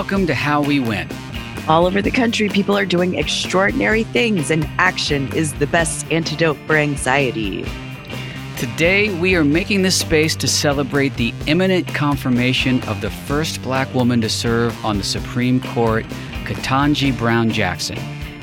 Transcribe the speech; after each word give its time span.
Welcome 0.00 0.26
to 0.28 0.34
How 0.34 0.62
We 0.62 0.80
Win. 0.80 1.06
All 1.68 1.84
over 1.84 2.00
the 2.00 2.10
country, 2.10 2.48
people 2.48 2.74
are 2.74 2.86
doing 2.86 3.16
extraordinary 3.16 4.02
things, 4.02 4.50
and 4.50 4.64
action 4.78 5.30
is 5.34 5.52
the 5.52 5.66
best 5.66 6.10
antidote 6.10 6.56
for 6.66 6.74
anxiety. 6.76 7.66
Today, 8.56 9.14
we 9.20 9.34
are 9.36 9.44
making 9.44 9.82
this 9.82 10.00
space 10.00 10.34
to 10.36 10.48
celebrate 10.48 11.16
the 11.16 11.34
imminent 11.46 11.86
confirmation 11.88 12.82
of 12.84 13.02
the 13.02 13.10
first 13.10 13.60
black 13.60 13.92
woman 13.92 14.22
to 14.22 14.30
serve 14.30 14.74
on 14.86 14.96
the 14.96 15.04
Supreme 15.04 15.60
Court, 15.60 16.06
Ketanji 16.44 17.16
Brown 17.18 17.50
Jackson. 17.50 17.98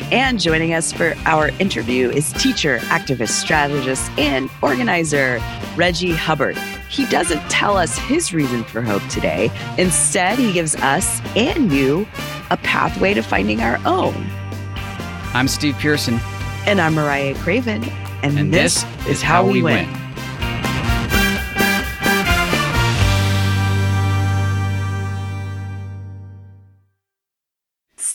And 0.10 0.40
joining 0.40 0.74
us 0.74 0.94
for 0.94 1.16
our 1.26 1.50
interview 1.60 2.10
is 2.10 2.32
teacher, 2.34 2.78
activist, 2.84 3.32
strategist, 3.32 4.10
and 4.18 4.50
organizer 4.62 5.42
Reggie 5.76 6.14
Hubbard. 6.14 6.58
He 6.90 7.06
doesn't 7.08 7.42
tell 7.50 7.76
us 7.76 7.98
his 7.98 8.34
reason 8.34 8.64
for 8.64 8.82
hope 8.82 9.06
today. 9.10 9.52
Instead, 9.78 10.40
he 10.40 10.54
gives 10.54 10.76
us 10.76 11.20
and 11.36 11.74
you 11.74 12.08
a 12.52 12.58
pathway 12.58 13.14
to 13.16 13.22
finding 13.22 13.60
our 13.60 13.82
own. 13.86 14.16
I'm 15.34 15.50
Steve 15.50 15.76
Pearson. 15.78 16.22
And 16.66 16.80
I'm 16.80 16.94
Mariah 16.94 17.36
Craven. 17.36 17.84
And, 18.24 18.40
and 18.40 18.54
this, 18.54 18.84
this, 18.84 19.08
is 19.08 19.22
How, 19.22 19.46
We 19.46 19.62
win. 19.62 19.92
win. 19.92 20.07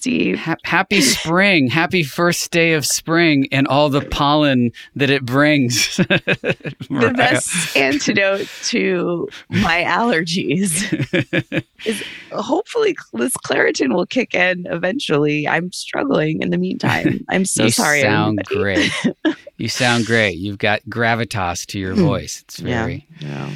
Steve. 0.03 0.37
Ha- 0.37 0.57
happy 0.65 1.01
spring. 1.01 1.69
happy 1.69 2.03
first 2.03 2.51
day 2.51 2.73
of 2.73 2.85
spring 2.85 3.47
and 3.53 3.69
all 3.69 3.89
the 3.89 4.01
pollen 4.01 4.73
that 4.97 5.11
it 5.11 5.25
brings. 5.25 5.97
the 5.97 7.15
best 7.17 7.77
antidote 7.77 8.49
to 8.65 9.29
my 9.49 9.85
allergies 9.85 10.83
is 11.85 12.03
hopefully 12.33 12.97
this 13.13 13.33
Claritin 13.47 13.95
will 13.95 14.05
kick 14.05 14.35
in 14.35 14.67
eventually. 14.69 15.47
I'm 15.47 15.71
struggling 15.71 16.43
in 16.43 16.51
the 16.51 16.59
meantime. 16.59 17.25
I'm 17.29 17.45
so 17.45 17.67
you 17.67 17.71
sorry. 17.71 17.99
You 17.99 18.05
sound 18.07 18.45
great. 18.47 18.91
you 19.57 19.69
sound 19.69 20.07
great. 20.07 20.37
You've 20.37 20.59
got 20.59 20.83
gravitas 20.89 21.65
to 21.67 21.79
your 21.79 21.95
hmm. 21.95 22.03
voice. 22.03 22.41
It's 22.41 22.59
very. 22.59 23.07
Yeah. 23.21 23.53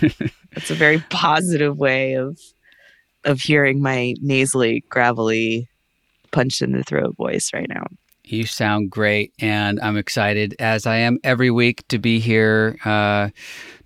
yeah. 0.00 0.10
That's 0.54 0.70
a 0.70 0.74
very 0.76 1.00
positive 1.10 1.78
way 1.78 2.14
of 2.14 2.38
of 3.24 3.40
hearing 3.40 3.82
my 3.82 4.14
nasally, 4.20 4.84
gravelly 4.88 5.69
punch 6.30 6.62
in 6.62 6.72
the 6.72 6.82
throat 6.82 7.16
voice 7.16 7.50
right 7.52 7.68
now. 7.68 7.84
You 8.24 8.46
sound 8.46 8.90
great, 8.90 9.32
and 9.40 9.80
I'm 9.80 9.96
excited, 9.96 10.54
as 10.60 10.86
I 10.86 10.98
am 10.98 11.18
every 11.24 11.50
week, 11.50 11.86
to 11.88 11.98
be 11.98 12.20
here 12.20 12.78
uh, 12.84 13.30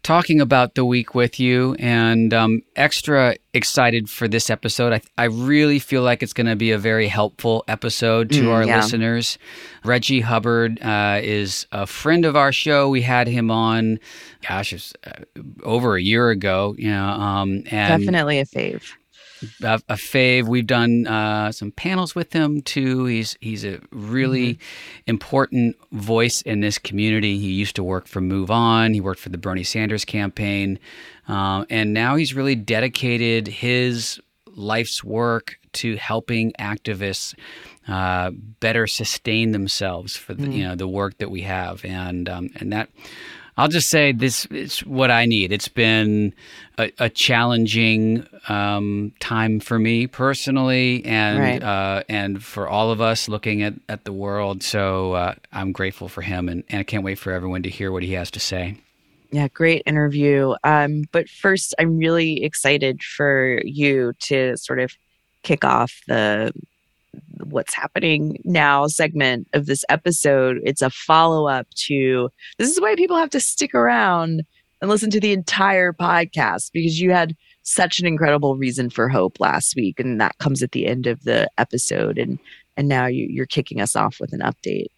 talking 0.02 0.38
about 0.40 0.74
the 0.74 0.84
week 0.84 1.14
with 1.14 1.40
you. 1.40 1.74
And 1.78 2.34
um, 2.34 2.60
extra 2.76 3.36
excited 3.54 4.10
for 4.10 4.28
this 4.28 4.50
episode. 4.50 4.92
I, 4.92 5.00
I 5.16 5.24
really 5.24 5.78
feel 5.78 6.02
like 6.02 6.22
it's 6.22 6.34
going 6.34 6.48
to 6.48 6.56
be 6.56 6.72
a 6.72 6.78
very 6.78 7.08
helpful 7.08 7.64
episode 7.68 8.28
to 8.32 8.42
mm, 8.42 8.52
our 8.52 8.64
yeah. 8.64 8.76
listeners. 8.76 9.38
Reggie 9.82 10.20
Hubbard 10.20 10.78
uh, 10.82 11.20
is 11.22 11.66
a 11.72 11.86
friend 11.86 12.26
of 12.26 12.36
our 12.36 12.52
show. 12.52 12.90
We 12.90 13.00
had 13.00 13.28
him 13.28 13.50
on, 13.50 13.98
gosh, 14.46 14.74
it 14.74 14.76
was, 14.76 14.92
uh, 15.06 15.40
over 15.62 15.96
a 15.96 16.02
year 16.02 16.28
ago. 16.28 16.74
You 16.76 16.90
know, 16.90 17.06
um, 17.06 17.62
and 17.70 18.02
definitely 18.02 18.40
a 18.40 18.44
fave 18.44 18.92
a, 19.62 19.80
a 19.88 19.94
fave. 19.94 20.48
We've 20.48 20.66
done 20.66 21.06
uh, 21.06 21.52
some 21.52 21.70
panels 21.72 22.14
with 22.14 22.32
him 22.32 22.62
too. 22.62 23.04
He's 23.06 23.36
he's 23.40 23.64
a 23.64 23.80
really 23.90 24.54
mm-hmm. 24.54 25.02
important 25.06 25.76
voice 25.92 26.42
in 26.42 26.60
this 26.60 26.78
community. 26.78 27.38
He 27.38 27.52
used 27.52 27.76
to 27.76 27.84
work 27.84 28.06
for 28.06 28.20
Move 28.20 28.50
On. 28.50 28.92
He 28.92 29.00
worked 29.00 29.20
for 29.20 29.28
the 29.28 29.38
Bernie 29.38 29.64
Sanders 29.64 30.04
campaign, 30.04 30.78
uh, 31.28 31.64
and 31.70 31.92
now 31.92 32.16
he's 32.16 32.34
really 32.34 32.54
dedicated 32.54 33.48
his 33.48 34.20
life's 34.56 35.02
work 35.02 35.58
to 35.72 35.96
helping 35.96 36.52
activists 36.52 37.34
uh, 37.88 38.30
better 38.60 38.86
sustain 38.86 39.50
themselves 39.50 40.16
for 40.16 40.34
the, 40.34 40.46
mm. 40.46 40.54
you 40.54 40.64
know 40.64 40.74
the 40.74 40.88
work 40.88 41.18
that 41.18 41.30
we 41.30 41.42
have, 41.42 41.84
and 41.84 42.28
um, 42.28 42.50
and 42.56 42.72
that 42.72 42.88
I'll 43.56 43.68
just 43.68 43.88
say 43.88 44.12
this 44.12 44.46
is 44.46 44.80
what 44.80 45.10
I 45.10 45.26
need. 45.26 45.52
It's 45.52 45.68
been 45.68 46.34
a, 46.76 46.90
a 46.98 47.08
challenging 47.08 48.26
um, 48.48 49.12
time 49.20 49.60
for 49.60 49.78
me 49.78 50.08
personally, 50.08 51.04
and 51.04 51.38
right. 51.38 51.62
uh, 51.62 52.02
and 52.08 52.42
for 52.42 52.68
all 52.68 52.90
of 52.90 53.00
us 53.00 53.28
looking 53.28 53.62
at, 53.62 53.74
at 53.88 54.04
the 54.04 54.12
world. 54.12 54.62
So 54.62 55.12
uh, 55.12 55.34
I'm 55.52 55.70
grateful 55.70 56.08
for 56.08 56.22
him, 56.22 56.48
and, 56.48 56.64
and 56.68 56.80
I 56.80 56.82
can't 56.82 57.04
wait 57.04 57.18
for 57.18 57.32
everyone 57.32 57.62
to 57.62 57.70
hear 57.70 57.92
what 57.92 58.02
he 58.02 58.12
has 58.14 58.30
to 58.32 58.40
say. 58.40 58.76
Yeah, 59.30 59.48
great 59.48 59.82
interview. 59.86 60.54
Um, 60.64 61.04
but 61.12 61.28
first, 61.28 61.74
I'm 61.78 61.98
really 61.98 62.44
excited 62.44 63.02
for 63.02 63.60
you 63.64 64.12
to 64.20 64.56
sort 64.56 64.80
of 64.80 64.96
kick 65.42 65.64
off 65.64 66.02
the 66.06 66.52
what's 67.52 67.74
happening 67.74 68.38
now 68.44 68.86
segment 68.86 69.48
of 69.52 69.66
this 69.66 69.84
episode. 69.88 70.58
It's 70.64 70.82
a 70.82 70.90
follow 70.90 71.48
up 71.48 71.68
to 71.86 72.30
this 72.58 72.70
is 72.70 72.80
why 72.80 72.94
people 72.96 73.16
have 73.16 73.30
to 73.30 73.40
stick 73.40 73.74
around 73.74 74.42
and 74.80 74.90
listen 74.90 75.10
to 75.10 75.20
the 75.20 75.32
entire 75.32 75.92
podcast 75.92 76.70
because 76.72 77.00
you 77.00 77.10
had 77.10 77.34
such 77.62 77.98
an 77.98 78.06
incredible 78.06 78.56
reason 78.56 78.90
for 78.90 79.08
hope 79.08 79.40
last 79.40 79.74
week 79.76 79.98
and 79.98 80.20
that 80.20 80.36
comes 80.38 80.62
at 80.62 80.72
the 80.72 80.86
end 80.86 81.06
of 81.06 81.22
the 81.24 81.48
episode 81.58 82.18
and 82.18 82.38
and 82.76 82.88
now 82.88 83.06
you, 83.06 83.26
you're 83.30 83.46
kicking 83.46 83.80
us 83.80 83.94
off 83.96 84.18
with 84.20 84.32
an 84.32 84.40
update 84.40 84.88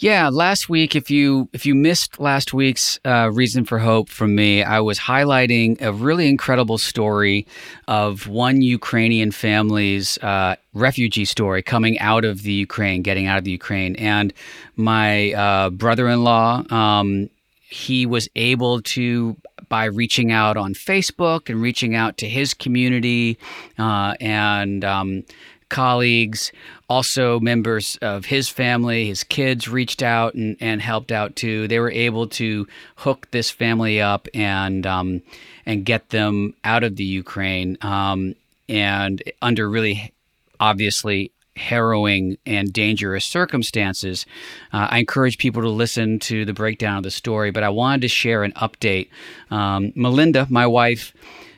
yeah, 0.00 0.28
last 0.28 0.68
week, 0.68 0.94
if 0.94 1.10
you 1.10 1.48
if 1.52 1.66
you 1.66 1.74
missed 1.74 2.20
last 2.20 2.54
week's 2.54 3.00
uh, 3.04 3.30
reason 3.32 3.64
for 3.64 3.80
hope 3.80 4.08
from 4.08 4.36
me, 4.36 4.62
I 4.62 4.78
was 4.78 4.96
highlighting 4.96 5.80
a 5.82 5.92
really 5.92 6.28
incredible 6.28 6.78
story 6.78 7.48
of 7.88 8.28
one 8.28 8.62
Ukrainian 8.62 9.32
family's 9.32 10.16
uh, 10.18 10.54
refugee 10.72 11.24
story 11.24 11.62
coming 11.62 11.98
out 11.98 12.24
of 12.24 12.42
the 12.42 12.52
Ukraine, 12.52 13.02
getting 13.02 13.26
out 13.26 13.38
of 13.38 13.44
the 13.44 13.50
Ukraine, 13.50 13.96
and 13.96 14.32
my 14.76 15.32
uh, 15.32 15.70
brother-in-law. 15.70 16.72
Um, 16.72 17.28
he 17.68 18.06
was 18.06 18.28
able 18.36 18.80
to 18.82 19.36
by 19.68 19.86
reaching 19.86 20.30
out 20.30 20.56
on 20.56 20.74
Facebook 20.74 21.50
and 21.50 21.60
reaching 21.60 21.96
out 21.96 22.18
to 22.18 22.28
his 22.28 22.54
community 22.54 23.36
uh, 23.78 24.14
and 24.20 24.84
um, 24.84 25.24
colleagues, 25.68 26.52
also 26.88 27.38
members 27.38 27.98
of 28.00 28.26
his 28.26 28.48
family, 28.48 29.06
his 29.06 29.24
kids 29.24 29.68
reached 29.68 30.02
out 30.02 30.34
and, 30.34 30.56
and 30.60 30.80
helped 30.80 31.12
out 31.12 31.36
too. 31.36 31.68
They 31.68 31.78
were 31.78 31.90
able 31.90 32.26
to 32.28 32.66
hook 32.96 33.28
this 33.30 33.50
family 33.50 34.00
up 34.00 34.26
and 34.34 34.86
um, 34.86 35.22
and 35.66 35.84
get 35.84 36.08
them 36.10 36.54
out 36.64 36.84
of 36.84 36.96
the 36.96 37.04
Ukraine 37.04 37.76
um, 37.82 38.34
and 38.68 39.22
under 39.42 39.68
really 39.68 40.12
obviously 40.60 41.30
harrowing 41.56 42.38
and 42.46 42.72
dangerous 42.72 43.24
circumstances. 43.24 44.24
Uh, 44.72 44.88
I 44.90 44.98
encourage 44.98 45.38
people 45.38 45.62
to 45.62 45.68
listen 45.68 46.18
to 46.20 46.44
the 46.44 46.52
breakdown 46.52 46.98
of 46.98 47.02
the 47.02 47.10
story, 47.10 47.50
but 47.50 47.64
I 47.64 47.68
wanted 47.68 48.02
to 48.02 48.08
share 48.08 48.44
an 48.44 48.52
update. 48.52 49.08
Um, 49.50 49.92
Melinda, 49.94 50.46
my 50.48 50.66
wife, 50.66 51.12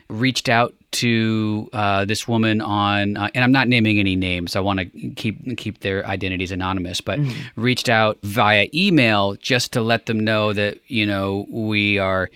reached 0.09 0.49
out 0.49 0.73
to 0.91 1.69
uh, 1.73 2.05
this 2.05 2.27
woman 2.27 2.61
on, 2.61 3.17
uh, 3.17 3.29
and 3.33 3.43
I'm 3.43 3.51
not 3.51 3.67
naming 3.67 3.99
any 3.99 4.15
names. 4.15 4.55
I 4.55 4.59
want 4.59 4.79
to 4.79 5.09
keep 5.11 5.57
keep 5.57 5.79
their 5.79 6.05
identities 6.05 6.51
anonymous, 6.51 7.01
but 7.01 7.19
mm-hmm. 7.19 7.61
reached 7.61 7.89
out 7.89 8.19
via 8.23 8.67
email 8.73 9.35
just 9.35 9.73
to 9.73 9.81
let 9.81 10.05
them 10.05 10.19
know 10.19 10.53
that 10.53 10.79
you 10.87 11.05
know 11.05 11.45
we 11.49 11.97
are 11.97 12.29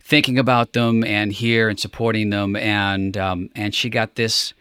thinking 0.00 0.38
about 0.38 0.74
them 0.74 1.02
and 1.04 1.32
here 1.32 1.68
and 1.68 1.80
supporting 1.80 2.30
them, 2.30 2.56
and 2.56 3.16
um, 3.16 3.50
and 3.54 3.74
she 3.74 3.88
got 3.88 4.16
this 4.16 4.52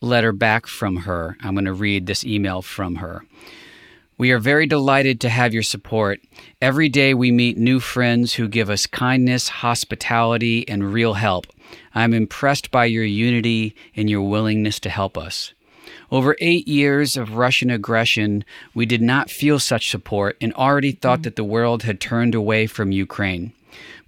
letter 0.00 0.32
back 0.32 0.66
from 0.66 0.96
her. 0.96 1.36
I'm 1.40 1.54
going 1.54 1.64
to 1.64 1.72
read 1.72 2.06
this 2.06 2.24
email 2.24 2.62
from 2.62 2.96
her. 2.96 3.24
We 4.18 4.30
are 4.30 4.38
very 4.38 4.66
delighted 4.66 5.20
to 5.22 5.28
have 5.28 5.54
your 5.54 5.62
support. 5.62 6.20
Every 6.60 6.88
day 6.88 7.14
we 7.14 7.30
meet 7.32 7.56
new 7.56 7.80
friends 7.80 8.34
who 8.34 8.46
give 8.46 8.70
us 8.70 8.86
kindness, 8.86 9.48
hospitality, 9.48 10.68
and 10.68 10.92
real 10.92 11.14
help. 11.14 11.46
I'm 11.94 12.14
impressed 12.14 12.70
by 12.70 12.86
your 12.86 13.04
unity 13.04 13.74
and 13.96 14.08
your 14.08 14.22
willingness 14.22 14.78
to 14.80 14.90
help 14.90 15.16
us. 15.16 15.52
Over 16.10 16.36
eight 16.40 16.68
years 16.68 17.16
of 17.16 17.36
Russian 17.36 17.70
aggression, 17.70 18.44
we 18.74 18.86
did 18.86 19.02
not 19.02 19.30
feel 19.30 19.58
such 19.58 19.90
support 19.90 20.36
and 20.40 20.52
already 20.54 20.92
thought 20.92 21.18
mm-hmm. 21.18 21.22
that 21.22 21.36
the 21.36 21.44
world 21.44 21.82
had 21.84 22.00
turned 22.00 22.34
away 22.34 22.66
from 22.66 22.92
Ukraine. 22.92 23.52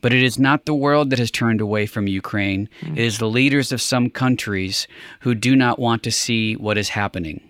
But 0.01 0.13
it 0.13 0.23
is 0.23 0.39
not 0.39 0.67
the 0.67 0.75
world 0.75 1.11
that 1.11 1.19
has 1.19 1.31
turned 1.31 1.63
away 1.63 1.87
from 1.87 2.07
Ukraine. 2.07 2.69
Mm-hmm. 2.83 2.99
It 2.99 3.05
is 3.05 3.19
the 3.19 3.29
leaders 3.29 3.73
of 3.73 3.81
some 3.81 4.11
countries 4.11 4.87
who 5.21 5.35
do 5.35 5.57
not 5.57 5.79
want 5.79 6.03
to 6.03 6.11
see 6.11 6.55
what 6.57 6.77
is 6.77 6.91
happening. 6.91 7.41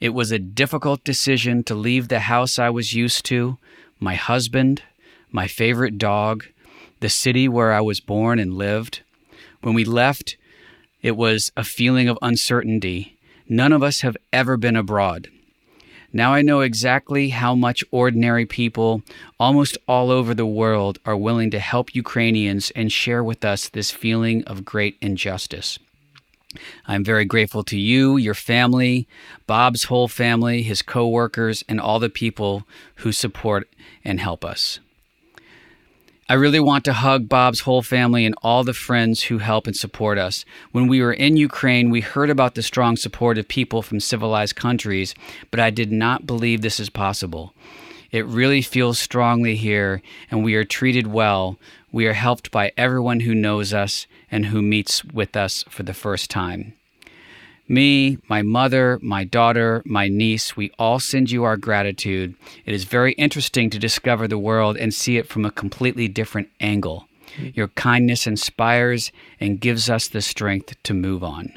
It 0.00 0.14
was 0.14 0.32
a 0.32 0.38
difficult 0.38 1.04
decision 1.04 1.62
to 1.64 1.74
leave 1.74 2.08
the 2.08 2.20
house 2.20 2.58
I 2.58 2.70
was 2.70 2.94
used 2.94 3.24
to, 3.26 3.58
my 4.00 4.14
husband, 4.14 4.82
my 5.30 5.46
favorite 5.46 5.98
dog, 5.98 6.44
the 7.00 7.08
city 7.10 7.48
where 7.48 7.72
I 7.72 7.80
was 7.80 8.00
born 8.00 8.38
and 8.38 8.54
lived. 8.54 9.02
When 9.64 9.74
we 9.74 9.86
left, 9.86 10.36
it 11.00 11.16
was 11.16 11.50
a 11.56 11.64
feeling 11.64 12.06
of 12.06 12.18
uncertainty. 12.20 13.16
None 13.48 13.72
of 13.72 13.82
us 13.82 14.02
have 14.02 14.14
ever 14.30 14.58
been 14.58 14.76
abroad. 14.76 15.28
Now 16.12 16.34
I 16.34 16.42
know 16.42 16.60
exactly 16.60 17.30
how 17.30 17.54
much 17.54 17.82
ordinary 17.90 18.44
people 18.44 19.00
almost 19.40 19.78
all 19.88 20.10
over 20.10 20.34
the 20.34 20.44
world 20.44 20.98
are 21.06 21.16
willing 21.16 21.50
to 21.50 21.58
help 21.60 21.94
Ukrainians 21.94 22.72
and 22.72 22.92
share 22.92 23.24
with 23.24 23.42
us 23.42 23.70
this 23.70 23.90
feeling 23.90 24.44
of 24.44 24.66
great 24.66 24.98
injustice. 25.00 25.78
I'm 26.86 27.02
very 27.02 27.24
grateful 27.24 27.64
to 27.64 27.78
you, 27.78 28.18
your 28.18 28.34
family, 28.34 29.08
Bob's 29.46 29.84
whole 29.84 30.08
family, 30.08 30.62
his 30.62 30.82
coworkers, 30.82 31.64
and 31.70 31.80
all 31.80 31.98
the 31.98 32.10
people 32.10 32.64
who 32.96 33.12
support 33.12 33.66
and 34.04 34.20
help 34.20 34.44
us. 34.44 34.78
I 36.26 36.34
really 36.34 36.60
want 36.60 36.86
to 36.86 36.94
hug 36.94 37.28
Bob's 37.28 37.60
whole 37.60 37.82
family 37.82 38.24
and 38.24 38.34
all 38.42 38.64
the 38.64 38.72
friends 38.72 39.24
who 39.24 39.38
help 39.38 39.66
and 39.66 39.76
support 39.76 40.16
us. 40.16 40.46
When 40.72 40.86
we 40.86 41.02
were 41.02 41.12
in 41.12 41.36
Ukraine, 41.36 41.90
we 41.90 42.00
heard 42.00 42.30
about 42.30 42.54
the 42.54 42.62
strong 42.62 42.96
support 42.96 43.36
of 43.36 43.46
people 43.46 43.82
from 43.82 44.00
civilized 44.00 44.56
countries, 44.56 45.14
but 45.50 45.60
I 45.60 45.68
did 45.68 45.92
not 45.92 46.26
believe 46.26 46.62
this 46.62 46.80
is 46.80 46.88
possible. 46.88 47.52
It 48.10 48.24
really 48.24 48.62
feels 48.62 48.98
strongly 48.98 49.54
here, 49.54 50.00
and 50.30 50.42
we 50.42 50.54
are 50.54 50.64
treated 50.64 51.08
well. 51.08 51.58
We 51.92 52.06
are 52.06 52.14
helped 52.14 52.50
by 52.50 52.72
everyone 52.74 53.20
who 53.20 53.34
knows 53.34 53.74
us 53.74 54.06
and 54.30 54.46
who 54.46 54.62
meets 54.62 55.04
with 55.04 55.36
us 55.36 55.62
for 55.68 55.82
the 55.82 55.92
first 55.92 56.30
time. 56.30 56.72
Me, 57.66 58.18
my 58.28 58.42
mother, 58.42 58.98
my 59.02 59.24
daughter, 59.24 59.82
my 59.86 60.08
niece, 60.08 60.56
we 60.56 60.70
all 60.78 61.00
send 61.00 61.30
you 61.30 61.44
our 61.44 61.56
gratitude. 61.56 62.34
It 62.66 62.74
is 62.74 62.84
very 62.84 63.12
interesting 63.14 63.70
to 63.70 63.78
discover 63.78 64.28
the 64.28 64.38
world 64.38 64.76
and 64.76 64.92
see 64.92 65.16
it 65.16 65.28
from 65.28 65.44
a 65.44 65.50
completely 65.50 66.06
different 66.08 66.48
angle. 66.60 67.08
Your 67.54 67.68
kindness 67.68 68.26
inspires 68.26 69.10
and 69.40 69.60
gives 69.60 69.88
us 69.88 70.08
the 70.08 70.20
strength 70.20 70.76
to 70.82 70.94
move 70.94 71.24
on. 71.24 71.52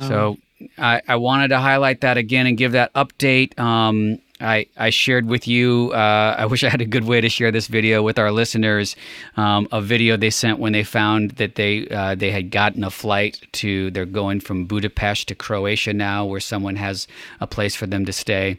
So 0.00 0.36
I, 0.78 1.02
I 1.08 1.16
wanted 1.16 1.48
to 1.48 1.58
highlight 1.58 2.00
that 2.02 2.16
again 2.16 2.46
and 2.46 2.56
give 2.56 2.72
that 2.72 2.92
update. 2.94 3.58
Um, 3.58 4.20
I, 4.40 4.66
I 4.76 4.90
shared 4.90 5.26
with 5.26 5.48
you, 5.48 5.90
uh, 5.92 6.36
I 6.38 6.46
wish 6.46 6.62
I 6.62 6.68
had 6.68 6.80
a 6.80 6.86
good 6.86 7.04
way 7.04 7.20
to 7.20 7.28
share 7.28 7.50
this 7.50 7.66
video 7.66 8.02
with 8.02 8.18
our 8.18 8.30
listeners, 8.30 8.94
um, 9.36 9.68
a 9.72 9.80
video 9.80 10.16
they 10.16 10.30
sent 10.30 10.58
when 10.58 10.72
they 10.72 10.84
found 10.84 11.32
that 11.32 11.56
they 11.56 11.88
uh, 11.88 12.14
they 12.14 12.30
had 12.30 12.50
gotten 12.50 12.84
a 12.84 12.90
flight 12.90 13.46
to, 13.52 13.90
they're 13.90 14.06
going 14.06 14.40
from 14.40 14.64
Budapest 14.64 15.28
to 15.28 15.34
Croatia 15.34 15.92
now, 15.92 16.24
where 16.24 16.40
someone 16.40 16.76
has 16.76 17.08
a 17.40 17.46
place 17.46 17.74
for 17.74 17.86
them 17.86 18.04
to 18.04 18.12
stay 18.12 18.58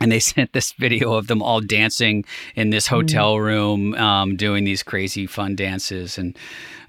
and 0.00 0.10
they 0.10 0.20
sent 0.20 0.52
this 0.52 0.72
video 0.72 1.14
of 1.14 1.26
them 1.26 1.42
all 1.42 1.60
dancing 1.60 2.24
in 2.54 2.70
this 2.70 2.86
hotel 2.86 3.38
room, 3.38 3.94
um, 3.94 4.36
doing 4.36 4.64
these 4.64 4.82
crazy 4.82 5.26
fun 5.26 5.54
dances 5.56 6.18
and 6.18 6.36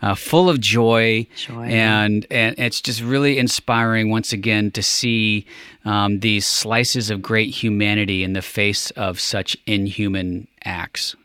uh, 0.02 0.16
full 0.16 0.50
of 0.50 0.60
joy. 0.60 1.28
Joy. 1.36 1.66
And 1.66 2.26
and 2.30 2.56
it's 2.58 2.82
just 2.82 3.02
really 3.02 3.38
inspiring 3.38 4.10
once 4.10 4.34
again 4.34 4.72
to 4.72 4.84
see 4.84 5.46
um, 5.86 6.20
these 6.20 6.46
slices 6.46 7.10
of 7.10 7.22
great 7.22 7.54
humanity 7.54 8.24
in 8.24 8.34
the 8.34 8.42
face 8.42 8.92
of 8.92 9.20
such 9.20 9.58
inhuman 9.66 10.48
acts. 10.64 11.16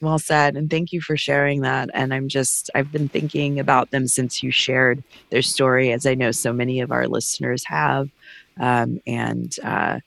Well 0.00 0.18
said. 0.18 0.56
And 0.56 0.70
thank 0.70 0.92
you 0.92 1.00
for 1.00 1.16
sharing 1.16 1.62
that. 1.62 1.90
And 1.92 2.14
I'm 2.14 2.28
just, 2.28 2.70
I've 2.74 2.92
been 2.92 3.08
thinking 3.08 3.58
about 3.58 3.90
them 3.90 4.06
since 4.06 4.42
you 4.42 4.50
shared 4.50 5.02
their 5.30 5.42
story, 5.42 5.92
as 5.92 6.06
I 6.06 6.14
know 6.14 6.30
so 6.30 6.52
many 6.52 6.80
of 6.80 6.92
our 6.92 7.08
listeners 7.08 7.64
have. 7.64 8.10
Um, 8.58 9.00
and 9.06 9.54
uh, 9.62 10.00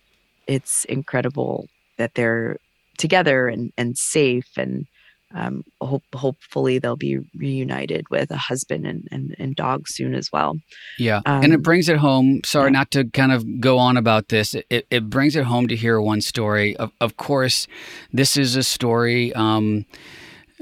it's 0.56 0.86
incredible 0.86 1.68
that 1.98 2.16
they're 2.16 2.58
together 2.98 3.48
and, 3.48 3.72
and 3.78 3.98
safe. 3.98 4.50
And 4.58 4.88
um, 5.36 5.64
hope, 5.80 6.04
hopefully 6.14 6.80
they'll 6.80 6.96
be 6.96 7.20
reunited 7.36 8.10
with 8.10 8.32
a 8.32 8.38
husband 8.38 8.88
and, 8.88 9.08
and, 9.12 9.36
and 9.38 9.56
dog 9.56 9.88
soon 9.88 10.16
as 10.16 10.32
well. 10.34 10.58
Yeah. 10.98 11.22
and 11.26 11.54
it 11.54 11.58
Um, 11.58 11.62
brings 11.62 11.88
it 11.88 11.98
home. 11.98 12.42
Sorry, 12.44 12.70
yeah. 12.72 12.80
not 12.80 12.90
to 12.92 13.06
kind 13.06 13.32
of 13.32 13.62
go 13.62 13.78
on 13.78 13.96
about 13.96 14.30
this. 14.30 14.56
It, 14.56 14.88
it 14.90 15.04
brings 15.10 15.36
it 15.36 15.46
home 15.46 15.68
to 15.68 15.76
hear 15.76 16.02
one 16.02 16.22
story. 16.22 16.76
Of, 16.78 16.92
of 17.00 17.16
course, 17.16 17.68
this 18.12 18.38
is 18.38 18.56
a 18.56 18.64
story, 18.64 19.32
um, 19.36 19.86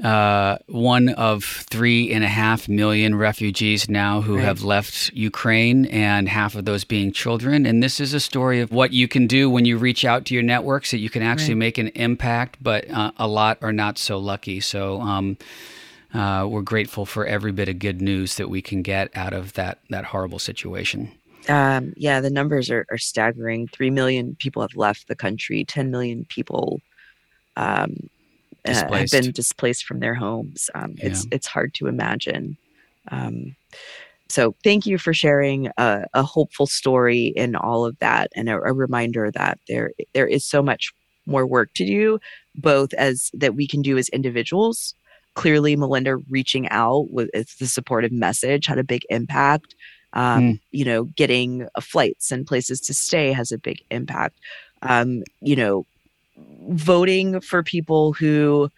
uh, 0.02 0.58
one 0.68 1.08
of 1.10 1.44
three 1.44 2.12
and 2.12 2.22
a 2.22 2.28
half 2.28 2.68
million 2.68 3.14
refugees 3.16 3.88
now 3.88 4.20
who 4.20 4.36
Right. 4.36 4.44
have 4.44 4.62
left 4.62 5.12
Ukraine, 5.12 5.86
and 5.86 6.28
half 6.28 6.54
of 6.54 6.64
those 6.64 6.84
being 6.84 7.10
children. 7.12 7.66
And 7.66 7.82
this 7.82 7.98
is 7.98 8.14
a 8.14 8.20
story 8.20 8.60
of 8.60 8.70
what 8.70 8.92
you 8.92 9.08
can 9.08 9.26
do 9.26 9.50
when 9.50 9.64
you 9.64 9.76
reach 9.76 10.04
out 10.04 10.24
to 10.26 10.34
your 10.34 10.42
networks 10.44 10.90
that 10.92 10.98
you 10.98 11.10
can 11.10 11.22
actually 11.22 11.54
Right. 11.54 11.58
make 11.58 11.78
an 11.78 11.88
impact, 11.88 12.58
but 12.62 12.88
uh, 12.90 13.10
a 13.16 13.26
lot 13.26 13.58
are 13.60 13.72
not 13.72 13.98
so 13.98 14.18
lucky. 14.18 14.60
So, 14.60 15.00
um, 15.00 15.36
uh, 16.14 16.46
we're 16.48 16.62
grateful 16.62 17.04
for 17.04 17.26
every 17.26 17.52
bit 17.52 17.68
of 17.68 17.78
good 17.78 18.00
news 18.00 18.36
that 18.36 18.48
we 18.48 18.62
can 18.62 18.80
get 18.82 19.10
out 19.14 19.34
of 19.34 19.52
that 19.54 19.78
that 19.90 20.06
horrible 20.06 20.38
situation. 20.38 21.10
Um, 21.48 21.92
yeah, 21.96 22.20
the 22.20 22.30
numbers 22.30 22.70
are, 22.70 22.86
are 22.90 22.98
staggering. 22.98 23.68
Three 23.68 23.90
million 23.90 24.36
people 24.38 24.62
have 24.62 24.76
left 24.76 25.08
the 25.08 25.14
country. 25.16 25.64
Ten 25.64 25.90
million 25.90 26.24
people 26.28 26.80
um, 27.56 28.08
uh, 28.68 28.92
have 28.92 29.10
been 29.10 29.32
displaced 29.32 29.84
from 29.84 30.00
their 30.00 30.14
homes. 30.14 30.70
Um, 30.74 30.94
It's 30.98 31.26
it's 31.30 31.46
hard 31.46 31.74
to 31.74 31.86
imagine. 31.86 32.56
Um, 33.10 33.56
so, 34.28 34.54
thank 34.62 34.84
you 34.84 34.98
for 34.98 35.14
sharing 35.14 35.68
a, 35.78 36.04
a 36.12 36.22
hopeful 36.22 36.66
story 36.66 37.26
in 37.28 37.56
all 37.56 37.84
of 37.86 37.98
that, 38.00 38.30
and 38.36 38.48
a, 38.48 38.54
a 38.54 38.72
reminder 38.72 39.30
that 39.30 39.58
there 39.68 39.92
there 40.12 40.26
is 40.26 40.44
so 40.44 40.62
much 40.62 40.92
more 41.26 41.46
work 41.46 41.70
to 41.74 41.84
do, 41.84 42.18
both 42.54 42.92
as 42.94 43.30
that 43.34 43.54
we 43.54 43.66
can 43.66 43.82
do 43.82 43.96
as 43.98 44.08
individuals. 44.10 44.94
Clearly, 45.34 45.76
Melinda 45.76 46.16
reaching 46.30 46.68
out 46.70 47.10
with 47.10 47.30
the 47.58 47.66
supportive 47.66 48.12
message 48.12 48.66
had 48.66 48.78
a 48.78 48.84
big 48.84 49.02
impact 49.08 49.74
um, 50.12 50.60
you 50.70 50.84
know, 50.84 51.04
getting 51.04 51.68
flights 51.80 52.30
and 52.30 52.46
places 52.46 52.80
to 52.82 52.94
stay 52.94 53.32
has 53.32 53.52
a 53.52 53.58
big 53.58 53.82
impact. 53.90 54.38
Um, 54.82 55.22
you 55.40 55.56
know, 55.56 55.86
voting 56.70 57.40
for 57.40 57.62
people 57.62 58.12
who 58.12 58.68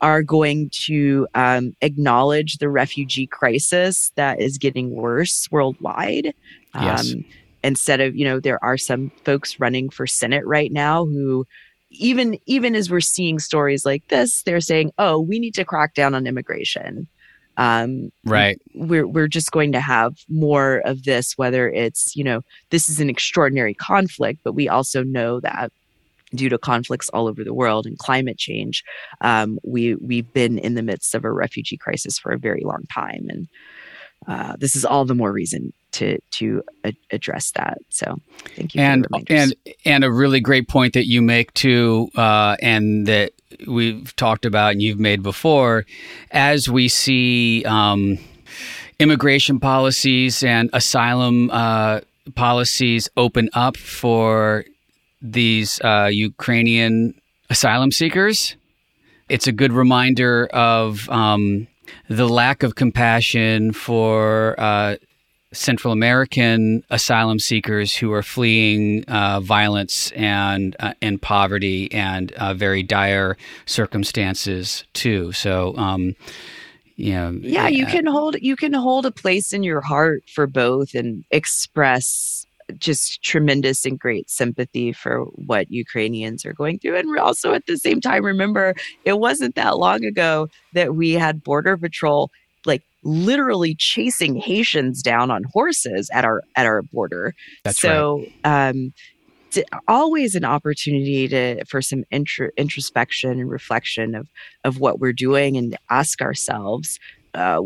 are 0.00 0.22
going 0.22 0.68
to 0.70 1.26
um, 1.34 1.72
acknowledge 1.80 2.58
the 2.58 2.68
refugee 2.68 3.26
crisis 3.26 4.12
that 4.16 4.40
is 4.40 4.58
getting 4.58 4.90
worse 4.90 5.48
worldwide. 5.50 6.34
Yes. 6.74 7.12
Um, 7.12 7.24
instead 7.62 8.00
of, 8.00 8.14
you 8.14 8.24
know, 8.24 8.40
there 8.40 8.62
are 8.62 8.76
some 8.76 9.10
folks 9.24 9.58
running 9.58 9.88
for 9.88 10.06
Senate 10.06 10.44
right 10.46 10.70
now 10.72 11.04
who 11.06 11.46
even 11.90 12.38
even 12.46 12.74
as 12.74 12.90
we're 12.90 13.00
seeing 13.00 13.38
stories 13.38 13.84
like 13.86 14.02
this, 14.08 14.42
they're 14.42 14.60
saying, 14.60 14.90
"Oh, 14.98 15.20
we 15.20 15.38
need 15.38 15.54
to 15.54 15.64
crack 15.64 15.94
down 15.94 16.14
on 16.14 16.26
immigration." 16.26 17.08
Um, 17.56 18.10
Right. 18.24 18.58
we're 18.74 19.06
we're 19.06 19.28
just 19.28 19.52
going 19.52 19.72
to 19.72 19.80
have 19.80 20.14
more 20.28 20.78
of 20.84 21.04
this 21.04 21.38
whether 21.38 21.70
it's 21.70 22.16
you 22.16 22.24
know 22.24 22.40
this 22.70 22.88
is 22.88 22.98
an 22.98 23.08
extraordinary 23.08 23.74
conflict 23.74 24.40
but 24.42 24.54
we 24.54 24.68
also 24.68 25.04
know 25.04 25.38
that 25.40 25.70
due 26.34 26.48
to 26.48 26.58
conflicts 26.58 27.08
all 27.10 27.28
over 27.28 27.44
the 27.44 27.54
world 27.54 27.86
and 27.86 27.98
climate 27.98 28.38
change 28.38 28.82
um, 29.20 29.58
we 29.64 29.94
we've 29.96 30.32
been 30.32 30.58
in 30.58 30.74
the 30.74 30.82
midst 30.82 31.14
of 31.14 31.24
a 31.24 31.32
refugee 31.32 31.76
crisis 31.76 32.18
for 32.18 32.32
a 32.32 32.38
very 32.38 32.62
long 32.64 32.84
time. 32.92 33.26
And 33.28 33.48
uh, 34.26 34.56
this 34.58 34.74
is 34.74 34.84
all 34.84 35.04
the 35.04 35.14
more 35.14 35.32
reason 35.32 35.72
to 35.92 36.18
to 36.32 36.62
a- 36.84 36.94
address 37.10 37.52
that. 37.52 37.78
So 37.90 38.16
thank 38.56 38.74
you 38.74 38.80
and 38.80 39.04
for 39.04 39.08
the 39.08 39.24
reminders. 39.24 39.54
and 39.66 39.74
and 39.84 40.04
a 40.04 40.12
really 40.12 40.40
great 40.40 40.68
point 40.68 40.94
that 40.94 41.06
you 41.06 41.22
make 41.22 41.52
too, 41.54 42.08
uh, 42.16 42.56
and 42.62 43.06
that 43.06 43.32
we've 43.66 44.14
talked 44.16 44.44
about 44.44 44.72
and 44.72 44.82
you've 44.82 45.00
made 45.00 45.22
before, 45.22 45.84
as 46.30 46.68
we 46.68 46.88
see 46.88 47.64
um, 47.64 48.18
immigration 48.98 49.60
policies 49.60 50.42
and 50.42 50.70
asylum 50.72 51.50
uh, 51.50 52.00
policies 52.34 53.08
open 53.16 53.50
up 53.52 53.76
for 53.76 54.64
these 55.24 55.80
uh, 55.80 56.08
Ukrainian 56.12 57.14
asylum 57.50 57.90
seekers. 57.90 58.56
It's 59.28 59.46
a 59.46 59.52
good 59.52 59.72
reminder 59.72 60.46
of 60.52 61.08
um, 61.08 61.66
the 62.08 62.28
lack 62.28 62.62
of 62.62 62.74
compassion 62.74 63.72
for 63.72 64.54
uh, 64.58 64.96
Central 65.52 65.92
American 65.92 66.84
asylum 66.90 67.38
seekers 67.38 67.94
who 67.94 68.12
are 68.12 68.22
fleeing 68.22 69.04
uh, 69.04 69.40
violence 69.40 70.10
and 70.12 70.76
uh, 70.78 70.92
and 71.00 71.22
poverty 71.22 71.90
and 71.92 72.32
uh, 72.32 72.52
very 72.52 72.82
dire 72.82 73.36
circumstances 73.64 74.84
too. 74.92 75.32
So, 75.32 75.74
um, 75.76 76.16
you 76.96 77.12
know, 77.12 77.38
yeah 77.40 77.68
you 77.68 77.86
can 77.86 78.06
hold 78.06 78.36
you 78.40 78.56
can 78.56 78.74
hold 78.74 79.06
a 79.06 79.10
place 79.10 79.52
in 79.52 79.62
your 79.62 79.80
heart 79.80 80.24
for 80.28 80.46
both 80.46 80.94
and 80.94 81.24
express 81.30 82.43
just 82.78 83.22
tremendous 83.22 83.84
and 83.84 83.98
great 83.98 84.30
sympathy 84.30 84.92
for 84.92 85.24
what 85.34 85.70
Ukrainians 85.70 86.44
are 86.44 86.52
going 86.52 86.78
through. 86.78 86.96
And 86.96 87.18
also 87.18 87.52
at 87.52 87.66
the 87.66 87.76
same 87.76 88.00
time, 88.00 88.24
remember, 88.24 88.74
it 89.04 89.18
wasn't 89.18 89.54
that 89.54 89.78
long 89.78 90.04
ago 90.04 90.48
that 90.72 90.94
we 90.94 91.12
had 91.12 91.42
Border 91.42 91.76
Patrol 91.76 92.30
like 92.66 92.82
literally 93.02 93.74
chasing 93.74 94.36
Haitians 94.36 95.02
down 95.02 95.30
on 95.30 95.44
horses 95.52 96.10
at 96.12 96.24
our 96.24 96.42
at 96.56 96.66
our 96.66 96.82
border. 96.82 97.34
That's 97.64 97.82
right. 97.84 97.90
so 97.90 98.26
um 98.44 98.92
it's 99.56 99.70
always 99.86 100.34
an 100.34 100.44
opportunity 100.44 101.28
to 101.28 101.64
for 101.66 101.80
some 101.82 102.04
intro, 102.10 102.48
introspection 102.56 103.32
and 103.32 103.50
reflection 103.50 104.14
of 104.14 104.28
of 104.64 104.80
what 104.80 104.98
we're 104.98 105.12
doing 105.12 105.56
and 105.56 105.76
ask 105.90 106.22
ourselves 106.22 106.98
uh, 107.34 107.60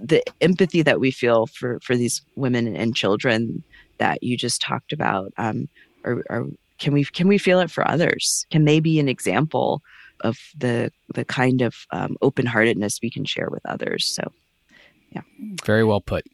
the 0.00 0.22
empathy 0.40 0.82
that 0.82 1.00
we 1.00 1.10
feel 1.10 1.46
for 1.46 1.78
for 1.80 1.96
these 1.96 2.22
women 2.34 2.74
and 2.74 2.96
children 2.96 3.62
that 3.98 4.22
you 4.22 4.36
just 4.36 4.60
talked 4.60 4.92
about 4.92 5.32
um, 5.38 5.68
or, 6.04 6.22
or 6.30 6.46
can 6.78 6.92
we 6.92 7.04
can 7.04 7.28
we 7.28 7.38
feel 7.38 7.60
it 7.60 7.70
for 7.70 7.88
others 7.88 8.46
can 8.50 8.64
they 8.64 8.80
be 8.80 8.98
an 9.00 9.08
example 9.08 9.82
of 10.20 10.38
the 10.56 10.90
the 11.14 11.24
kind 11.24 11.62
of 11.62 11.86
um, 11.90 12.16
open-heartedness 12.22 13.00
we 13.02 13.10
can 13.10 13.24
share 13.24 13.48
with 13.50 13.64
others 13.66 14.06
so 14.06 14.32
Yeah. 15.12 15.22
Very 15.64 15.84
well 15.84 16.00
put. 16.00 16.26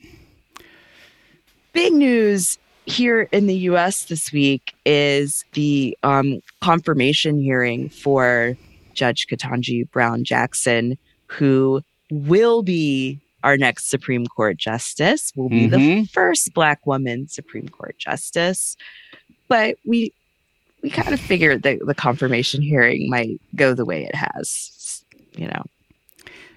Big 1.72 1.92
news 1.92 2.58
here 2.84 3.28
in 3.32 3.46
the 3.46 3.56
US 3.70 4.04
this 4.04 4.32
week 4.32 4.74
is 4.84 5.44
the 5.52 5.96
um, 6.02 6.40
confirmation 6.60 7.40
hearing 7.40 7.88
for 7.88 8.56
Judge 8.94 9.26
Ketanji 9.28 9.90
Brown 9.90 10.24
Jackson, 10.24 10.98
who 11.26 11.82
will 12.10 12.62
be 12.62 13.20
our 13.42 13.56
next 13.56 13.90
Supreme 13.90 14.26
Court 14.26 14.56
justice, 14.56 15.32
will 15.36 15.48
be 15.48 15.68
mm-hmm. 15.68 16.00
the 16.00 16.04
first 16.06 16.54
Black 16.54 16.86
woman 16.86 17.28
Supreme 17.28 17.68
Court 17.68 17.96
justice. 17.98 18.76
But 19.48 19.76
we 19.84 20.12
we 20.82 20.90
kind 20.90 21.14
of 21.14 21.20
figured 21.20 21.62
that 21.62 21.78
the 21.86 21.94
confirmation 21.94 22.60
hearing 22.60 23.08
might 23.08 23.40
go 23.54 23.74
the 23.74 23.84
way 23.84 24.04
it 24.04 24.14
has, 24.14 25.04
you 25.36 25.46
know. 25.46 25.62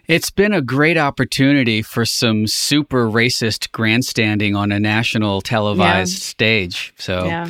It's 0.07 0.29
been 0.29 0.53
a 0.53 0.61
great 0.61 0.97
opportunity 0.97 1.81
for 1.81 2.05
some 2.05 2.45
super 2.45 3.07
racist 3.07 3.71
grandstanding 3.71 4.55
on 4.55 4.71
a 4.71 4.79
national 4.79 5.41
televised 5.41 6.13
yeah. 6.13 6.19
stage. 6.19 6.93
So, 6.97 7.25
yeah. 7.25 7.49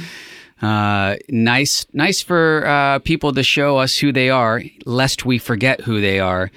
uh, 0.61 1.17
nice, 1.29 1.85
nice 1.91 2.21
for 2.21 2.65
uh, 2.65 2.99
people 2.99 3.33
to 3.33 3.43
show 3.43 3.77
us 3.77 3.97
who 3.97 4.13
they 4.13 4.29
are, 4.29 4.61
lest 4.85 5.25
we 5.25 5.37
forget 5.37 5.81
who 5.81 5.99
they 5.99 6.19
are. 6.19 6.49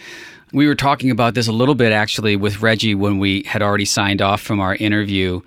We 0.52 0.67
were 0.67 0.75
talking 0.75 1.11
about 1.11 1.35
this 1.35 1.47
a 1.47 1.52
little 1.52 1.75
bit 1.75 1.93
actually 1.93 2.37
with 2.37 2.62
Reggie 2.62 2.95
when 2.95 3.19
we 3.19 3.43
had 3.43 3.62
already 3.62 3.85
signed 3.85 4.23
off 4.23 4.40
from 4.40 4.61
our 4.61 4.75
interview 4.76 5.40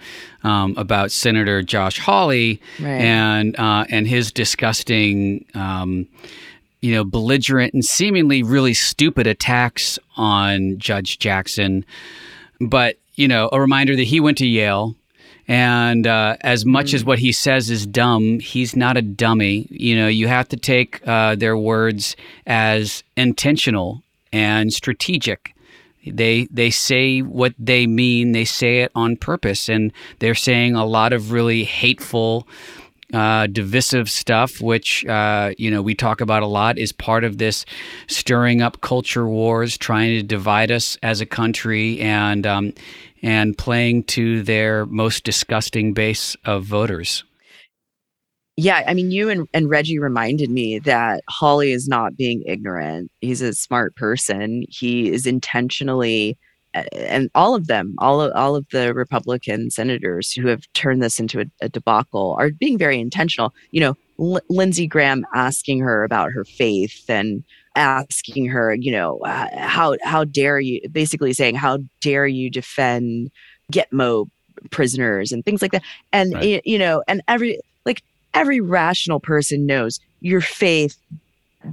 um, 0.44 0.76
about 0.78 1.12
Senator 1.12 1.64
Josh 1.64 2.00
Hawley 2.00 2.62
right. 2.80 3.02
and 3.02 3.58
uh, 3.60 3.86
and 3.90 4.08
his 4.08 4.32
disgusting. 4.32 5.46
Um, 5.54 6.08
you 6.82 6.96
know, 6.96 7.04
belligerent 7.04 7.74
and 7.74 7.86
seemingly 7.86 8.42
really 8.42 8.74
stupid 8.74 9.28
attacks 9.28 10.00
on 10.18 10.78
Judge 10.80 11.20
Jackson. 11.20 11.86
But, 12.60 12.98
you 13.14 13.28
know, 13.28 13.50
a 13.52 13.62
reminder 13.62 13.96
that 13.96 14.04
he 14.04 14.20
went 14.20 14.40
to 14.40 14.48
Yale. 14.48 14.96
And 15.48 16.08
uh, 16.08 16.38
as 16.42 16.66
much 16.66 16.88
mm. 16.88 16.94
as 16.96 17.06
what 17.06 17.20
he 17.20 17.32
says 17.32 17.70
is 17.70 17.86
dumb, 17.86 18.40
he's 18.40 18.76
not 18.76 18.98
a 18.98 19.02
dummy. 19.02 19.68
You 19.70 19.96
know, 19.96 20.08
you 20.08 20.28
have 20.28 20.50
to 20.50 20.58
take 20.58 21.06
uh, 21.08 21.36
their 21.36 21.56
words 21.56 22.16
as 22.48 23.04
intentional 23.16 24.04
and 24.32 24.72
strategic. 24.72 25.54
They 26.06 26.48
they 26.52 26.72
say 26.72 27.22
what 27.22 27.54
they 27.60 27.86
mean. 27.86 28.32
They 28.32 28.46
say 28.46 28.80
it 28.80 28.92
on 28.96 29.18
purpose, 29.18 29.70
and 29.70 29.94
they're 30.20 30.36
saying 30.36 30.76
a 30.76 30.86
lot 30.86 31.14
of 31.14 31.32
really 31.32 31.64
hateful, 31.64 32.48
uh, 33.14 33.46
divisive 33.48 34.10
stuff, 34.10 34.60
which 34.62 35.06
uh, 35.06 35.52
you 35.60 35.70
know 35.70 35.82
we 35.82 35.94
talk 35.94 36.20
about 36.20 36.42
a 36.42 36.48
lot, 36.48 36.80
is 36.80 36.92
part 36.92 37.24
of 37.24 37.38
this 37.38 37.66
stirring 38.08 38.62
up 38.62 38.82
culture 38.82 39.28
wars, 39.28 39.78
trying 39.78 40.18
to 40.18 40.24
divide 40.24 40.72
us 40.72 40.98
as 41.04 41.22
a 41.22 41.26
country, 41.26 42.00
and 42.00 42.48
um, 42.48 42.74
and 43.22 43.56
playing 43.56 44.04
to 44.06 44.42
their 44.42 44.88
most 44.88 45.24
disgusting 45.24 45.94
base 45.94 46.36
of 46.46 46.64
voters 46.64 47.24
yeah, 48.58 48.84
I 48.86 48.94
mean, 48.94 49.12
you 49.12 49.30
and, 49.30 49.48
and 49.54 49.70
Reggie 49.70 50.00
reminded 50.00 50.50
me 50.50 50.80
that 50.80 51.24
Hawley 51.30 51.72
is 51.72 51.88
not 51.88 52.18
being 52.18 52.44
ignorant. 52.46 53.12
He's 53.22 53.42
a 53.42 53.54
smart 53.54 53.96
person. 53.96 54.64
He 54.70 55.10
is 55.10 55.26
intentionally, 55.26 56.38
and 56.94 57.30
all 57.34 57.56
of 57.56 57.68
them, 57.68 57.96
all 58.00 58.22
of, 58.22 58.32
all 58.36 58.56
of 58.56 58.68
the 58.72 58.94
Republican 58.94 59.72
senators 59.72 60.32
who 60.32 60.48
have 60.48 60.62
turned 60.74 61.02
this 61.02 61.20
into 61.20 61.40
a, 61.42 61.46
a 61.62 61.70
debacle 61.70 62.36
are 62.40 62.50
being 62.52 62.78
very 62.78 63.00
intentional. 63.00 63.54
You 63.72 63.82
know, 63.82 63.98
L- 64.20 64.42
Lindsey 64.50 64.88
Graham 64.88 65.26
asking 65.34 65.80
her 65.80 66.04
about 66.04 66.32
her 66.32 66.44
faith 66.44 67.10
and 67.10 67.44
asking 67.76 68.48
her, 68.48 68.76
you 68.76 68.92
know, 68.92 69.20
uh, 69.20 69.48
how 69.58 69.96
how 70.04 70.26
dare 70.26 70.60
you, 70.60 70.82
basically 70.92 71.34
saying, 71.34 71.56
how 71.56 71.80
dare 72.02 72.28
you 72.28 72.50
defend 72.50 73.32
Gitmo 73.72 74.30
prisoners 74.70 75.32
and 75.32 75.44
things 75.46 75.62
like 75.62 75.72
that. 75.72 75.84
And 76.12 76.34
right. 76.34 76.62
you 76.66 76.78
know, 76.78 77.04
and 77.08 77.22
every 77.28 77.60
like 77.86 78.04
every 78.34 78.60
rational 78.60 79.20
person 79.20 79.66
knows 79.66 80.00
your 80.22 80.42
faith 80.42 80.98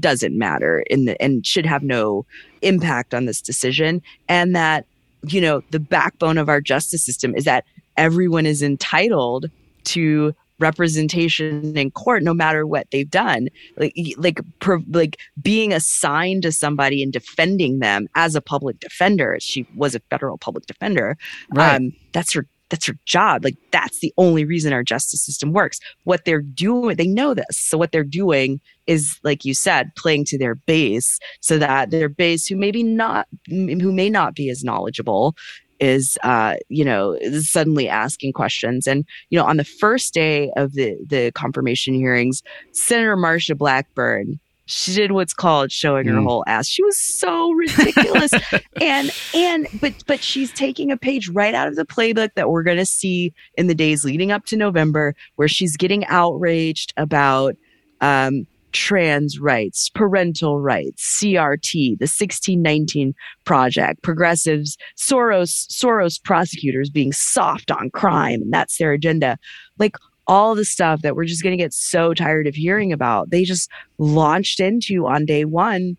doesn't 0.01 0.37
matter 0.37 0.85
in 0.91 1.07
the 1.07 1.21
and 1.23 1.47
should 1.47 1.67
have 1.67 1.83
no 1.83 2.27
impact 2.63 3.15
on 3.15 3.25
this 3.25 3.41
decision 3.41 4.03
and 4.29 4.55
that 4.55 4.85
you 5.23 5.41
know 5.41 5.63
the 5.71 5.81
backbone 5.81 6.39
of 6.39 6.49
our 6.49 6.61
justice 6.61 7.05
system 7.05 7.35
is 7.35 7.45
that 7.45 7.65
everyone 7.97 8.47
is 8.47 8.63
entitled 8.63 9.47
to 9.85 10.35
representation 10.59 11.77
in 11.77 11.91
court 11.91 12.23
no 12.23 12.35
matter 12.35 12.67
what 12.67 12.87
they've 12.91 13.11
done 13.11 13.49
like 13.77 13.95
like 14.17 14.41
per, 14.59 14.81
like 14.91 15.19
being 15.41 15.73
assigned 15.73 16.43
to 16.43 16.53
somebody 16.53 17.03
and 17.03 17.13
defending 17.13 17.79
them 17.79 18.09
as 18.15 18.35
a 18.35 18.41
public 18.41 18.79
defender 18.81 19.39
she 19.41 19.67
was 19.77 19.95
a 19.95 20.01
federal 20.11 20.37
public 20.37 20.67
defender 20.67 21.17
right. 21.55 21.77
um 21.77 21.93
that's 22.13 22.33
her 22.35 22.45
that's 22.71 22.87
her 22.87 22.97
job. 23.05 23.45
Like 23.45 23.57
that's 23.73 24.01
the 24.01 24.13
only 24.19 24.45
reason 24.45 24.73
our 24.73 24.83
justice 24.83 25.25
system 25.25 25.53
works. 25.53 25.81
What 26.05 26.25
they're 26.25 26.43
doing, 26.43 26.97
they 26.97 27.07
know 27.07 27.35
this. 27.35 27.47
So 27.53 27.79
what 27.79 27.93
they're 27.93 28.05
doing 28.05 28.61
is, 28.87 29.19
like 29.23 29.45
you 29.45 29.55
said, 29.55 29.95
playing 29.97 30.25
to 30.27 30.39
their 30.39 30.55
base 30.55 31.19
so 31.41 31.59
that 31.59 31.91
their 31.91 32.09
base, 32.09 32.47
who 32.47 32.57
maybe 32.57 32.83
not, 32.83 33.27
who 33.49 33.93
may 33.93 34.11
not 34.11 34.35
be 34.35 34.51
as 34.51 34.65
knowledgeable, 34.65 35.35
is 35.81 36.19
uh, 36.25 36.57
you 36.69 36.85
know 36.85 37.19
suddenly 37.41 37.89
asking 37.89 38.33
questions 38.33 38.87
and 38.87 39.05
you 39.31 39.39
know 39.39 39.45
on 39.45 39.57
the 39.57 39.65
first 39.65 40.13
day 40.13 40.51
of 40.57 40.73
the 40.75 40.97
the 41.09 41.31
confirmation 41.33 41.95
hearings 41.95 42.43
senator 42.73 43.17
marsha 43.17 43.57
blackburn 43.57 44.41
she 44.69 44.93
did 44.93 45.13
what's 45.13 45.33
called 45.33 45.73
showing 45.73 46.07
mm. 46.07 46.13
her 46.13 46.21
whole 46.21 46.45
ass. 46.47 46.69
She 46.69 46.85
was 46.85 46.99
so 46.99 47.53
ridiculous. 47.53 48.33
and 48.81 49.11
and 49.35 49.67
but 49.81 49.95
but 50.07 50.23
she's 50.23 50.53
taking 50.53 50.93
a 50.93 50.97
page 50.97 51.29
right 51.31 51.55
out 51.55 51.69
of 51.69 51.77
the 51.77 51.87
playbook 51.87 52.31
that 52.37 52.51
we're 52.51 52.63
going 52.63 52.77
to 52.77 52.87
see 52.87 53.33
in 53.57 53.67
the 53.67 53.75
days 53.75 54.05
leading 54.05 54.31
up 54.31 54.45
to 54.47 54.57
November 54.57 55.15
where 55.37 55.49
she's 55.49 55.77
getting 55.77 56.05
outraged 56.07 56.93
about 56.97 57.57
um 58.03 58.47
trans 58.73 59.41
rights, 59.41 59.89
parental 59.89 60.61
rights, 60.61 61.19
CRT, 61.23 61.73
the 61.99 62.05
1619 62.05 63.15
project, 63.47 64.03
progressives, 64.03 64.77
Soros 64.99 65.67
Soros 65.69 66.23
prosecutors 66.23 66.91
being 66.91 67.13
soft 67.13 67.71
on 67.71 67.89
crime 67.89 68.43
and 68.43 68.53
that's 68.53 68.77
their 68.77 68.93
agenda. 68.93 69.39
Like 69.79 69.97
all 70.29 70.55
the 70.55 70.65
stuff 70.65 71.01
that 71.03 71.17
we're 71.17 71.25
just 71.25 71.43
going 71.43 71.57
to 71.57 71.63
get 71.63 71.73
so 71.73 72.15
tired 72.15 72.47
of 72.47 72.55
hearing 72.55 72.93
about. 72.93 73.31
They 73.31 73.45
just 73.45 73.71
launched 73.97 74.61
into 74.61 75.07
on 75.07 75.25
day 75.25 75.45
one. 75.45 75.97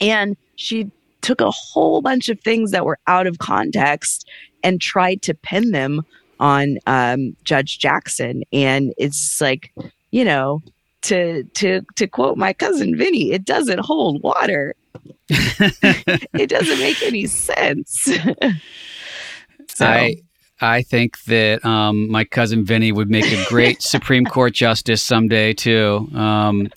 And 0.00 0.36
she 0.56 0.90
took 1.20 1.40
a 1.40 1.50
whole 1.50 2.02
bunch 2.02 2.28
of 2.28 2.40
things 2.40 2.72
that 2.72 2.84
were 2.84 2.98
out 3.06 3.28
of 3.28 3.38
context 3.38 4.28
and 4.64 4.80
tried 4.80 5.22
to 5.22 5.34
pin 5.34 5.70
them 5.70 6.02
on 6.40 6.78
um, 6.86 7.36
Judge 7.44 7.78
Jackson. 7.78 8.42
And 8.52 8.92
it's 8.98 9.40
like, 9.40 9.72
you 10.10 10.24
know, 10.24 10.60
to 11.02 11.44
to 11.54 11.82
to 11.96 12.06
quote 12.06 12.36
my 12.36 12.52
cousin 12.52 12.96
Vinny, 12.96 13.32
it 13.32 13.44
doesn't 13.44 13.80
hold 13.80 14.22
water. 14.22 14.74
it 15.28 16.50
doesn't 16.50 16.78
make 16.80 17.02
any 17.02 17.26
sense. 17.26 17.90
so. 19.68 19.86
I 19.86 20.16
I 20.62 20.82
think 20.82 21.22
that 21.24 21.64
um, 21.64 22.08
my 22.10 22.24
cousin 22.24 22.64
Vinny 22.64 22.92
would 22.92 23.10
make 23.10 23.24
a 23.24 23.44
great 23.48 23.82
Supreme 23.82 24.24
Court 24.24 24.54
justice 24.54 25.02
someday 25.02 25.52
too. 25.52 26.08
Um, 26.14 26.68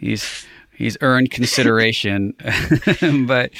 he's 0.00 0.44
he's 0.76 0.96
earned 1.00 1.30
consideration, 1.30 2.34
but 3.26 3.52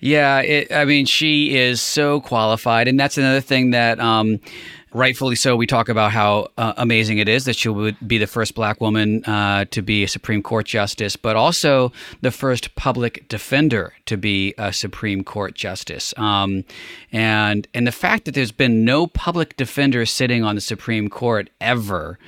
yeah, 0.00 0.40
it, 0.40 0.72
I 0.72 0.86
mean, 0.86 1.04
she 1.04 1.56
is 1.56 1.82
so 1.82 2.20
qualified, 2.20 2.88
and 2.88 2.98
that's 2.98 3.18
another 3.18 3.42
thing 3.42 3.70
that. 3.70 4.00
Um, 4.00 4.40
rightfully 4.92 5.36
so, 5.36 5.56
we 5.56 5.66
talk 5.66 5.88
about 5.88 6.12
how 6.12 6.48
uh, 6.56 6.72
amazing 6.76 7.18
it 7.18 7.28
is 7.28 7.44
that 7.44 7.56
she 7.56 7.68
would 7.68 7.96
be 8.06 8.18
the 8.18 8.26
first 8.26 8.54
black 8.54 8.80
woman 8.80 9.24
uh, 9.24 9.64
to 9.70 9.82
be 9.82 10.04
a 10.04 10.08
Supreme 10.08 10.42
Court 10.42 10.66
justice, 10.66 11.16
but 11.16 11.36
also 11.36 11.92
the 12.20 12.30
first 12.30 12.74
public 12.74 13.28
defender 13.28 13.94
to 14.06 14.16
be 14.16 14.54
a 14.58 14.72
Supreme 14.72 15.24
Court 15.24 15.54
justice. 15.54 16.14
Um, 16.16 16.64
and 17.12 17.66
and 17.74 17.86
the 17.86 17.92
fact 17.92 18.24
that 18.24 18.34
there's 18.34 18.52
been 18.52 18.84
no 18.84 19.06
public 19.06 19.56
defender 19.56 20.06
sitting 20.06 20.44
on 20.44 20.54
the 20.54 20.60
Supreme 20.60 21.08
Court 21.08 21.50
ever 21.60 22.18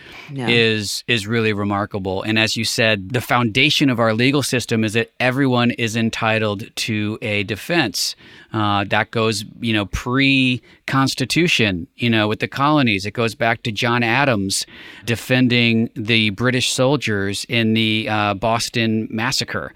is 0.49 1.05
is 1.07 1.27
really 1.27 1.53
remarkable. 1.53 2.23
And 2.23 2.39
as 2.39 2.57
you 2.57 2.65
said, 2.65 3.11
the 3.11 3.21
foundation 3.21 3.91
of 3.91 4.01
our 4.01 4.15
legal 4.15 4.43
system 4.43 4.85
is 4.85 4.93
that 4.95 5.11
everyone 5.21 5.71
is 5.73 5.97
entitled 5.97 6.75
to 6.77 7.19
a 7.23 7.43
defense. 7.45 8.17
Uh, 8.53 8.85
that 8.85 9.11
goes, 9.11 9.45
you 9.61 9.73
know, 9.73 9.87
pre-Constitution, 9.87 11.87
you 11.97 12.11
know, 12.11 12.29
with 12.29 12.41
the 12.41 12.49
colonies. 12.49 13.07
It 13.07 13.13
goes 13.13 13.35
back 13.35 13.63
to 13.63 13.73
John 13.73 14.03
Adams 14.03 14.67
defending 15.05 15.91
the 15.95 16.31
British 16.31 16.73
soldiers 16.73 17.47
in 17.49 17.75
the 17.75 18.09
uh, 18.09 18.35
Boston 18.35 19.09
Massacre. 19.11 19.73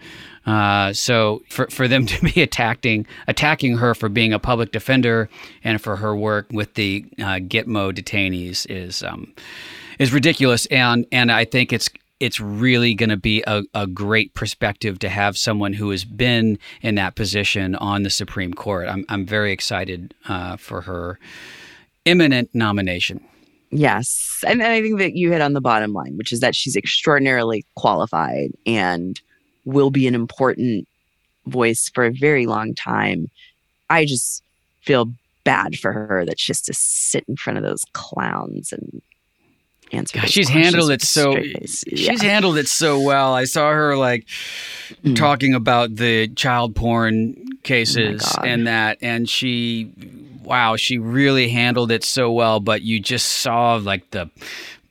Uh, 0.46 0.92
so 0.92 1.42
for, 1.48 1.66
for 1.68 1.88
them 1.88 2.06
to 2.06 2.22
be 2.22 2.42
attacking 2.42 3.06
attacking 3.26 3.78
her 3.78 3.94
for 3.94 4.08
being 4.08 4.32
a 4.32 4.38
public 4.38 4.72
defender 4.72 5.28
and 5.64 5.80
for 5.80 5.96
her 5.96 6.14
work 6.14 6.46
with 6.52 6.74
the 6.74 7.04
uh, 7.18 7.40
Gitmo 7.40 7.92
detainees 7.92 8.66
is 8.68 9.02
um, 9.02 9.34
is 9.98 10.12
ridiculous, 10.12 10.66
and 10.66 11.06
and 11.10 11.32
I 11.32 11.44
think 11.44 11.72
it's 11.72 11.90
it's 12.18 12.40
really 12.40 12.94
going 12.94 13.10
to 13.10 13.16
be 13.16 13.42
a, 13.46 13.62
a 13.74 13.86
great 13.86 14.32
perspective 14.34 14.98
to 15.00 15.08
have 15.08 15.36
someone 15.36 15.74
who 15.74 15.90
has 15.90 16.04
been 16.04 16.58
in 16.80 16.94
that 16.94 17.14
position 17.14 17.74
on 17.74 18.02
the 18.02 18.10
Supreme 18.10 18.54
Court. 18.54 18.88
I'm, 18.88 19.04
I'm 19.08 19.26
very 19.26 19.52
excited 19.52 20.14
uh, 20.28 20.56
for 20.56 20.82
her 20.82 21.18
imminent 22.04 22.54
nomination. 22.54 23.22
Yes. 23.70 24.42
And, 24.46 24.62
and 24.62 24.72
I 24.72 24.80
think 24.80 24.98
that 24.98 25.14
you 25.14 25.32
hit 25.32 25.42
on 25.42 25.52
the 25.52 25.60
bottom 25.60 25.92
line, 25.92 26.16
which 26.16 26.32
is 26.32 26.40
that 26.40 26.54
she's 26.54 26.76
extraordinarily 26.76 27.64
qualified 27.74 28.52
and 28.64 29.20
will 29.64 29.90
be 29.90 30.06
an 30.06 30.14
important 30.14 30.88
voice 31.46 31.90
for 31.92 32.04
a 32.04 32.12
very 32.12 32.46
long 32.46 32.74
time. 32.74 33.26
I 33.90 34.04
just 34.04 34.42
feel 34.82 35.12
bad 35.44 35.78
for 35.78 35.92
her 35.92 36.24
that 36.24 36.40
she 36.40 36.50
has 36.50 36.62
to 36.62 36.72
sit 36.74 37.24
in 37.28 37.36
front 37.36 37.58
of 37.58 37.64
those 37.64 37.84
clowns 37.92 38.72
and 38.72 39.02
answer. 39.92 40.20
Gosh, 40.20 40.30
she's 40.30 40.48
handled 40.48 40.90
it 40.90 41.02
so. 41.02 41.36
Yeah. 41.36 41.66
She's 41.66 42.22
handled 42.22 42.58
it 42.58 42.68
so 42.68 43.00
well. 43.00 43.34
I 43.34 43.44
saw 43.44 43.70
her 43.70 43.96
like 43.96 44.26
mm. 45.04 45.16
talking 45.16 45.54
about 45.54 45.96
the 45.96 46.28
child 46.28 46.74
porn 46.74 47.34
cases 47.62 48.22
oh 48.38 48.42
and 48.42 48.66
that, 48.66 48.98
and 49.00 49.28
she, 49.28 49.92
wow, 50.42 50.76
she 50.76 50.98
really 50.98 51.48
handled 51.48 51.90
it 51.90 52.04
so 52.04 52.32
well. 52.32 52.60
But 52.60 52.82
you 52.82 53.00
just 53.00 53.26
saw 53.26 53.76
like 53.76 54.10
the 54.10 54.30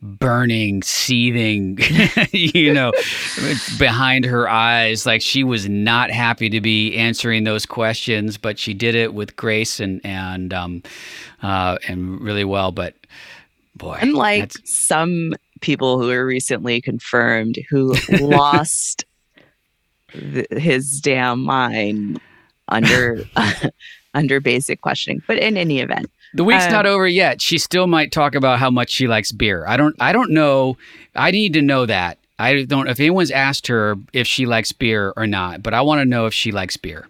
burning, 0.02 0.84
seething, 0.84 1.80
you 2.32 2.74
know, 2.74 2.92
behind 3.80 4.26
her 4.26 4.48
eyes. 4.48 5.06
Like 5.06 5.22
she 5.22 5.44
was 5.44 5.68
not 5.68 6.12
happy 6.12 6.50
to 6.50 6.62
be 6.62 6.96
answering 6.96 7.44
those 7.44 7.66
questions, 7.66 8.38
but 8.38 8.60
she 8.60 8.74
did 8.74 8.96
it 8.96 9.14
with 9.14 9.36
grace 9.36 9.80
and 9.80 10.02
and 10.06 10.54
um, 10.54 10.84
uh, 11.42 11.78
and 11.88 12.22
really 12.22 12.46
well. 12.46 12.72
But 12.72 12.96
boy, 13.76 13.98
unlike 14.02 14.52
some 14.64 15.34
people 15.62 16.00
who 16.00 16.08
were 16.08 16.26
recently 16.26 16.82
confirmed 16.82 17.58
who 17.70 17.96
lost 18.20 19.06
th- 20.12 20.48
his 20.52 21.02
damn 21.02 21.44
mind 21.44 22.20
under 22.68 23.24
under 24.14 24.40
basic 24.40 24.82
questioning. 24.82 25.22
But 25.28 25.38
in 25.38 25.58
any 25.58 25.80
event, 25.80 26.10
the 26.34 26.44
week's 26.44 26.66
um, 26.66 26.72
not 26.72 26.86
over 26.86 27.08
yet. 27.08 27.42
She 27.42 27.58
still 27.58 27.88
might 27.88 28.12
talk 28.12 28.36
about 28.36 28.60
how 28.60 28.70
much 28.70 28.90
she 28.90 29.08
likes 29.08 29.32
beer. 29.32 29.66
I 29.68 29.78
don't. 29.78 29.96
I 30.00 30.12
don't 30.12 30.32
know. 30.32 30.78
I 31.16 31.32
need 31.32 31.54
to 31.54 31.62
know 31.62 31.86
that. 31.86 32.18
I 32.38 32.64
don't. 32.64 32.88
If 32.88 33.00
anyone's 33.00 33.32
asked 33.32 33.68
her 33.68 33.96
if 34.12 34.28
she 34.28 34.46
likes 34.46 34.72
beer 34.72 35.14
or 35.16 35.28
not, 35.28 35.64
but 35.64 35.74
I 35.74 35.82
want 35.82 36.00
to 36.00 36.06
know 36.06 36.26
if 36.26 36.34
she 36.34 36.52
likes 36.52 36.76
beer. 36.78 37.08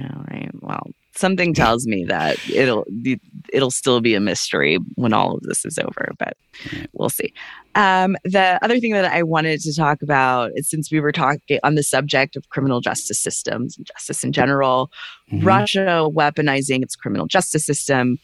All 0.00 0.24
right. 0.30 0.50
Well, 0.60 0.90
something 1.16 1.54
tells 1.54 1.86
me 1.86 2.04
that 2.04 2.38
it'll 2.48 2.86
it'll 3.52 3.70
still 3.70 4.00
be 4.00 4.14
a 4.14 4.20
mystery 4.20 4.78
when 4.96 5.12
all 5.12 5.34
of 5.34 5.42
this 5.42 5.64
is 5.64 5.78
over, 5.78 6.12
but 6.18 6.36
we'll 6.92 7.10
see. 7.10 7.32
Um, 7.74 8.16
the 8.24 8.58
other 8.62 8.80
thing 8.80 8.92
that 8.92 9.04
I 9.04 9.22
wanted 9.22 9.60
to 9.60 9.74
talk 9.74 10.02
about 10.02 10.52
is 10.54 10.68
since 10.68 10.90
we 10.90 11.00
were 11.00 11.12
talking 11.12 11.58
on 11.62 11.74
the 11.74 11.82
subject 11.82 12.36
of 12.36 12.48
criminal 12.48 12.80
justice 12.80 13.20
systems 13.20 13.76
and 13.76 13.86
justice 13.86 14.24
in 14.24 14.32
general, 14.32 14.90
mm-hmm. 15.30 15.46
Russia 15.46 16.08
weaponizing 16.10 16.82
its 16.82 16.96
criminal 16.96 17.26
justice 17.26 17.66
system 17.66 18.18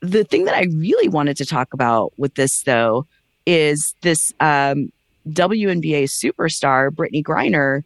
the 0.00 0.24
thing 0.24 0.44
that 0.44 0.54
I 0.54 0.66
really 0.74 1.08
wanted 1.08 1.36
to 1.38 1.46
talk 1.46 1.72
about 1.72 2.12
with 2.16 2.34
this, 2.34 2.62
though, 2.62 3.06
is 3.46 3.94
this 4.02 4.32
um, 4.40 4.90
WNBA 5.28 6.04
superstar, 6.04 6.90
Brittney 6.90 7.22
Griner, 7.22 7.82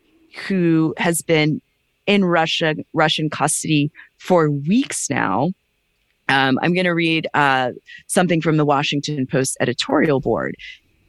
who 0.46 0.94
has 0.96 1.22
been 1.22 1.60
in 2.06 2.24
Russia, 2.24 2.76
Russian 2.92 3.30
custody 3.30 3.90
for 4.24 4.50
weeks 4.50 5.10
now. 5.10 5.50
Um, 6.30 6.58
I'm 6.62 6.72
going 6.72 6.86
to 6.86 6.94
read 6.94 7.28
uh, 7.34 7.72
something 8.06 8.40
from 8.40 8.56
the 8.56 8.64
Washington 8.64 9.26
Post 9.26 9.58
editorial 9.60 10.18
board. 10.18 10.56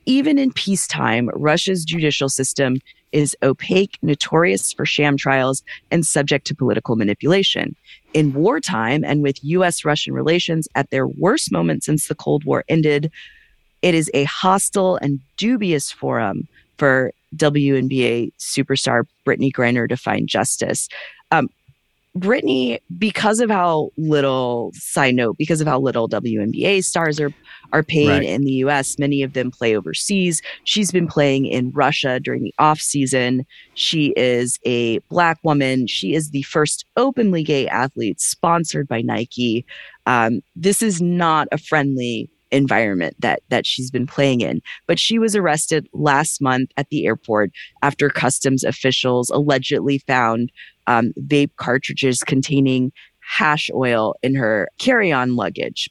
Even 0.05 0.37
in 0.37 0.51
peacetime, 0.51 1.29
Russia's 1.33 1.85
judicial 1.85 2.27
system 2.27 2.81
is 3.13 3.35
opaque, 3.41 3.97
notorious 4.01 4.73
for 4.73 4.85
sham 4.85 5.15
trials, 5.15 5.63
and 5.91 6.05
subject 6.05 6.45
to 6.47 6.55
political 6.55 6.97
manipulation. 6.97 7.73
In 8.13 8.33
wartime 8.33 9.05
and 9.05 9.23
with 9.23 9.41
US 9.43 9.85
Russian 9.85 10.13
relations 10.13 10.67
at 10.75 10.89
their 10.89 11.07
worst 11.07 11.53
moment 11.53 11.85
since 11.85 12.09
the 12.09 12.15
Cold 12.15 12.43
War 12.43 12.65
ended, 12.67 13.09
it 13.81 13.95
is 13.95 14.11
a 14.13 14.25
hostile 14.25 14.97
and 14.97 15.21
dubious 15.37 15.89
forum 15.89 16.49
for 16.77 17.13
WNBA 17.37 18.33
superstar 18.37 19.05
Brittney 19.25 19.53
Griner 19.53 19.87
to 19.87 19.95
find 19.95 20.27
justice. 20.27 20.89
Um, 21.31 21.47
Brittney, 22.17 22.79
because 22.97 23.39
of 23.41 23.49
how 23.49 23.89
little 23.97 24.71
side 24.73 25.15
note, 25.15 25.37
because 25.37 25.59
of 25.59 25.67
how 25.67 25.79
little 25.79 26.07
WNBA 26.07 26.83
stars 26.83 27.19
are 27.19 27.33
are 27.73 27.83
paid 27.83 28.09
right. 28.09 28.23
in 28.23 28.43
the 28.43 28.53
US, 28.53 28.97
many 28.97 29.21
of 29.21 29.33
them 29.33 29.51
play 29.51 29.75
overseas. 29.75 30.41
She's 30.63 30.91
been 30.91 31.07
playing 31.07 31.45
in 31.45 31.71
Russia 31.71 32.19
during 32.19 32.43
the 32.43 32.53
off 32.59 32.79
season. 32.79 33.45
She 33.73 34.13
is 34.15 34.59
a 34.65 34.99
black 35.09 35.39
woman. 35.43 35.87
She 35.87 36.13
is 36.13 36.29
the 36.29 36.43
first 36.43 36.85
openly 36.95 37.43
gay 37.43 37.67
athlete 37.67 38.21
sponsored 38.21 38.87
by 38.87 39.01
Nike. 39.01 39.65
Um, 40.05 40.41
this 40.55 40.81
is 40.81 41.01
not 41.01 41.47
a 41.51 41.57
friendly 41.57 42.29
environment 42.51 43.15
that 43.19 43.41
that 43.49 43.65
she's 43.65 43.91
been 43.91 44.07
playing 44.07 44.41
in. 44.41 44.61
But 44.87 44.99
she 44.99 45.19
was 45.19 45.35
arrested 45.35 45.87
last 45.93 46.41
month 46.41 46.71
at 46.77 46.89
the 46.89 47.05
airport 47.05 47.51
after 47.81 48.09
customs 48.09 48.63
officials 48.63 49.29
allegedly 49.29 49.99
found 49.99 50.51
um, 50.87 51.13
vape 51.21 51.55
cartridges 51.57 52.23
containing 52.23 52.91
hash 53.19 53.69
oil 53.73 54.15
in 54.21 54.35
her 54.35 54.69
carry-on 54.77 55.35
luggage. 55.35 55.89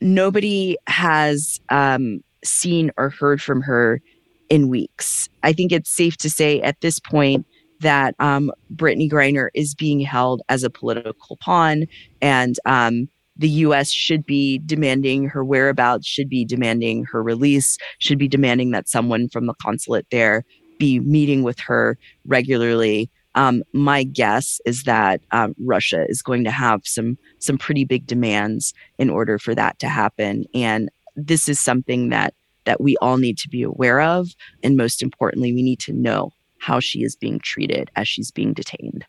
Nobody 0.00 0.76
has 0.86 1.60
um, 1.70 2.22
seen 2.44 2.90
or 2.96 3.10
heard 3.10 3.40
from 3.40 3.62
her 3.62 4.00
in 4.48 4.68
weeks. 4.68 5.28
I 5.42 5.52
think 5.52 5.72
it's 5.72 5.90
safe 5.90 6.16
to 6.18 6.30
say 6.30 6.60
at 6.60 6.80
this 6.80 6.98
point 6.98 7.46
that 7.80 8.14
um, 8.18 8.52
Brittney 8.74 9.10
Griner 9.10 9.48
is 9.54 9.74
being 9.74 10.00
held 10.00 10.42
as 10.50 10.62
a 10.62 10.70
political 10.70 11.36
pawn, 11.38 11.86
and 12.20 12.56
um, 12.66 13.08
the 13.40 13.48
U.S. 13.48 13.90
should 13.90 14.26
be 14.26 14.58
demanding 14.66 15.24
her 15.24 15.42
whereabouts, 15.42 16.06
should 16.06 16.28
be 16.28 16.44
demanding 16.44 17.04
her 17.06 17.22
release, 17.22 17.78
should 17.98 18.18
be 18.18 18.28
demanding 18.28 18.70
that 18.72 18.88
someone 18.88 19.30
from 19.30 19.46
the 19.46 19.54
consulate 19.54 20.06
there 20.10 20.44
be 20.78 21.00
meeting 21.00 21.42
with 21.42 21.58
her 21.58 21.96
regularly. 22.26 23.10
Um, 23.34 23.62
my 23.72 24.02
guess 24.02 24.60
is 24.66 24.82
that 24.84 25.22
um, 25.30 25.54
Russia 25.58 26.04
is 26.08 26.20
going 26.20 26.44
to 26.44 26.50
have 26.50 26.82
some 26.84 27.16
some 27.38 27.56
pretty 27.56 27.84
big 27.84 28.06
demands 28.06 28.74
in 28.98 29.08
order 29.08 29.38
for 29.38 29.54
that 29.54 29.78
to 29.78 29.88
happen, 29.88 30.44
and 30.52 30.90
this 31.16 31.48
is 31.48 31.58
something 31.58 32.10
that 32.10 32.34
that 32.64 32.80
we 32.80 32.96
all 32.98 33.16
need 33.16 33.38
to 33.38 33.48
be 33.48 33.62
aware 33.62 34.02
of, 34.02 34.28
and 34.62 34.76
most 34.76 35.02
importantly, 35.02 35.54
we 35.54 35.62
need 35.62 35.80
to 35.80 35.94
know 35.94 36.32
how 36.58 36.78
she 36.78 37.02
is 37.02 37.16
being 37.16 37.38
treated 37.38 37.90
as 37.96 38.06
she's 38.06 38.30
being 38.30 38.52
detained. 38.52 39.06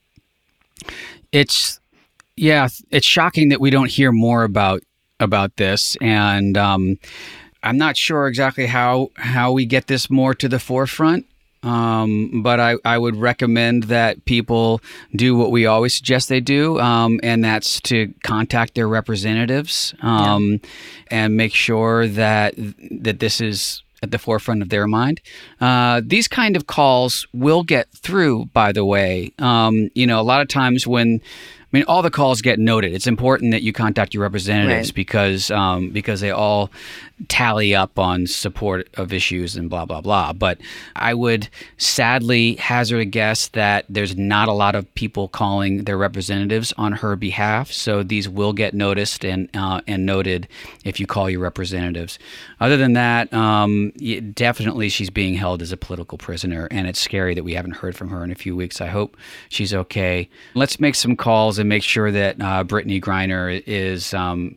It's 1.33 1.80
yeah, 2.41 2.67
it's 2.89 3.06
shocking 3.06 3.49
that 3.49 3.62
we 3.62 3.69
don't 3.69 3.89
hear 3.89 4.12
more 4.12 4.43
about 4.43 4.82
about 5.19 5.58
this, 5.58 5.95
and 6.01 6.58
um, 6.58 6.97
I'm 7.62 7.77
not 7.77 7.95
sure 7.95 8.27
exactly 8.27 8.65
how 8.65 9.12
how 9.15 9.51
we 9.51 9.67
get 9.67 9.86
this 9.86 10.10
more 10.10 10.34
to 10.34 10.49
the 10.49 10.58
forefront. 10.58 11.27
Um, 11.63 12.41
but 12.41 12.60
I, 12.60 12.77
I 12.84 12.97
would 12.97 13.15
recommend 13.15 13.84
that 13.84 14.25
people 14.25 14.82
do 15.15 15.38
what 15.38 15.51
we 15.51 15.67
always 15.67 15.93
suggest 15.93 16.27
they 16.30 16.39
do, 16.39 16.80
um, 16.80 17.19
and 17.21 17.43
that's 17.43 17.80
to 17.82 18.12
contact 18.23 18.73
their 18.73 18.88
representatives 18.88 19.93
um, 20.01 20.54
yeah. 20.54 20.58
and 21.12 21.38
make 21.38 21.54
sure 21.54 22.08
that 22.08 22.56
that 22.58 23.19
this 23.19 23.39
is 23.39 23.84
at 24.01 24.10
the 24.10 24.17
forefront 24.17 24.63
of 24.63 24.69
their 24.69 24.88
mind. 24.88 25.21
Uh, 25.60 26.01
these 26.04 26.27
kind 26.27 26.56
of 26.56 26.65
calls 26.65 27.27
will 27.34 27.62
get 27.62 27.88
through, 27.91 28.45
by 28.47 28.71
the 28.71 28.84
way. 28.84 29.32
Um, 29.38 29.91
you 29.93 30.08
know, 30.08 30.19
a 30.19 30.23
lot 30.23 30.41
of 30.41 30.47
times 30.47 30.88
when 30.88 31.21
I 31.73 31.77
mean, 31.77 31.86
all 31.88 32.01
the 32.01 32.12
calls 32.12 32.41
get 32.41 32.60
noted. 32.60 32.93
It's 32.93 33.07
important 33.07 33.51
that 33.51 33.62
you 33.62 33.71
contact 33.71 34.13
your 34.13 34.23
representatives 34.23 34.89
right. 34.89 34.95
because 34.95 35.49
um, 35.51 35.89
because 35.89 36.19
they 36.19 36.31
all 36.31 36.69
tally 37.27 37.75
up 37.75 37.99
on 37.99 38.27
support 38.27 38.89
of 38.95 39.13
issues 39.13 39.55
and 39.55 39.69
blah 39.69 39.86
blah 39.86 40.01
blah. 40.01 40.34
But 40.34 40.60
I 40.95 41.13
would 41.13 41.49
sadly 41.77 42.55
hazard 42.55 42.99
a 42.99 43.05
guess 43.05 43.49
that 43.49 43.86
there's 43.89 44.15
not 44.15 44.47
a 44.47 44.53
lot 44.53 44.75
of 44.75 44.93
people 44.95 45.27
calling 45.27 45.84
their 45.84 45.97
representatives 45.97 46.73
on 46.77 46.93
her 46.93 47.15
behalf. 47.15 47.71
So 47.71 48.03
these 48.03 48.27
will 48.27 48.53
get 48.53 48.73
noticed 48.73 49.23
and 49.25 49.49
uh, 49.55 49.81
and 49.88 50.05
noted 50.05 50.47
if 50.84 50.99
you 50.99 51.07
call 51.07 51.29
your 51.29 51.41
representatives. 51.41 52.19
Other 52.60 52.77
than 52.77 52.93
that, 52.93 53.34
um, 53.34 53.91
definitely 54.34 54.89
she's 54.89 55.10
being 55.10 55.36
held 55.36 55.62
as 55.62 55.71
a 55.71 55.77
political 55.77 56.17
prisoner, 56.17 56.67
and 56.71 56.88
it's 56.88 56.99
scary 56.99 57.34
that 57.36 57.43
we 57.43 57.53
haven't 57.53 57.77
heard 57.77 57.95
from 57.95 58.10
her 58.10 58.23
in 58.23 58.31
a 58.31 58.36
few 58.36 58.55
weeks. 58.55 58.81
I 58.81 58.88
hope 58.88 59.17
she's 59.49 59.73
okay. 59.73 60.29
Let's 60.53 60.79
make 60.79 60.95
some 60.95 61.15
calls 61.15 61.60
and 61.60 61.67
make 61.67 61.84
sure 61.84 62.12
that 62.12 62.39
uh, 62.39 62.63
Brittney 62.63 63.01
Griner 63.01 63.62
is 63.65 64.13
um, 64.13 64.55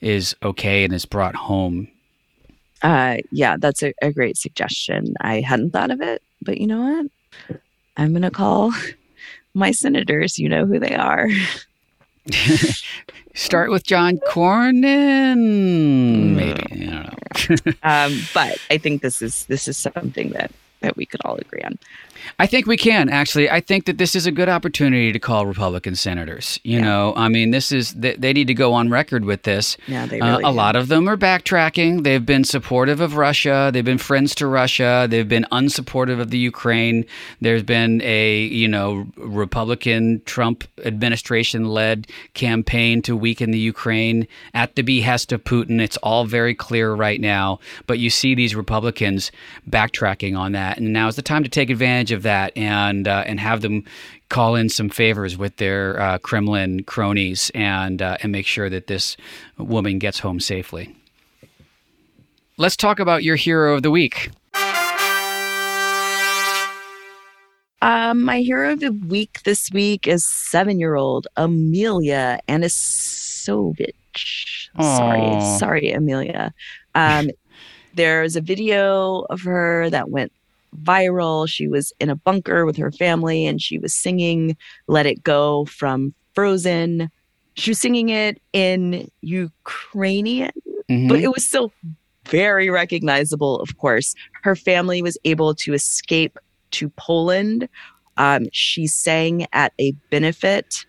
is 0.00 0.36
okay 0.42 0.84
and 0.84 0.92
is 0.92 1.06
brought 1.06 1.34
home. 1.34 1.88
Uh, 2.84 3.16
yeah, 3.32 3.56
that's 3.58 3.82
a, 3.82 3.94
a 4.02 4.12
great 4.12 4.36
suggestion. 4.36 5.14
I 5.22 5.40
hadn't 5.40 5.70
thought 5.70 5.90
of 5.90 6.02
it, 6.02 6.22
but 6.42 6.58
you 6.58 6.66
know 6.66 6.82
what? 6.82 7.06
I'm 7.96 8.12
gonna 8.12 8.30
call 8.30 8.72
my 9.54 9.70
senators. 9.70 10.38
You 10.38 10.50
know 10.50 10.66
who 10.66 10.78
they 10.78 10.94
are. 10.94 11.28
Start 13.34 13.70
with 13.70 13.84
John 13.84 14.18
Cornyn, 14.28 16.34
maybe. 16.36 16.60
I 16.60 16.64
don't 16.68 17.66
know. 17.66 17.72
um, 17.82 18.20
but 18.34 18.58
I 18.70 18.76
think 18.78 19.00
this 19.00 19.22
is 19.22 19.46
this 19.46 19.66
is 19.66 19.78
something 19.78 20.30
that 20.30 20.52
that 20.80 20.96
we 20.96 21.06
could 21.06 21.20
all 21.24 21.36
agree 21.36 21.62
on. 21.62 21.78
I 22.38 22.46
think 22.46 22.66
we 22.66 22.76
can 22.76 23.08
actually. 23.08 23.50
I 23.50 23.60
think 23.60 23.86
that 23.86 23.98
this 23.98 24.14
is 24.14 24.26
a 24.26 24.32
good 24.32 24.48
opportunity 24.48 25.12
to 25.12 25.18
call 25.18 25.46
Republican 25.46 25.94
senators. 25.94 26.58
You 26.62 26.78
yeah. 26.78 26.84
know, 26.84 27.14
I 27.16 27.28
mean, 27.28 27.50
this 27.50 27.72
is 27.72 27.92
they, 27.94 28.16
they, 28.16 28.32
need 28.32 28.46
to 28.48 28.54
go 28.54 28.72
on 28.72 28.90
record 28.90 29.24
with 29.24 29.42
this. 29.42 29.76
Yeah, 29.86 30.06
they 30.06 30.20
really 30.20 30.44
uh, 30.44 30.48
a 30.48 30.52
do. 30.52 30.56
lot 30.56 30.76
of 30.76 30.88
them 30.88 31.08
are 31.08 31.16
backtracking. 31.16 32.02
They've 32.02 32.24
been 32.24 32.44
supportive 32.44 33.00
of 33.00 33.16
Russia. 33.16 33.70
They've 33.72 33.84
been 33.84 33.98
friends 33.98 34.34
to 34.36 34.46
Russia. 34.46 35.06
They've 35.08 35.28
been 35.28 35.46
unsupportive 35.52 36.20
of 36.20 36.30
the 36.30 36.38
Ukraine. 36.38 37.04
There's 37.40 37.62
been 37.62 38.00
a 38.02 38.42
you 38.42 38.68
know 38.68 39.06
Republican 39.16 40.22
Trump 40.24 40.64
administration 40.84 41.66
led 41.66 42.06
campaign 42.34 43.02
to 43.02 43.16
weaken 43.16 43.50
the 43.50 43.58
Ukraine 43.58 44.26
at 44.54 44.74
the 44.74 44.82
behest 44.82 45.32
of 45.32 45.44
Putin. 45.44 45.80
It's 45.80 45.96
all 45.98 46.24
very 46.24 46.54
clear 46.54 46.94
right 46.94 47.20
now. 47.20 47.60
But 47.86 47.98
you 47.98 48.10
see 48.10 48.34
these 48.34 48.54
Republicans 48.54 49.30
backtracking 49.68 50.36
on 50.36 50.52
that, 50.52 50.78
and 50.78 50.92
now 50.92 51.08
is 51.08 51.16
the 51.16 51.22
time 51.22 51.42
to 51.42 51.48
take 51.48 51.70
advantage 51.70 52.12
of 52.14 52.22
that 52.22 52.56
and 52.56 53.06
uh, 53.06 53.24
and 53.26 53.38
have 53.38 53.60
them 53.60 53.84
call 54.30 54.56
in 54.56 54.68
some 54.68 54.88
favors 54.88 55.36
with 55.36 55.56
their 55.56 56.00
uh, 56.00 56.18
Kremlin 56.18 56.84
cronies 56.84 57.50
and 57.54 58.00
uh, 58.00 58.16
and 58.22 58.32
make 58.32 58.46
sure 58.46 58.70
that 58.70 58.86
this 58.86 59.16
woman 59.58 59.98
gets 59.98 60.20
home 60.20 60.40
safely. 60.40 60.96
Let's 62.56 62.76
talk 62.76 62.98
about 62.98 63.22
your 63.22 63.36
hero 63.36 63.74
of 63.74 63.82
the 63.82 63.90
week. 63.90 64.30
Um, 67.82 68.22
my 68.22 68.40
hero 68.40 68.72
of 68.72 68.80
the 68.80 68.92
week 68.92 69.42
this 69.42 69.70
week 69.70 70.08
is 70.08 70.24
seven-year-old 70.24 71.26
Amelia 71.36 72.38
Anisovich. 72.48 73.90
Sorry, 74.80 75.58
sorry, 75.58 75.92
Amelia. 75.92 76.54
Um, 76.94 77.28
there's 77.94 78.36
a 78.36 78.40
video 78.40 79.26
of 79.28 79.42
her 79.42 79.90
that 79.90 80.08
went 80.08 80.32
viral. 80.82 81.48
She 81.48 81.68
was 81.68 81.92
in 82.00 82.10
a 82.10 82.16
bunker 82.16 82.64
with 82.64 82.76
her 82.76 82.90
family 82.90 83.46
and 83.46 83.60
she 83.60 83.78
was 83.78 83.94
singing 83.94 84.56
Let 84.86 85.06
It 85.06 85.22
Go 85.22 85.64
from 85.66 86.14
Frozen. 86.34 87.10
She 87.54 87.70
was 87.70 87.78
singing 87.78 88.08
it 88.08 88.40
in 88.52 89.10
Ukrainian, 89.20 90.52
mm-hmm. 90.90 91.08
but 91.08 91.20
it 91.20 91.28
was 91.28 91.46
still 91.46 91.72
very 92.26 92.70
recognizable, 92.70 93.60
of 93.60 93.76
course. 93.78 94.14
Her 94.42 94.56
family 94.56 95.02
was 95.02 95.18
able 95.24 95.54
to 95.56 95.74
escape 95.74 96.38
to 96.72 96.88
Poland. 96.90 97.68
Um, 98.16 98.46
she 98.52 98.86
sang 98.86 99.46
at 99.52 99.72
a 99.80 99.92
benefit 100.10 100.86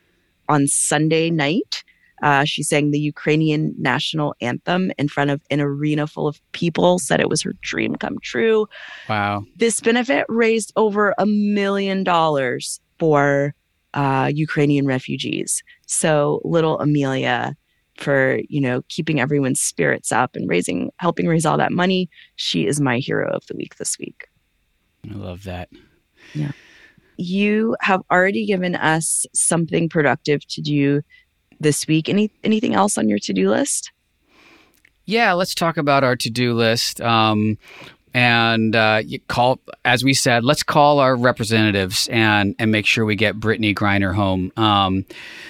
on 0.47 0.67
Sunday 0.67 1.29
night 1.29 1.83
uh, 2.21 2.45
she 2.45 2.63
sang 2.63 2.91
the 2.91 2.99
Ukrainian 2.99 3.73
national 3.78 4.36
anthem 4.41 4.91
in 4.97 5.08
front 5.08 5.30
of 5.30 5.41
an 5.49 5.60
arena 5.62 6.08
full 6.08 6.28
of 6.28 6.39
people, 6.54 6.99
said 6.99 7.19
it 7.19 7.30
was 7.30 7.41
her 7.41 7.54
dream 7.62 7.95
come 7.95 8.17
true. 8.21 8.67
Wow. 9.10 9.43
This 9.56 9.82
benefit 9.82 10.25
raised 10.30 10.71
over 10.75 11.13
a 11.17 11.25
million 11.25 12.04
dollars 12.04 12.80
for 12.99 13.54
uh, 13.93 14.30
Ukrainian 14.34 14.86
refugees. 14.86 15.63
So 15.88 16.41
little 16.43 16.80
Amelia, 16.80 17.56
for 17.97 18.39
you 18.49 18.60
know 18.60 18.82
keeping 18.89 19.21
everyone's 19.21 19.62
spirits 19.62 20.12
up 20.12 20.36
and 20.36 20.49
raising, 20.49 20.91
helping 20.97 21.28
raise 21.28 21.45
all 21.45 21.58
that 21.58 21.71
money, 21.71 22.10
she 22.36 22.65
is 22.67 22.82
my 22.82 22.99
hero 22.99 23.30
of 23.34 23.45
the 23.47 23.56
week 23.56 23.75
this 23.75 23.97
week. 23.99 24.28
I 25.10 25.15
love 25.15 25.43
that. 25.43 25.69
Yeah. 26.34 26.51
You 27.17 27.78
have 27.80 28.01
already 28.12 28.45
given 28.45 28.75
us 28.75 29.25
something 29.34 29.88
productive 29.88 30.45
to 30.47 30.62
do 30.62 31.01
this 31.65 31.86
week. 31.88 32.08
Any 32.08 32.32
anything 32.43 32.75
else 32.75 32.97
on 32.97 33.10
your 33.10 33.19
to 33.19 33.34
do 33.34 33.49
list? 33.49 33.91
Yeah, 35.06 35.34
let's 35.34 35.54
talk 35.54 35.75
about 35.78 36.06
our 36.06 36.15
to 36.15 36.30
do 36.30 36.54
list. 36.54 37.01
Um, 37.01 37.58
and 38.13 38.73
uh, 38.75 39.01
call, 39.28 39.60
as 39.84 40.06
we 40.06 40.13
said, 40.13 40.45
let's 40.45 40.63
call 40.63 40.99
our 40.99 41.17
representatives 41.17 42.08
and 42.10 42.56
and 42.60 42.71
make 42.71 42.86
sure 42.86 43.04
we 43.04 43.17
get 43.17 43.38
Brittney 43.39 43.75
Griner 43.75 44.13
home. 44.13 44.54
Um, 44.56 45.06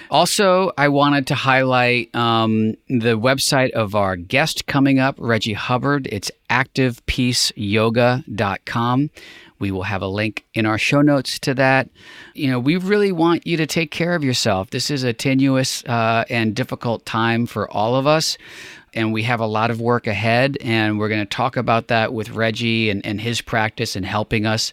also, 0.10 0.72
I 0.78 0.88
wanted 0.88 1.28
to 1.28 1.36
highlight 1.36 2.16
um, 2.16 2.76
the 2.88 3.20
website 3.20 3.72
of 3.72 3.94
our 3.94 4.16
guest 4.16 4.66
coming 4.66 5.00
up, 5.00 5.16
Reggie 5.20 5.54
Hubbard. 5.54 6.08
It's 6.12 6.32
activepeaceyoga.com. 6.50 9.10
We 9.60 9.72
will 9.72 9.84
have 9.84 10.02
a 10.02 10.08
link 10.08 10.46
in 10.54 10.66
our 10.66 10.78
show 10.78 11.02
notes 11.02 11.40
to 11.40 11.54
that. 11.56 11.90
You 12.34 12.50
know, 12.50 12.60
we 12.60 12.78
really 12.78 13.12
want 13.12 13.48
you 13.48 13.58
to 13.58 13.66
take 13.66 13.92
care 13.92 14.16
of 14.16 14.24
yourself. 14.24 14.70
This 14.70 14.92
is 14.92 15.04
a 15.04 15.14
tenuous 15.14 15.84
uh, 15.86 16.26
and 16.30 16.56
difficult 16.56 17.06
time 17.06 17.46
for 17.46 17.70
all 17.72 17.96
of 17.96 18.06
us 18.06 18.38
and 18.96 19.12
we 19.12 19.24
have 19.24 19.42
a 19.42 19.46
lot 19.46 19.70
of 19.70 19.82
work 19.82 20.08
ahead. 20.08 20.58
And 20.62 20.98
we're 20.98 21.10
going 21.10 21.20
to 21.20 21.26
talk 21.26 21.58
about 21.58 21.90
that 21.90 22.14
with 22.14 22.30
Reggie 22.30 22.90
and, 22.90 23.06
and 23.06 23.20
his 23.20 23.42
practice 23.42 23.96
and 23.96 24.06
helping 24.06 24.46
us 24.46 24.72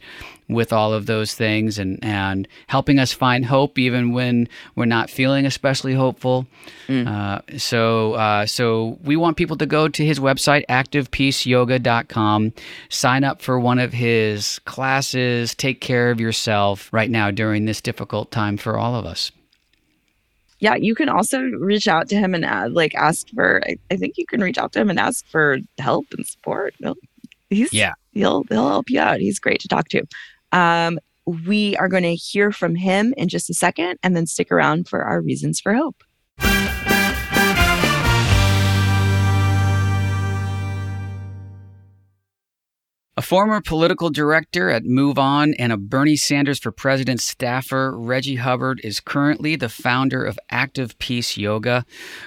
with 0.52 0.72
all 0.72 0.92
of 0.92 1.06
those 1.06 1.34
things 1.34 1.78
and, 1.78 1.98
and 2.02 2.48
helping 2.66 2.98
us 2.98 3.12
find 3.12 3.46
hope 3.46 3.78
even 3.78 4.12
when 4.12 4.48
we're 4.74 4.84
not 4.84 5.10
feeling 5.10 5.46
especially 5.46 5.94
hopeful. 5.94 6.46
Mm. 6.88 7.06
Uh, 7.06 7.58
so, 7.58 8.14
uh, 8.14 8.46
so 8.46 8.98
we 9.02 9.16
want 9.16 9.36
people 9.36 9.56
to 9.56 9.66
go 9.66 9.88
to 9.88 10.04
his 10.04 10.18
website, 10.18 10.64
activepeaceyoga.com, 10.68 12.52
sign 12.88 13.24
up 13.24 13.42
for 13.42 13.58
one 13.58 13.78
of 13.78 13.92
his 13.92 14.58
classes, 14.60 15.54
take 15.54 15.80
care 15.80 16.10
of 16.10 16.20
yourself 16.20 16.92
right 16.92 17.10
now 17.10 17.30
during 17.30 17.64
this 17.64 17.80
difficult 17.80 18.30
time 18.30 18.56
for 18.56 18.78
all 18.78 18.94
of 18.94 19.06
us 19.06 19.32
yeah, 20.62 20.76
you 20.76 20.94
can 20.94 21.08
also 21.08 21.40
reach 21.40 21.88
out 21.88 22.08
to 22.10 22.16
him 22.16 22.36
and 22.36 22.44
uh, 22.44 22.68
like 22.70 22.94
ask 22.94 23.28
for. 23.30 23.60
I, 23.66 23.76
I, 23.90 23.96
think 23.96 24.16
you 24.16 24.24
can 24.24 24.40
reach 24.40 24.58
out 24.58 24.72
to 24.74 24.80
him 24.80 24.90
and 24.90 24.98
ask 25.00 25.26
for 25.26 25.58
help 25.78 26.06
and 26.12 26.24
support. 26.24 26.72
He'll, 26.78 26.94
he's 27.50 27.72
yeah, 27.72 27.94
he'll 28.12 28.44
he'll 28.44 28.68
help 28.68 28.88
you 28.88 29.00
out. 29.00 29.18
He's 29.18 29.40
great 29.40 29.58
to 29.62 29.68
talk 29.68 29.88
to. 29.88 30.06
Um, 30.52 30.98
we 31.26 31.76
are 31.76 31.88
going 31.88 32.02
to 32.02 32.14
hear 32.14 32.52
from 32.52 32.74
him 32.74 33.14
in 33.16 33.28
just 33.28 33.50
a 33.50 33.54
second, 33.54 33.98
and 34.02 34.16
then 34.16 34.26
stick 34.26 34.50
around 34.50 34.88
for 34.88 35.02
our 35.02 35.20
reasons 35.20 35.60
for 35.60 35.74
hope. 35.74 36.02
A 43.14 43.20
former 43.20 43.60
political 43.60 44.08
director 44.08 44.70
at 44.70 44.84
MoveOn 44.84 45.54
and 45.58 45.70
a 45.70 45.76
Bernie 45.76 46.16
Sanders 46.16 46.58
for 46.58 46.72
President 46.72 47.20
staffer, 47.20 47.94
Reggie 47.94 48.36
Hubbard 48.36 48.80
is 48.82 49.00
currently 49.00 49.54
the 49.54 49.68
founder 49.68 50.24
of 50.24 50.38
Active 50.48 50.98
Peace 50.98 51.36
Yoga. 51.36 51.84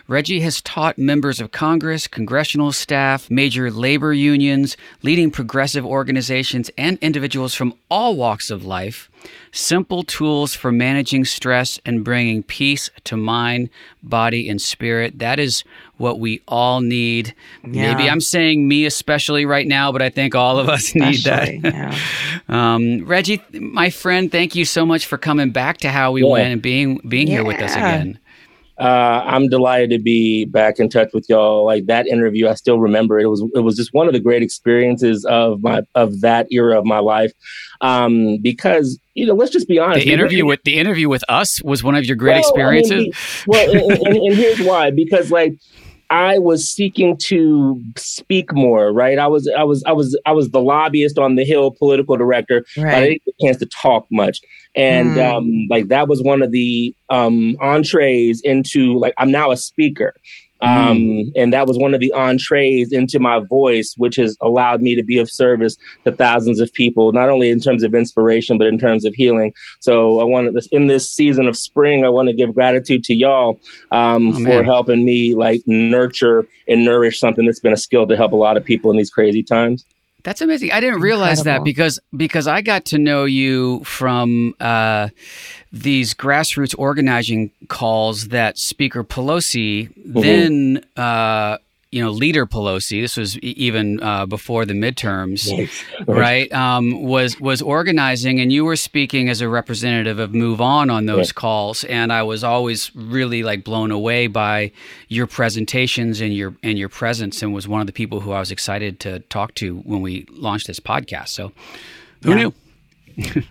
Reggie 0.07 0.41
has 0.41 0.61
taught 0.61 0.99
members 0.99 1.41
of 1.41 1.49
Congress, 1.49 2.07
congressional 2.07 2.71
staff, 2.71 3.31
major 3.31 3.71
labor 3.71 4.13
unions, 4.13 4.77
leading 5.01 5.31
progressive 5.31 5.83
organizations, 5.83 6.69
and 6.77 6.99
individuals 6.99 7.55
from 7.55 7.73
all 7.89 8.15
walks 8.15 8.51
of 8.51 8.63
life 8.63 9.09
simple 9.51 10.03
tools 10.03 10.53
for 10.53 10.71
managing 10.71 11.25
stress 11.25 11.79
and 11.85 12.03
bringing 12.03 12.43
peace 12.43 12.89
to 13.03 13.17
mind, 13.17 13.69
body, 14.03 14.49
and 14.49 14.61
spirit. 14.61 15.19
That 15.19 15.39
is 15.39 15.63
what 15.97 16.19
we 16.19 16.41
all 16.47 16.81
need. 16.81 17.34
Yeah. 17.63 17.93
Maybe 17.93 18.10
I'm 18.10 18.21
saying 18.21 18.67
me 18.67 18.86
especially 18.86 19.45
right 19.45 19.67
now, 19.67 19.91
but 19.91 20.01
I 20.01 20.10
think 20.10 20.36
all 20.36 20.60
of 20.60 20.69
us 20.69 20.93
need 20.95 21.23
that. 21.23 21.53
Yeah. 21.63 21.97
um, 22.49 23.05
Reggie, 23.05 23.41
my 23.53 23.89
friend, 23.89 24.31
thank 24.31 24.55
you 24.55 24.65
so 24.65 24.86
much 24.86 25.05
for 25.05 25.17
coming 25.17 25.51
back 25.51 25.77
to 25.79 25.89
How 25.89 26.12
We 26.12 26.23
yeah. 26.23 26.31
Win 26.31 26.51
and 26.51 26.62
being 26.62 26.99
being 27.08 27.27
here 27.27 27.43
with 27.43 27.62
us 27.62 27.75
again. 27.75 28.19
Uh, 28.77 29.23
I'm 29.25 29.47
delighted 29.47 29.89
to 29.91 29.99
be 29.99 30.43
back 30.43 30.79
in 30.79 30.89
touch 30.89 31.13
with 31.13 31.29
y'all. 31.29 31.63
Like 31.65 31.86
that 31.86 32.08
interview, 32.08 32.49
I 32.49 32.55
still 32.55 32.77
remember 32.77 33.17
it 33.19 33.27
was 33.27 33.41
it 33.53 33.62
was 33.62 33.77
just 33.77 33.93
one 33.93 34.08
of 34.08 34.13
the 34.13 34.19
great 34.19 34.43
experiences 34.43 35.23
of 35.23 35.63
my 35.63 35.81
of 35.95 36.19
that 36.21 36.47
era 36.51 36.77
of 36.77 36.86
my 36.86 36.99
life. 36.99 37.31
Um, 37.79 38.38
because 38.41 38.99
you 39.13 39.25
know, 39.25 39.34
let's 39.34 39.51
just 39.51 39.69
be 39.69 39.79
honest. 39.79 40.05
The 40.05 40.12
interview 40.12 40.45
with 40.45 40.63
the 40.63 40.77
interview 40.77 41.08
with 41.08 41.23
us 41.29 41.63
was 41.63 41.84
one 41.84 41.95
of 41.95 42.03
your 42.03 42.17
great 42.17 42.34
well, 42.34 42.39
experiences. 42.39 42.91
I 42.91 43.01
mean, 43.01 43.12
well, 43.47 43.69
and, 43.71 44.08
and, 44.08 44.17
and 44.17 44.36
here's 44.36 44.60
why: 44.60 44.91
because 44.91 45.31
like 45.31 45.58
I 46.09 46.37
was 46.37 46.69
seeking 46.69 47.17
to 47.17 47.81
speak 47.97 48.53
more, 48.53 48.91
right? 48.91 49.17
I 49.17 49.27
was, 49.27 49.51
I 49.57 49.63
was, 49.63 49.83
I 49.85 49.91
was, 49.91 50.17
I 50.25 50.31
was 50.31 50.49
the 50.49 50.61
lobbyist 50.61 51.17
on 51.17 51.35
the 51.35 51.45
Hill, 51.45 51.71
political 51.71 52.17
director, 52.17 52.65
right. 52.77 52.83
but 52.85 52.95
I 52.95 53.01
didn't 53.01 53.25
get 53.25 53.35
a 53.39 53.45
chance 53.45 53.57
to 53.57 53.65
talk 53.65 54.05
much. 54.11 54.41
And 54.75 55.15
mm. 55.15 55.33
um, 55.33 55.67
like 55.69 55.87
that 55.87 56.07
was 56.07 56.21
one 56.21 56.41
of 56.41 56.51
the 56.51 56.95
um, 57.09 57.57
entrees 57.61 58.41
into 58.41 58.99
like 58.99 59.13
I'm 59.17 59.31
now 59.31 59.51
a 59.51 59.57
speaker, 59.57 60.13
um, 60.61 60.97
mm. 60.97 61.31
And 61.35 61.51
that 61.53 61.67
was 61.67 61.77
one 61.77 61.93
of 61.93 61.99
the 61.99 62.11
entrees 62.13 62.91
into 62.91 63.19
my 63.19 63.39
voice, 63.39 63.93
which 63.97 64.15
has 64.15 64.37
allowed 64.41 64.81
me 64.81 64.95
to 64.95 65.03
be 65.03 65.17
of 65.17 65.29
service 65.29 65.77
to 66.05 66.11
thousands 66.11 66.59
of 66.59 66.71
people, 66.73 67.11
not 67.11 67.29
only 67.29 67.49
in 67.49 67.59
terms 67.59 67.83
of 67.83 67.93
inspiration, 67.93 68.57
but 68.57 68.67
in 68.67 68.79
terms 68.79 69.05
of 69.05 69.13
healing. 69.13 69.53
So 69.79 70.19
I 70.19 70.23
want 70.23 70.55
to, 70.55 70.69
in 70.71 70.87
this 70.87 71.11
season 71.11 71.47
of 71.47 71.57
spring, 71.57 72.05
I 72.05 72.09
want 72.09 72.29
to 72.29 72.33
give 72.33 72.53
gratitude 72.53 73.03
to 73.05 73.13
y'all 73.13 73.59
um, 73.91 74.29
oh, 74.29 74.43
for 74.45 74.63
helping 74.63 75.03
me 75.03 75.35
like 75.35 75.61
nurture 75.65 76.47
and 76.67 76.85
nourish 76.85 77.19
something 77.19 77.45
that's 77.45 77.59
been 77.59 77.73
a 77.73 77.77
skill 77.77 78.07
to 78.07 78.15
help 78.15 78.31
a 78.31 78.37
lot 78.37 78.57
of 78.57 78.63
people 78.63 78.91
in 78.91 78.97
these 78.97 79.11
crazy 79.11 79.43
times. 79.43 79.85
That's 80.25 80.41
amazing. 80.41 80.71
I 80.71 80.79
didn't 80.79 81.01
realize 81.01 81.38
Incredible. 81.38 81.63
that 81.63 81.65
because 81.65 81.99
because 82.17 82.47
I 82.47 82.61
got 82.61 82.85
to 82.85 82.97
know 82.97 83.25
you 83.25 83.83
from 83.83 84.55
uh, 84.59 85.09
these 85.71 86.15
grassroots 86.15 86.73
organizing 86.79 87.51
calls 87.67 88.29
that 88.29 88.57
Speaker 88.57 89.03
Pelosi 89.03 89.88
mm-hmm. 89.93 90.19
then 90.19 90.85
uh, 90.97 91.59
you 91.95 92.03
know, 92.03 92.12
leader 92.12 92.45
Pelosi. 92.45 93.01
This 93.01 93.15
was 93.15 93.38
even 93.39 94.03
uh, 94.03 94.25
before 94.25 94.65
the 94.65 94.73
midterms, 94.73 95.49
right? 96.08 96.51
Um, 96.51 97.01
was 97.03 97.39
was 97.39 97.62
organizing, 97.62 98.41
and 98.41 98.51
you 98.51 98.65
were 98.65 98.75
speaking 98.75 99.29
as 99.29 99.39
a 99.39 99.47
representative 99.47 100.19
of 100.19 100.34
Move 100.34 100.60
On 100.60 100.89
on 100.89 101.05
those 101.05 101.31
calls, 101.31 101.86
and 101.86 102.12
I 102.12 102.21
was 102.21 102.43
always 102.43 102.93
really 102.97 103.43
like 103.43 103.63
blown 103.63 103.91
away 103.91 104.27
by 104.27 104.73
your 105.08 105.25
presentations 105.25 106.19
and 106.19 106.34
your 106.34 106.53
and 106.63 106.77
your 106.77 106.89
presence, 106.89 107.41
and 107.41 107.53
was 107.53 107.65
one 107.65 107.79
of 107.79 107.88
the 107.88 107.93
people 107.93 108.19
who 108.19 108.34
I 108.34 108.41
was 108.41 108.51
excited 108.51 108.99
to 108.99 109.19
talk 109.19 109.55
to 109.55 109.77
when 109.77 110.01
we 110.01 110.25
launched 110.31 110.67
this 110.67 110.81
podcast. 110.81 111.29
So, 111.29 111.53
who 112.23 112.31
yeah. 112.31 112.36
knew? 112.36 112.53
so, 113.23 113.41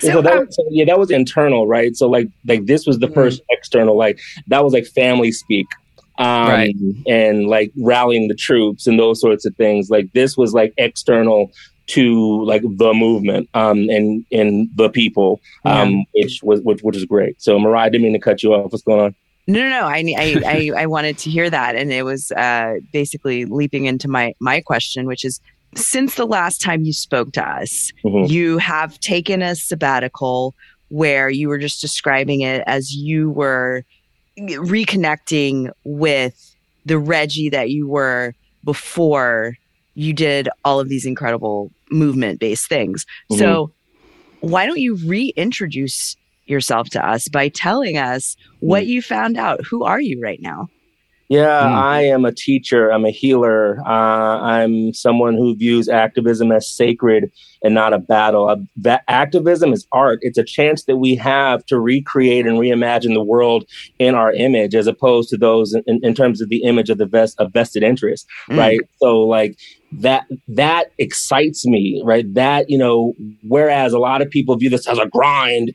so, 0.00 0.20
that, 0.20 0.36
um, 0.36 0.52
so, 0.52 0.62
yeah, 0.68 0.84
that 0.84 0.98
was 0.98 1.10
internal, 1.10 1.66
right? 1.66 1.96
So 1.96 2.06
like 2.06 2.28
like 2.44 2.66
this 2.66 2.86
was 2.86 2.98
the 2.98 3.06
mm-hmm. 3.06 3.14
first 3.14 3.40
external, 3.48 3.96
like 3.96 4.20
that 4.48 4.62
was 4.62 4.74
like 4.74 4.84
family 4.84 5.32
speak. 5.32 5.66
Um 6.18 6.48
right. 6.48 6.74
and 7.06 7.48
like 7.48 7.72
rallying 7.76 8.28
the 8.28 8.34
troops 8.34 8.86
and 8.86 8.98
those 8.98 9.20
sorts 9.20 9.44
of 9.44 9.54
things. 9.56 9.90
Like 9.90 10.12
this 10.12 10.36
was 10.36 10.52
like 10.52 10.72
external 10.76 11.50
to 11.86 12.44
like 12.44 12.62
the 12.62 12.94
movement 12.94 13.46
um 13.52 13.90
and 13.90 14.24
and 14.32 14.70
the 14.74 14.88
people 14.88 15.38
um 15.66 15.92
yeah. 16.14 16.22
which 16.22 16.42
was 16.42 16.60
which 16.62 16.80
which 16.82 16.96
is 16.96 17.04
great. 17.04 17.40
So 17.42 17.58
Mariah, 17.58 17.86
I 17.86 17.88
didn't 17.88 18.04
mean 18.04 18.12
to 18.14 18.18
cut 18.18 18.42
you 18.42 18.54
off. 18.54 18.72
What's 18.72 18.84
going 18.84 19.00
on? 19.00 19.14
No, 19.46 19.60
no, 19.60 19.68
no. 19.68 19.86
I, 19.86 20.02
I, 20.16 20.42
I, 20.46 20.70
I 20.82 20.86
wanted 20.86 21.18
to 21.18 21.30
hear 21.30 21.50
that, 21.50 21.76
and 21.76 21.92
it 21.92 22.02
was 22.02 22.32
uh, 22.32 22.76
basically 22.92 23.44
leaping 23.44 23.84
into 23.84 24.08
my 24.08 24.34
my 24.40 24.60
question, 24.60 25.06
which 25.06 25.24
is 25.24 25.40
since 25.76 26.14
the 26.14 26.26
last 26.26 26.62
time 26.62 26.84
you 26.84 26.92
spoke 26.92 27.32
to 27.32 27.46
us, 27.46 27.92
mm-hmm. 28.04 28.30
you 28.30 28.58
have 28.58 28.98
taken 29.00 29.42
a 29.42 29.54
sabbatical 29.54 30.54
where 30.88 31.28
you 31.28 31.48
were 31.48 31.58
just 31.58 31.80
describing 31.80 32.42
it 32.42 32.62
as 32.66 32.94
you 32.94 33.30
were 33.30 33.84
reconnecting 34.38 35.70
with 35.84 36.54
the 36.84 36.98
Reggie 36.98 37.48
that 37.50 37.70
you 37.70 37.88
were 37.88 38.34
before 38.62 39.56
you 39.94 40.12
did 40.12 40.48
all 40.64 40.80
of 40.80 40.88
these 40.88 41.06
incredible 41.06 41.70
movement 41.90 42.40
based 42.40 42.68
things. 42.68 43.04
Mm-hmm. 43.30 43.38
So, 43.38 43.72
why 44.40 44.66
don't 44.66 44.80
you 44.80 44.96
reintroduce 44.96 46.16
yourself 46.46 46.90
to 46.90 47.06
us 47.06 47.28
by 47.28 47.48
telling 47.48 47.96
us 47.96 48.36
what 48.60 48.82
mm-hmm. 48.82 48.90
you 48.90 49.02
found 49.02 49.38
out? 49.38 49.64
Who 49.64 49.84
are 49.84 50.00
you 50.00 50.20
right 50.20 50.40
now? 50.40 50.68
Yeah, 51.34 51.62
mm. 51.62 51.74
I 51.74 52.02
am 52.02 52.24
a 52.24 52.32
teacher. 52.32 52.90
I'm 52.90 53.04
a 53.04 53.10
healer. 53.10 53.80
Uh, 53.84 54.38
I'm 54.40 54.94
someone 54.94 55.34
who 55.34 55.56
views 55.56 55.88
activism 55.88 56.52
as 56.52 56.68
sacred 56.68 57.32
and 57.64 57.74
not 57.74 57.92
a 57.92 57.98
battle. 57.98 58.48
Uh, 58.48 58.56
that 58.76 59.02
activism 59.08 59.72
is 59.72 59.84
art. 59.90 60.20
It's 60.22 60.38
a 60.38 60.44
chance 60.44 60.84
that 60.84 60.98
we 60.98 61.16
have 61.16 61.66
to 61.66 61.80
recreate 61.80 62.46
and 62.46 62.58
reimagine 62.58 63.14
the 63.14 63.22
world 63.22 63.64
in 63.98 64.14
our 64.14 64.32
image, 64.32 64.76
as 64.76 64.86
opposed 64.86 65.28
to 65.30 65.36
those 65.36 65.74
in, 65.74 65.98
in 66.04 66.14
terms 66.14 66.40
of 66.40 66.50
the 66.50 66.62
image 66.62 66.88
of 66.88 66.98
the 66.98 67.06
vest 67.06 67.34
of 67.40 67.52
vested 67.52 67.82
interest, 67.82 68.28
mm. 68.48 68.56
right? 68.56 68.80
So, 68.98 69.22
like 69.22 69.58
that 69.90 70.26
that 70.46 70.92
excites 70.98 71.66
me, 71.66 72.00
right? 72.04 72.32
That 72.34 72.70
you 72.70 72.78
know, 72.78 73.14
whereas 73.42 73.92
a 73.92 73.98
lot 73.98 74.22
of 74.22 74.30
people 74.30 74.54
view 74.56 74.70
this 74.70 74.86
as 74.86 74.98
a 74.98 75.06
grind 75.06 75.74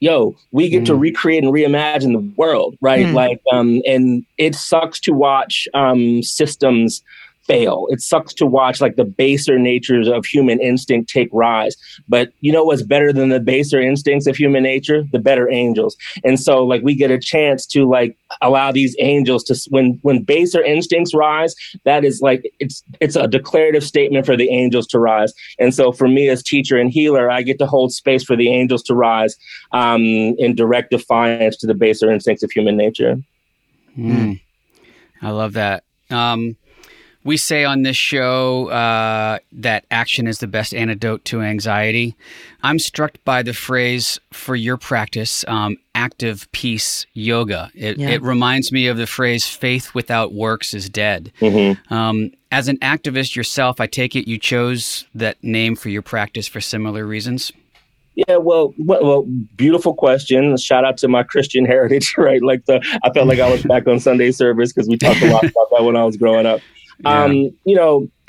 yo, 0.00 0.36
we 0.52 0.68
get 0.68 0.82
mm. 0.82 0.86
to 0.86 0.94
recreate 0.94 1.42
and 1.42 1.52
reimagine 1.52 2.12
the 2.12 2.32
world, 2.36 2.76
right? 2.80 3.06
Mm. 3.06 3.14
Like, 3.14 3.40
um, 3.52 3.80
and 3.86 4.24
it 4.38 4.54
sucks 4.54 5.00
to 5.00 5.12
watch 5.12 5.68
um, 5.74 6.22
systems 6.22 7.02
fail. 7.46 7.86
It 7.90 8.00
sucks 8.00 8.34
to 8.34 8.46
watch 8.46 8.80
like 8.80 8.96
the 8.96 9.04
baser 9.04 9.58
natures 9.58 10.08
of 10.08 10.24
human 10.24 10.60
instinct 10.60 11.10
take 11.10 11.28
rise. 11.32 11.76
But 12.08 12.32
you 12.40 12.52
know 12.52 12.64
what's 12.64 12.82
better 12.82 13.12
than 13.12 13.28
the 13.28 13.40
baser 13.40 13.80
instincts 13.80 14.26
of 14.26 14.36
human 14.36 14.62
nature? 14.62 15.04
The 15.12 15.18
better 15.18 15.50
angels. 15.50 15.96
And 16.24 16.38
so 16.38 16.64
like 16.64 16.82
we 16.82 16.94
get 16.94 17.10
a 17.10 17.18
chance 17.18 17.66
to 17.68 17.88
like 17.88 18.16
allow 18.42 18.72
these 18.72 18.96
angels 18.98 19.44
to 19.44 19.56
when 19.70 19.98
when 20.02 20.22
baser 20.22 20.62
instincts 20.62 21.14
rise, 21.14 21.54
that 21.84 22.04
is 22.04 22.20
like 22.20 22.42
it's 22.58 22.82
it's 23.00 23.16
a 23.16 23.28
declarative 23.28 23.84
statement 23.84 24.26
for 24.26 24.36
the 24.36 24.50
angels 24.50 24.86
to 24.88 24.98
rise. 24.98 25.32
And 25.58 25.74
so 25.74 25.92
for 25.92 26.08
me 26.08 26.28
as 26.28 26.42
teacher 26.42 26.76
and 26.76 26.90
healer, 26.90 27.30
I 27.30 27.42
get 27.42 27.58
to 27.58 27.66
hold 27.66 27.92
space 27.92 28.24
for 28.24 28.36
the 28.36 28.50
angels 28.50 28.82
to 28.84 28.94
rise 28.94 29.36
um, 29.72 30.02
in 30.02 30.54
direct 30.54 30.90
defiance 30.90 31.56
to 31.58 31.66
the 31.66 31.74
baser 31.74 32.10
instincts 32.10 32.42
of 32.42 32.50
human 32.50 32.76
nature. 32.76 33.16
Mm. 33.96 34.40
I 35.22 35.30
love 35.30 35.54
that. 35.54 35.84
Um, 36.10 36.56
we 37.26 37.36
say 37.36 37.64
on 37.64 37.82
this 37.82 37.96
show 37.96 38.68
uh, 38.68 39.38
that 39.50 39.84
action 39.90 40.28
is 40.28 40.38
the 40.38 40.46
best 40.46 40.72
antidote 40.72 41.24
to 41.26 41.42
anxiety. 41.42 42.14
I'm 42.62 42.78
struck 42.78 43.12
by 43.24 43.42
the 43.42 43.52
phrase 43.52 44.20
for 44.32 44.54
your 44.54 44.76
practice, 44.76 45.44
um, 45.48 45.76
active 45.94 46.50
peace 46.52 47.04
yoga. 47.14 47.70
It, 47.74 47.98
yeah. 47.98 48.10
it, 48.10 48.22
reminds 48.22 48.70
me 48.70 48.86
of 48.86 48.96
the 48.96 49.08
phrase 49.08 49.44
faith 49.44 49.92
without 49.92 50.34
works 50.34 50.72
is 50.72 50.88
dead. 50.88 51.32
Mm-hmm. 51.40 51.92
Um, 51.92 52.30
as 52.52 52.68
an 52.68 52.78
activist 52.78 53.34
yourself, 53.34 53.80
I 53.80 53.88
take 53.88 54.14
it 54.14 54.28
you 54.28 54.38
chose 54.38 55.04
that 55.12 55.42
name 55.42 55.74
for 55.74 55.88
your 55.88 56.02
practice 56.02 56.46
for 56.46 56.60
similar 56.60 57.04
reasons. 57.04 57.52
Yeah, 58.14 58.36
well, 58.36 58.72
well, 58.78 59.04
well, 59.04 59.26
beautiful 59.56 59.94
question. 59.94 60.56
Shout 60.56 60.84
out 60.84 60.96
to 60.98 61.08
my 61.08 61.24
Christian 61.24 61.66
heritage, 61.66 62.14
right? 62.18 62.42
Like 62.42 62.64
the, 62.66 62.80
I 63.02 63.10
felt 63.10 63.26
like 63.26 63.40
I 63.40 63.50
was 63.50 63.64
back 63.64 63.88
on 63.88 63.98
Sunday 63.98 64.30
service 64.30 64.72
because 64.72 64.88
we 64.88 64.96
talked 64.96 65.20
a 65.22 65.30
lot 65.30 65.44
about 65.44 65.70
that 65.72 65.82
when 65.82 65.96
I 65.96 66.04
was 66.04 66.16
growing 66.16 66.46
up. 66.46 66.60
Yeah. 67.00 67.24
Um, 67.24 67.50
you 67.64 67.76
know, 67.76 68.08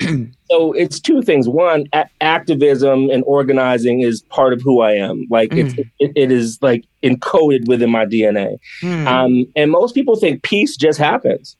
so 0.50 0.72
it's 0.72 1.00
two 1.00 1.22
things. 1.22 1.48
One, 1.48 1.86
a- 1.92 2.08
activism 2.20 3.10
and 3.10 3.24
organizing 3.26 4.00
is 4.00 4.22
part 4.22 4.52
of 4.52 4.62
who 4.62 4.80
I 4.80 4.92
am. 4.92 5.26
Like 5.30 5.50
mm. 5.50 5.66
it's, 5.66 5.90
it, 5.98 6.12
it 6.14 6.32
is 6.32 6.58
like 6.62 6.84
encoded 7.02 7.68
within 7.68 7.90
my 7.90 8.04
DNA. 8.04 8.58
Mm. 8.82 9.06
Um, 9.06 9.52
and 9.56 9.70
most 9.70 9.94
people 9.94 10.16
think 10.16 10.42
peace 10.42 10.76
just 10.76 10.98
happens 10.98 11.56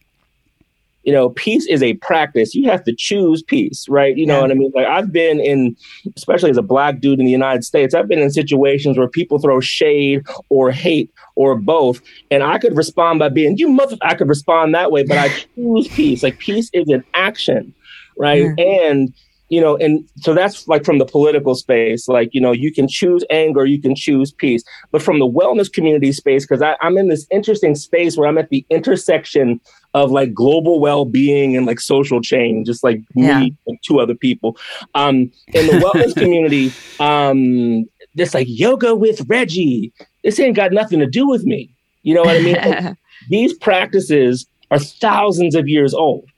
you 1.09 1.15
know, 1.15 1.31
peace 1.31 1.67
is 1.69 1.83
a 1.83 1.95
practice. 1.95 2.55
You 2.55 2.69
have 2.69 2.85
to 2.85 2.95
choose 2.95 3.43
peace, 3.43 3.89
right? 3.89 4.15
You 4.15 4.27
know 4.27 4.35
yeah. 4.35 4.41
what 4.43 4.51
I 4.51 4.55
mean? 4.55 4.73
Like 4.75 4.87
I've 4.87 5.11
been 5.11 5.41
in, 5.41 5.75
especially 6.15 6.51
as 6.51 6.59
a 6.59 6.63
black 6.63 7.01
dude 7.01 7.19
in 7.19 7.25
the 7.25 7.33
United 7.33 7.65
States, 7.65 7.95
I've 7.95 8.09
been 8.09 8.19
in 8.19 8.31
situations 8.31 8.99
where 8.99 9.09
people 9.09 9.39
throw 9.39 9.59
shade 9.59 10.27
or 10.51 10.71
hate 10.71 11.11
or 11.35 11.57
both, 11.57 12.03
and 12.31 12.43
I 12.43 12.59
could 12.59 12.77
respond 12.77 13.21
by 13.21 13.31
being, 13.31 13.57
"You 13.57 13.71
mother." 13.71 13.97
I 14.03 14.17
could 14.17 14.29
respond 14.29 14.75
that 14.75 14.93
way, 14.93 15.03
but 15.03 15.17
I 15.17 15.29
choose 15.55 15.89
peace. 15.89 16.23
Like 16.23 16.41
peace 16.41 16.69
is 16.75 16.91
an 16.91 17.03
action, 17.15 17.73
right? 18.19 18.53
Yeah. 18.59 18.65
And 18.91 19.15
you 19.49 19.61
know, 19.61 19.77
and 19.77 20.07
so 20.17 20.35
that's 20.35 20.69
like 20.69 20.85
from 20.85 20.99
the 20.99 21.07
political 21.07 21.55
space, 21.55 22.07
like, 22.07 22.31
you 22.33 22.41
know, 22.41 22.53
you 22.53 22.73
can 22.73 22.87
choose 22.87 23.25
anger, 23.31 23.65
you 23.65 23.81
can 23.81 23.95
choose 23.95 24.33
peace. 24.33 24.63
But 24.91 25.03
from 25.03 25.19
the 25.19 25.27
wellness 25.27 25.73
community 25.73 26.13
space, 26.13 26.47
because 26.47 26.63
I'm 26.81 26.99
in 26.99 27.09
this 27.09 27.27
interesting 27.31 27.75
space 27.75 28.17
where 28.17 28.29
I'm 28.29 28.39
at 28.39 28.51
the 28.51 28.67
intersection 28.69 29.61
of 29.95 30.11
like 30.11 30.35
global 30.35 30.81
well-being 30.81 31.57
and 31.57 31.67
like 31.67 31.81
social 31.81 32.21
change, 32.21 32.67
just 32.67 32.85
like 32.85 33.01
yeah. 33.15 33.41
me 33.41 33.57
and 33.67 33.79
two 33.83 34.01
other 34.01 34.15
people. 34.15 34.57
Um, 34.95 35.31
in 35.49 35.67
the 35.67 35.81
wellness 35.83 36.15
community, 36.17 36.73
um, 37.01 37.87
this 38.15 38.35
like 38.35 38.47
yoga 38.51 38.95
with 38.95 39.23
Reggie. 39.29 39.93
This 40.25 40.39
ain't 40.41 40.57
got 40.57 40.73
nothing 40.73 40.99
to 40.99 41.07
do 41.07 41.27
with 41.27 41.45
me. 41.45 41.75
You 42.03 42.15
know 42.15 42.23
what 42.23 42.37
I 42.37 42.41
mean? 42.41 42.97
these 43.31 43.55
practices 43.55 44.47
are 44.71 44.79
thousands 44.79 45.55
of 45.55 45.69
years 45.69 45.95
old. 45.95 46.29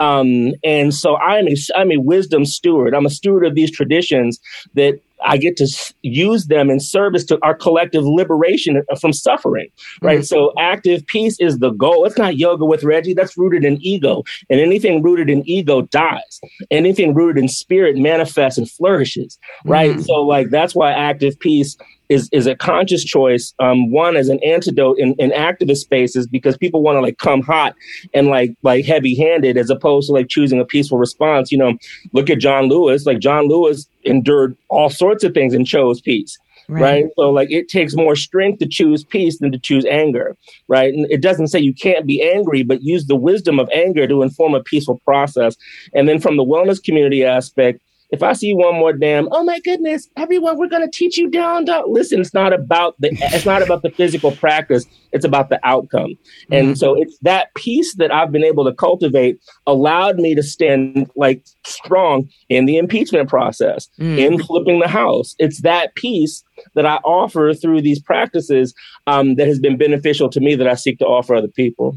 Um, 0.00 0.52
and 0.64 0.94
so 0.94 1.16
I'm 1.16 1.48
a, 1.48 1.56
I'm 1.76 1.92
a 1.92 1.98
wisdom 1.98 2.44
steward. 2.44 2.94
I'm 2.94 3.06
a 3.06 3.10
steward 3.10 3.44
of 3.44 3.54
these 3.54 3.70
traditions 3.70 4.38
that 4.74 5.00
I 5.24 5.36
get 5.36 5.56
to 5.58 5.94
use 6.02 6.46
them 6.46 6.70
in 6.70 6.80
service 6.80 7.24
to 7.26 7.38
our 7.42 7.54
collective 7.54 8.04
liberation 8.04 8.82
from 9.00 9.12
suffering, 9.12 9.68
right? 10.00 10.18
Mm-hmm. 10.18 10.24
So 10.24 10.52
active 10.58 11.06
peace 11.06 11.38
is 11.40 11.58
the 11.58 11.70
goal. 11.70 12.04
It's 12.04 12.18
not 12.18 12.38
yoga 12.38 12.64
with 12.64 12.84
Reggie. 12.84 13.14
That's 13.14 13.36
rooted 13.36 13.64
in 13.64 13.78
ego. 13.80 14.24
And 14.50 14.60
anything 14.60 15.02
rooted 15.02 15.30
in 15.30 15.48
ego 15.48 15.82
dies. 15.82 16.40
Anything 16.70 17.14
rooted 17.14 17.42
in 17.42 17.48
spirit 17.48 17.96
manifests 17.96 18.58
and 18.58 18.70
flourishes, 18.70 19.38
right? 19.64 19.92
Mm-hmm. 19.92 20.02
So 20.02 20.14
like 20.14 20.50
that's 20.50 20.74
why 20.74 20.92
active 20.92 21.38
peace 21.38 21.76
is 22.12 22.28
is 22.32 22.46
a 22.46 22.54
conscious 22.54 23.04
choice. 23.04 23.54
Um, 23.58 23.90
one 23.90 24.16
as 24.16 24.28
an 24.28 24.38
antidote 24.44 24.98
in, 24.98 25.14
in 25.18 25.30
activist 25.30 25.78
spaces 25.78 26.26
because 26.26 26.56
people 26.56 26.82
want 26.82 26.96
to 26.96 27.00
like 27.00 27.18
come 27.18 27.42
hot 27.42 27.74
and 28.14 28.28
like 28.28 28.54
like 28.62 28.84
heavy 28.84 29.14
handed 29.16 29.56
as 29.56 29.70
opposed 29.70 30.08
to 30.08 30.12
like 30.12 30.28
choosing 30.28 30.60
a 30.60 30.64
peaceful 30.64 30.98
response. 30.98 31.50
You 31.50 31.58
know, 31.58 31.74
look 32.12 32.30
at 32.30 32.38
John 32.38 32.68
Lewis. 32.68 33.06
Like 33.06 33.18
John 33.18 33.48
Lewis 33.48 33.88
endured 34.04 34.56
all 34.68 34.90
sorts 34.90 35.24
of 35.24 35.34
things 35.34 35.54
and 35.54 35.66
chose 35.66 36.00
peace. 36.00 36.38
Right. 36.68 36.80
right. 36.80 37.04
So 37.16 37.30
like 37.30 37.50
it 37.50 37.68
takes 37.68 37.94
more 37.94 38.14
strength 38.14 38.58
to 38.60 38.66
choose 38.66 39.04
peace 39.04 39.38
than 39.38 39.52
to 39.52 39.58
choose 39.58 39.84
anger. 39.84 40.36
Right. 40.68 40.92
And 40.92 41.10
it 41.10 41.20
doesn't 41.20 41.48
say 41.48 41.58
you 41.58 41.74
can't 41.74 42.06
be 42.06 42.22
angry, 42.22 42.62
but 42.62 42.82
use 42.82 43.06
the 43.06 43.16
wisdom 43.16 43.58
of 43.58 43.68
anger 43.74 44.06
to 44.06 44.22
inform 44.22 44.54
a 44.54 44.62
peaceful 44.62 45.00
process. 45.04 45.56
And 45.94 46.08
then 46.08 46.20
from 46.20 46.36
the 46.36 46.44
wellness 46.44 46.82
community 46.82 47.24
aspect, 47.24 47.80
if 48.12 48.22
I 48.22 48.34
see 48.34 48.52
one 48.52 48.74
more 48.74 48.92
damn, 48.92 49.26
oh 49.32 49.42
my 49.42 49.58
goodness, 49.60 50.08
everyone, 50.18 50.58
we're 50.58 50.68
gonna 50.68 50.90
teach 50.90 51.16
you 51.16 51.30
down, 51.30 51.64
down. 51.64 51.84
Listen, 51.90 52.20
it's 52.20 52.34
not 52.34 52.52
about 52.52 52.94
the 53.00 53.08
it's 53.20 53.46
not 53.46 53.62
about 53.62 53.82
the 53.82 53.90
physical 53.90 54.30
practice, 54.32 54.84
it's 55.12 55.24
about 55.24 55.48
the 55.48 55.58
outcome. 55.64 56.10
Mm-hmm. 56.10 56.52
And 56.52 56.78
so 56.78 56.94
it's 56.94 57.18
that 57.22 57.54
peace 57.54 57.94
that 57.94 58.12
I've 58.12 58.30
been 58.30 58.44
able 58.44 58.66
to 58.66 58.74
cultivate 58.74 59.40
allowed 59.66 60.18
me 60.18 60.34
to 60.34 60.42
stand 60.42 61.10
like 61.16 61.42
strong 61.64 62.28
in 62.50 62.66
the 62.66 62.76
impeachment 62.76 63.30
process, 63.30 63.88
mm-hmm. 63.98 64.18
in 64.18 64.42
flipping 64.42 64.80
the 64.80 64.88
house. 64.88 65.34
It's 65.38 65.62
that 65.62 65.94
peace 65.94 66.44
that 66.74 66.84
I 66.84 66.96
offer 66.96 67.54
through 67.54 67.80
these 67.80 67.98
practices 67.98 68.74
um, 69.06 69.36
that 69.36 69.48
has 69.48 69.58
been 69.58 69.78
beneficial 69.78 70.28
to 70.28 70.40
me 70.40 70.54
that 70.54 70.68
I 70.68 70.74
seek 70.74 70.98
to 70.98 71.06
offer 71.06 71.34
other 71.34 71.48
people. 71.48 71.96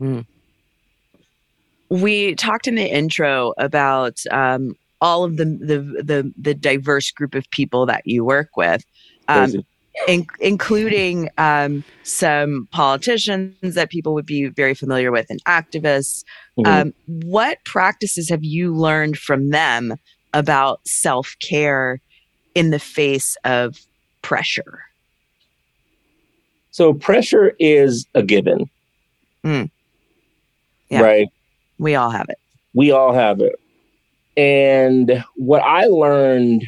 Mm. 0.00 0.26
we 1.88 2.34
talked 2.34 2.68
in 2.68 2.74
the 2.74 2.84
intro 2.84 3.54
about 3.56 4.20
um, 4.30 4.76
all 5.00 5.24
of 5.24 5.36
the, 5.36 5.44
the 5.44 6.02
the 6.02 6.32
the 6.38 6.54
diverse 6.54 7.10
group 7.10 7.34
of 7.34 7.48
people 7.50 7.86
that 7.86 8.02
you 8.04 8.24
work 8.24 8.50
with, 8.56 8.84
um, 9.28 9.52
in, 10.08 10.26
including 10.40 11.28
um, 11.38 11.84
some 12.02 12.68
politicians 12.72 13.74
that 13.74 13.90
people 13.90 14.14
would 14.14 14.26
be 14.26 14.46
very 14.46 14.74
familiar 14.74 15.10
with 15.10 15.26
and 15.30 15.42
activists. 15.44 16.24
Mm-hmm. 16.58 16.66
Um, 16.66 16.94
what 17.06 17.58
practices 17.64 18.28
have 18.28 18.44
you 18.44 18.74
learned 18.74 19.18
from 19.18 19.50
them 19.50 19.94
about 20.32 20.80
self 20.86 21.36
care 21.40 22.00
in 22.54 22.70
the 22.70 22.78
face 22.78 23.36
of 23.44 23.76
pressure? 24.22 24.80
So 26.70 26.92
pressure 26.92 27.54
is 27.58 28.06
a 28.14 28.22
given. 28.22 28.68
Mm. 29.44 29.70
Yeah. 30.90 31.00
Right. 31.00 31.28
We 31.78 31.94
all 31.94 32.10
have 32.10 32.28
it. 32.28 32.38
We 32.74 32.90
all 32.90 33.14
have 33.14 33.40
it. 33.40 33.54
And 34.36 35.24
what 35.36 35.62
I 35.62 35.86
learned 35.86 36.64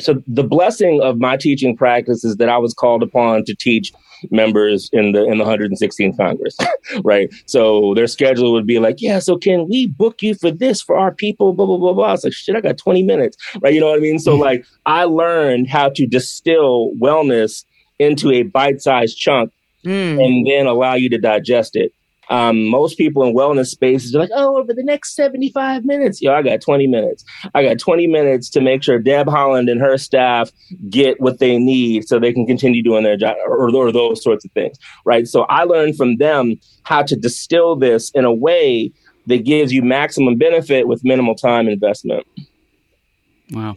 so 0.00 0.22
the 0.26 0.44
blessing 0.44 1.00
of 1.02 1.18
my 1.18 1.36
teaching 1.36 1.76
practice 1.76 2.24
is 2.24 2.36
that 2.36 2.48
I 2.48 2.58
was 2.58 2.74
called 2.74 3.02
upon 3.02 3.44
to 3.44 3.54
teach 3.54 3.92
members 4.30 4.88
in 4.92 5.12
the 5.12 5.24
in 5.24 5.38
the 5.38 5.44
116th 5.44 6.16
Congress, 6.16 6.56
right? 7.04 7.32
So 7.46 7.92
their 7.94 8.06
schedule 8.06 8.52
would 8.52 8.66
be 8.66 8.78
like, 8.78 8.96
yeah, 9.00 9.18
so 9.18 9.36
can 9.36 9.68
we 9.68 9.88
book 9.88 10.22
you 10.22 10.34
for 10.34 10.50
this 10.50 10.80
for 10.80 10.96
our 10.96 11.12
people? 11.12 11.52
Blah 11.52 11.66
blah 11.66 11.78
blah 11.78 11.92
blah. 11.92 12.12
It's 12.14 12.24
like 12.24 12.32
shit, 12.32 12.56
I 12.56 12.60
got 12.60 12.78
20 12.78 13.02
minutes, 13.02 13.36
right? 13.60 13.74
You 13.74 13.80
know 13.80 13.88
what 13.88 13.98
I 13.98 14.02
mean? 14.02 14.18
So 14.18 14.32
mm-hmm. 14.32 14.42
like 14.42 14.66
I 14.86 15.04
learned 15.04 15.68
how 15.68 15.90
to 15.90 16.06
distill 16.06 16.92
wellness 17.00 17.64
into 17.98 18.30
a 18.30 18.42
bite-sized 18.42 19.16
chunk 19.16 19.52
mm. 19.84 20.24
and 20.24 20.46
then 20.46 20.66
allow 20.66 20.94
you 20.94 21.08
to 21.10 21.18
digest 21.18 21.76
it. 21.76 21.92
Um, 22.28 22.66
most 22.68 22.96
people 22.96 23.24
in 23.24 23.34
wellness 23.34 23.66
spaces 23.66 24.14
are 24.14 24.20
like, 24.20 24.30
oh, 24.34 24.56
over 24.56 24.72
the 24.72 24.82
next 24.82 25.14
75 25.16 25.84
minutes. 25.84 26.22
Yo, 26.22 26.32
I 26.32 26.42
got 26.42 26.60
20 26.60 26.86
minutes. 26.86 27.24
I 27.54 27.62
got 27.62 27.78
20 27.78 28.06
minutes 28.06 28.48
to 28.50 28.60
make 28.60 28.82
sure 28.82 28.98
Deb 28.98 29.26
Haaland 29.26 29.70
and 29.70 29.80
her 29.80 29.98
staff 29.98 30.50
get 30.88 31.20
what 31.20 31.40
they 31.40 31.58
need 31.58 32.06
so 32.06 32.18
they 32.18 32.32
can 32.32 32.46
continue 32.46 32.82
doing 32.82 33.02
their 33.02 33.16
job 33.16 33.36
or, 33.46 33.74
or 33.74 33.92
those 33.92 34.22
sorts 34.22 34.44
of 34.44 34.52
things. 34.52 34.78
Right. 35.04 35.26
So 35.26 35.42
I 35.42 35.64
learned 35.64 35.96
from 35.96 36.16
them 36.16 36.54
how 36.84 37.02
to 37.02 37.16
distill 37.16 37.76
this 37.76 38.10
in 38.10 38.24
a 38.24 38.32
way 38.32 38.92
that 39.26 39.44
gives 39.44 39.72
you 39.72 39.82
maximum 39.82 40.36
benefit 40.36 40.88
with 40.88 41.04
minimal 41.04 41.34
time 41.34 41.68
investment. 41.68 42.26
Wow. 43.50 43.76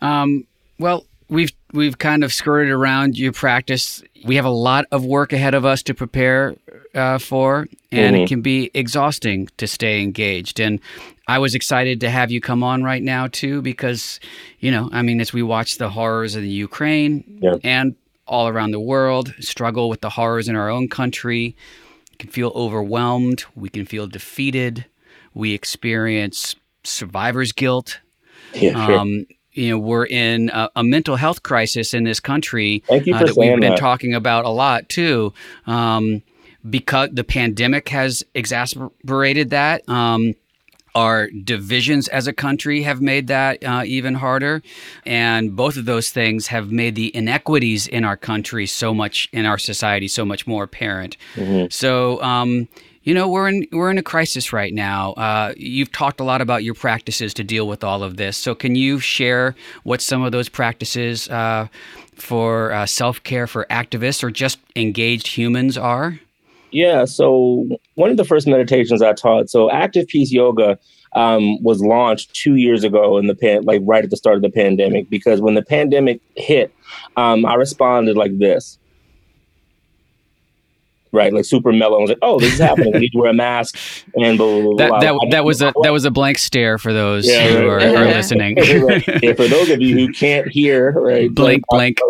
Um, 0.00 0.46
well, 0.78 1.06
we've 1.28 1.52
we've 1.72 1.98
kind 1.98 2.24
of 2.24 2.32
skirted 2.32 2.70
around 2.70 3.18
your 3.18 3.32
practice. 3.32 4.02
We 4.24 4.36
have 4.36 4.44
a 4.44 4.50
lot 4.50 4.86
of 4.90 5.04
work 5.04 5.32
ahead 5.32 5.54
of 5.54 5.64
us 5.64 5.82
to 5.84 5.94
prepare 5.94 6.54
uh, 6.94 7.18
for, 7.18 7.68
and 7.90 8.14
mm-hmm. 8.14 8.24
it 8.24 8.28
can 8.28 8.40
be 8.40 8.70
exhausting 8.74 9.48
to 9.56 9.66
stay 9.66 10.02
engaged. 10.02 10.60
And 10.60 10.80
I 11.26 11.38
was 11.38 11.54
excited 11.54 12.00
to 12.00 12.10
have 12.10 12.30
you 12.30 12.40
come 12.40 12.62
on 12.62 12.82
right 12.82 13.02
now 13.02 13.26
too, 13.26 13.62
because 13.62 14.20
you 14.60 14.70
know, 14.70 14.88
I 14.92 15.02
mean, 15.02 15.20
as 15.20 15.32
we 15.32 15.42
watch 15.42 15.78
the 15.78 15.90
horrors 15.90 16.34
of 16.34 16.42
the 16.42 16.48
Ukraine 16.48 17.38
yeah. 17.42 17.56
and 17.64 17.96
all 18.26 18.48
around 18.48 18.70
the 18.70 18.80
world, 18.80 19.34
struggle 19.40 19.88
with 19.88 20.00
the 20.00 20.10
horrors 20.10 20.48
in 20.48 20.56
our 20.56 20.70
own 20.70 20.88
country, 20.88 21.56
we 22.10 22.16
can 22.18 22.30
feel 22.30 22.52
overwhelmed. 22.54 23.44
We 23.54 23.68
can 23.68 23.86
feel 23.86 24.06
defeated. 24.06 24.86
We 25.34 25.52
experience 25.52 26.56
survivor's 26.84 27.52
guilt. 27.52 28.00
Yeah, 28.54 28.86
sure. 28.86 28.98
um, 28.98 29.26
you 29.54 29.70
know 29.70 29.78
we're 29.78 30.06
in 30.06 30.50
a, 30.50 30.68
a, 30.76 30.84
mental 30.84 31.16
health 31.16 31.42
crisis 31.42 31.94
in 31.94 32.04
this 32.04 32.20
country 32.20 32.82
uh, 32.90 32.98
that 32.98 33.34
we've 33.36 33.58
been 33.60 33.70
that. 33.70 33.78
talking 33.78 34.14
about 34.14 34.44
a 34.44 34.50
lot 34.50 34.88
too. 34.88 35.32
Um, 35.66 36.22
because 36.68 37.10
the 37.12 37.24
pandemic 37.24 37.88
has 37.90 38.24
exacerbated 38.34 39.50
that. 39.50 39.88
Um, 39.88 40.34
our 40.94 41.28
divisions 41.30 42.06
as 42.08 42.28
a 42.28 42.32
country 42.32 42.82
have 42.82 43.00
made 43.00 43.26
that 43.26 43.64
uh, 43.64 43.82
even 43.84 44.14
harder. 44.14 44.62
And 45.04 45.56
both 45.56 45.76
of 45.76 45.86
those 45.86 46.10
things 46.10 46.46
have 46.46 46.70
made 46.70 46.94
the 46.94 47.14
inequities 47.16 47.88
in 47.88 48.04
our 48.04 48.16
country 48.16 48.66
so 48.66 48.94
much, 48.94 49.28
in 49.32 49.44
our 49.44 49.58
society, 49.58 50.06
so 50.06 50.24
much 50.24 50.46
more 50.46 50.62
apparent. 50.62 51.16
Mm-hmm. 51.34 51.66
So, 51.70 52.22
um, 52.22 52.68
you 53.04 53.12
know 53.12 53.28
we're 53.28 53.48
in 53.48 53.66
we're 53.70 53.90
in 53.90 53.98
a 53.98 54.02
crisis 54.02 54.52
right 54.52 54.72
now. 54.72 55.12
Uh, 55.12 55.52
you've 55.58 55.92
talked 55.92 56.20
a 56.20 56.24
lot 56.24 56.40
about 56.40 56.64
your 56.64 56.72
practices 56.72 57.34
to 57.34 57.44
deal 57.44 57.68
with 57.68 57.84
all 57.84 58.02
of 58.02 58.16
this. 58.16 58.36
So 58.36 58.54
can 58.54 58.76
you 58.76 58.98
share 58.98 59.54
what 59.82 60.00
some 60.00 60.22
of 60.22 60.32
those 60.32 60.48
practices 60.48 61.28
uh, 61.28 61.68
for 62.14 62.72
uh, 62.72 62.86
self 62.86 63.22
care 63.22 63.46
for 63.46 63.66
activists 63.70 64.24
or 64.24 64.30
just 64.30 64.58
engaged 64.74 65.26
humans 65.26 65.76
are? 65.76 66.18
Yeah. 66.74 67.04
So 67.04 67.68
one 67.94 68.10
of 68.10 68.16
the 68.16 68.24
first 68.24 68.48
meditations 68.48 69.00
I 69.00 69.12
taught. 69.12 69.48
So 69.48 69.70
active 69.70 70.08
peace 70.08 70.32
yoga. 70.32 70.78
Um, 71.16 71.62
was 71.62 71.80
launched 71.80 72.34
two 72.34 72.56
years 72.56 72.82
ago 72.82 73.18
in 73.18 73.28
the 73.28 73.36
pan, 73.36 73.62
like 73.62 73.80
right 73.84 74.02
at 74.02 74.10
the 74.10 74.16
start 74.16 74.34
of 74.34 74.42
the 74.42 74.50
pandemic. 74.50 75.08
Because 75.08 75.40
when 75.40 75.54
the 75.54 75.62
pandemic 75.62 76.20
hit, 76.34 76.74
um, 77.16 77.46
I 77.46 77.54
responded 77.54 78.16
like 78.16 78.36
this: 78.40 78.80
right? 81.14 81.32
Like 81.32 81.44
super 81.44 81.72
mellow. 81.72 81.98
I 81.98 82.00
was 82.00 82.10
like, 82.10 82.18
oh, 82.22 82.38
this 82.38 82.54
is 82.54 82.58
happening. 82.58 82.94
I 82.94 82.98
need 82.98 83.10
to 83.10 83.18
wear 83.18 83.30
a 83.30 83.34
mask 83.34 83.76
and 84.14 84.36
blah, 84.36 84.60
blah, 84.60 84.74
blah, 84.74 84.76
that, 84.76 85.00
that, 85.00 85.28
that 85.30 85.44
was 85.44 85.62
a 85.62 85.72
that 85.82 85.92
was 85.92 86.04
a 86.04 86.10
blank 86.10 86.38
stare 86.38 86.78
for 86.78 86.92
those 86.92 87.26
yeah, 87.26 87.48
who 87.48 87.68
right. 87.68 87.94
are, 87.94 87.96
are, 87.96 88.04
listening. 88.14 88.56
right. 88.56 89.04
yeah, 89.22 89.32
for 89.34 89.48
those 89.48 89.70
of 89.70 89.80
you 89.80 89.96
who 89.96 90.12
can't 90.12 90.48
hear, 90.48 90.92
right? 90.92 91.32
Blank, 91.44 91.64
blank, 91.68 92.00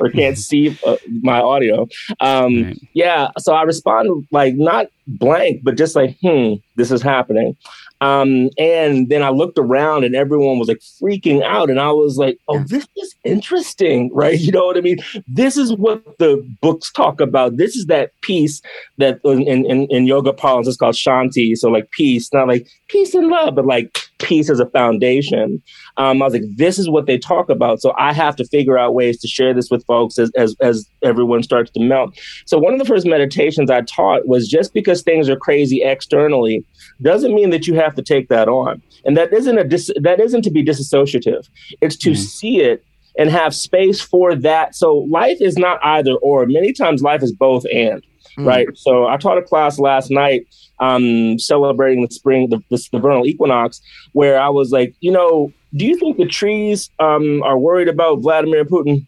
or 0.00 0.10
can't 0.10 0.38
see 0.38 0.78
uh, 0.86 0.96
my 1.22 1.40
audio. 1.40 1.86
Um, 2.20 2.64
right. 2.64 2.78
Yeah, 2.92 3.30
so 3.38 3.54
I 3.54 3.62
respond 3.62 4.26
like 4.30 4.54
not 4.54 4.86
blank, 5.06 5.62
but 5.62 5.76
just 5.76 5.96
like, 5.96 6.16
hmm, 6.20 6.54
this 6.76 6.90
is 6.90 7.02
happening. 7.02 7.56
Um, 8.00 8.50
and 8.58 9.08
then 9.08 9.22
I 9.22 9.30
looked 9.30 9.58
around 9.58 10.04
and 10.04 10.14
everyone 10.14 10.58
was 10.58 10.68
like 10.68 10.80
freaking 10.80 11.42
out. 11.42 11.70
And 11.70 11.80
I 11.80 11.90
was 11.92 12.18
like, 12.18 12.38
oh, 12.48 12.62
this 12.64 12.86
is 12.96 13.14
interesting, 13.24 14.10
right? 14.12 14.38
You 14.46 14.52
know 14.52 14.66
what 14.66 14.76
I 14.76 14.80
mean? 14.80 14.98
This 15.26 15.56
is 15.56 15.72
what 15.72 16.18
the 16.18 16.46
books 16.60 16.92
talk 16.92 17.20
about. 17.20 17.56
This 17.56 17.74
is 17.74 17.86
that 17.86 18.12
peace 18.20 18.62
that 18.98 19.18
in, 19.24 19.42
in, 19.42 19.86
in 19.86 20.06
yoga 20.06 20.32
parlance 20.32 20.68
is 20.68 20.76
called 20.76 20.94
shanti. 20.94 21.56
So, 21.56 21.68
like 21.68 21.90
peace, 21.90 22.32
not 22.32 22.46
like 22.46 22.68
peace 22.88 23.14
and 23.14 23.26
love, 23.26 23.56
but 23.56 23.66
like 23.66 24.05
peace 24.18 24.48
as 24.48 24.60
a 24.60 24.66
foundation. 24.66 25.62
Um, 25.96 26.22
I 26.22 26.24
was 26.24 26.34
like, 26.34 26.42
this 26.54 26.78
is 26.78 26.88
what 26.88 27.06
they 27.06 27.18
talk 27.18 27.48
about. 27.50 27.80
So 27.80 27.92
I 27.98 28.12
have 28.12 28.36
to 28.36 28.44
figure 28.46 28.78
out 28.78 28.94
ways 28.94 29.20
to 29.20 29.28
share 29.28 29.52
this 29.52 29.70
with 29.70 29.84
folks 29.86 30.18
as, 30.18 30.30
as, 30.36 30.56
as 30.60 30.88
everyone 31.02 31.42
starts 31.42 31.70
to 31.72 31.80
melt. 31.80 32.18
So 32.46 32.58
one 32.58 32.72
of 32.72 32.78
the 32.78 32.84
first 32.84 33.06
meditations 33.06 33.70
I 33.70 33.82
taught 33.82 34.26
was 34.26 34.48
just 34.48 34.72
because 34.72 35.02
things 35.02 35.28
are 35.28 35.36
crazy 35.36 35.82
externally 35.82 36.64
doesn't 37.02 37.34
mean 37.34 37.50
that 37.50 37.66
you 37.66 37.74
have 37.74 37.94
to 37.94 38.02
take 38.02 38.28
that 38.28 38.48
on. 38.48 38.82
And 39.04 39.16
that 39.16 39.32
isn't 39.32 39.58
a 39.58 39.64
dis- 39.64 39.92
that 40.00 40.20
isn't 40.20 40.42
to 40.42 40.50
be 40.50 40.64
disassociative. 40.64 41.48
It's 41.80 41.96
to 41.98 42.10
mm-hmm. 42.10 42.20
see 42.20 42.60
it 42.60 42.84
and 43.18 43.30
have 43.30 43.54
space 43.54 44.00
for 44.00 44.34
that. 44.34 44.74
So 44.74 45.06
life 45.10 45.38
is 45.40 45.56
not 45.56 45.78
either 45.82 46.14
or. 46.16 46.46
Many 46.46 46.72
times 46.72 47.02
life 47.02 47.22
is 47.22 47.32
both 47.32 47.64
and. 47.72 48.02
Mm. 48.38 48.46
Right. 48.46 48.68
So 48.74 49.06
I 49.06 49.16
taught 49.16 49.38
a 49.38 49.42
class 49.42 49.78
last 49.78 50.10
night 50.10 50.46
um, 50.78 51.38
celebrating 51.38 52.02
the 52.02 52.10
spring, 52.10 52.50
the, 52.50 52.58
the, 52.70 52.82
the, 52.92 52.98
vernal 52.98 53.26
equinox, 53.26 53.80
where 54.12 54.38
I 54.38 54.48
was 54.48 54.72
like, 54.72 54.94
you 55.00 55.10
know, 55.10 55.52
do 55.74 55.86
you 55.86 55.96
think 55.96 56.16
the 56.16 56.26
trees 56.26 56.90
um, 56.98 57.42
are 57.42 57.58
worried 57.58 57.88
about 57.88 58.20
Vladimir 58.20 58.64
Putin? 58.64 59.06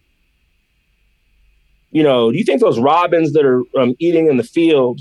You 1.90 2.02
know, 2.02 2.30
do 2.30 2.38
you 2.38 2.44
think 2.44 2.60
those 2.60 2.78
robins 2.78 3.32
that 3.32 3.44
are 3.44 3.62
um, 3.78 3.94
eating 3.98 4.28
in 4.28 4.36
the 4.36 4.44
field 4.44 5.00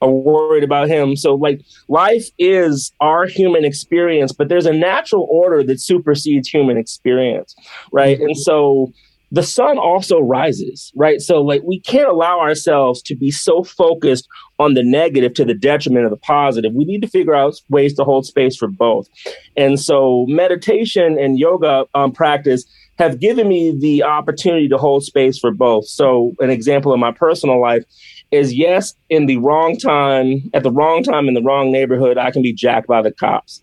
are 0.00 0.10
worried 0.10 0.64
about 0.64 0.88
him? 0.88 1.16
So, 1.16 1.34
like, 1.34 1.60
life 1.88 2.28
is 2.38 2.92
our 3.00 3.26
human 3.26 3.64
experience, 3.64 4.32
but 4.32 4.48
there's 4.48 4.66
a 4.66 4.72
natural 4.72 5.26
order 5.30 5.62
that 5.64 5.80
supersedes 5.80 6.48
human 6.48 6.76
experience, 6.76 7.54
right? 7.92 8.16
Mm-hmm. 8.16 8.26
And 8.26 8.36
so, 8.36 8.92
the 9.32 9.42
sun 9.42 9.78
also 9.78 10.18
rises, 10.18 10.92
right? 10.96 11.20
So, 11.20 11.40
like, 11.40 11.62
we 11.64 11.80
can't 11.80 12.08
allow 12.08 12.40
ourselves 12.40 13.00
to 13.02 13.14
be 13.14 13.30
so 13.30 13.62
focused 13.62 14.28
on 14.58 14.74
the 14.74 14.82
negative 14.82 15.34
to 15.34 15.44
the 15.44 15.54
detriment 15.54 16.04
of 16.04 16.10
the 16.10 16.16
positive. 16.16 16.72
We 16.74 16.84
need 16.84 17.02
to 17.02 17.08
figure 17.08 17.34
out 17.34 17.54
ways 17.68 17.94
to 17.94 18.04
hold 18.04 18.26
space 18.26 18.56
for 18.56 18.68
both. 18.68 19.08
And 19.56 19.78
so, 19.78 20.26
meditation 20.28 21.16
and 21.18 21.38
yoga 21.38 21.86
um, 21.94 22.12
practice 22.12 22.64
have 22.98 23.20
given 23.20 23.48
me 23.48 23.76
the 23.80 24.02
opportunity 24.02 24.68
to 24.68 24.76
hold 24.76 25.04
space 25.04 25.38
for 25.38 25.52
both. 25.52 25.86
So, 25.86 26.32
an 26.40 26.50
example 26.50 26.92
of 26.92 26.98
my 26.98 27.12
personal 27.12 27.60
life 27.60 27.84
is 28.30 28.52
yes, 28.52 28.94
in 29.08 29.26
the 29.26 29.36
wrong 29.38 29.76
time, 29.76 30.50
at 30.54 30.62
the 30.62 30.72
wrong 30.72 31.02
time 31.02 31.28
in 31.28 31.34
the 31.34 31.42
wrong 31.42 31.70
neighborhood, 31.70 32.18
I 32.18 32.30
can 32.30 32.42
be 32.42 32.52
jacked 32.52 32.86
by 32.86 33.02
the 33.02 33.12
cops, 33.12 33.62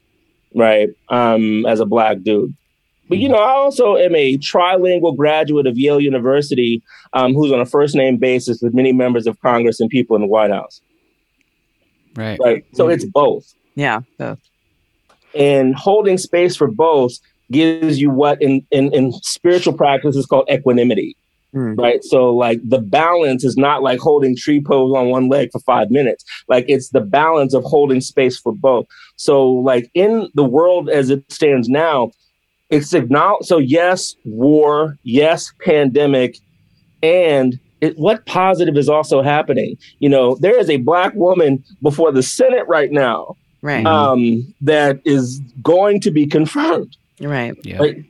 right? 0.56 0.90
Um, 1.10 1.66
as 1.66 1.80
a 1.80 1.86
black 1.86 2.22
dude. 2.24 2.54
But 3.10 3.20
you 3.20 3.30
know, 3.30 3.38
I 3.38 3.52
also 3.52 3.96
am 3.96 4.16
a 4.16 4.38
trilingual 4.38 5.16
graduate 5.16 5.66
of 5.66 5.78
Yale 5.78 6.00
University, 6.00 6.82
um, 7.14 7.34
who's 7.34 7.52
on 7.52 7.60
a 7.60 7.66
first 7.66 7.96
name 7.96 8.18
basis 8.18 8.62
with 8.62 8.74
many 8.74 8.92
members 8.92 9.28
of 9.28 9.40
Congress 9.42 9.80
and 9.80 9.90
people 9.90 10.16
in 10.16 10.22
the 10.22 10.28
White 10.28 10.52
House. 10.52 10.82
Right. 12.16 12.40
Right. 12.44 12.66
So 12.74 12.86
mm-hmm. 12.86 12.94
it's 12.94 13.06
both. 13.06 13.54
Yeah, 13.76 14.02
both. 14.18 14.40
And 15.36 15.76
holding 15.76 16.18
space 16.18 16.56
for 16.56 16.68
both 16.68 17.14
gives 17.52 18.02
you 18.02 18.10
what 18.10 18.42
in, 18.42 18.66
in, 18.72 18.94
in 18.94 19.14
spiritual 19.22 19.74
practice 19.74 20.16
is 20.16 20.26
called 20.26 20.50
equanimity. 20.52 21.16
Mm. 21.56 21.78
Right. 21.78 22.04
So 22.04 22.36
like 22.36 22.60
the 22.68 22.80
balance 22.80 23.44
is 23.46 23.56
not 23.56 23.82
like 23.82 24.00
holding 24.00 24.36
tree 24.36 24.62
pose 24.62 24.94
on 24.94 25.10
one 25.10 25.30
leg 25.30 25.50
for 25.52 25.60
five 25.60 25.90
minutes. 25.90 26.26
Like 26.48 26.66
it's 26.68 26.90
the 26.90 27.02
balance 27.02 27.54
of 27.54 27.64
holding 27.64 28.02
space 28.02 28.38
for 28.38 28.54
both. 28.54 28.86
So 29.16 29.50
like 29.50 29.90
in 29.94 30.30
the 30.34 30.44
world 30.44 30.90
as 30.90 31.10
it 31.10 31.32
stands 31.32 31.70
now, 31.70 32.12
it's 32.70 32.94
acknowledged. 32.94 33.46
So 33.46 33.58
yes, 33.58 34.16
war, 34.26 34.98
yes, 35.04 35.52
pandemic, 35.64 36.38
and 37.02 37.60
it, 37.82 37.98
what 37.98 38.26
positive 38.26 38.76
is 38.76 38.90
also 38.90 39.22
happening? 39.22 39.78
You 40.00 40.10
know, 40.10 40.36
there 40.36 40.58
is 40.58 40.70
a 40.70 40.78
black 40.78 41.14
woman 41.14 41.64
before 41.82 42.12
the 42.12 42.24
Senate 42.24 42.68
right 42.68 42.92
now, 42.92 43.36
right? 43.62 43.86
Um, 43.86 44.54
that 44.62 45.00
is 45.06 45.40
going 45.62 46.02
to 46.02 46.12
be 46.12 46.26
confirmed, 46.26 46.98
right? 47.22 47.56
Yeah. 47.64 47.80
Like, 47.80 48.04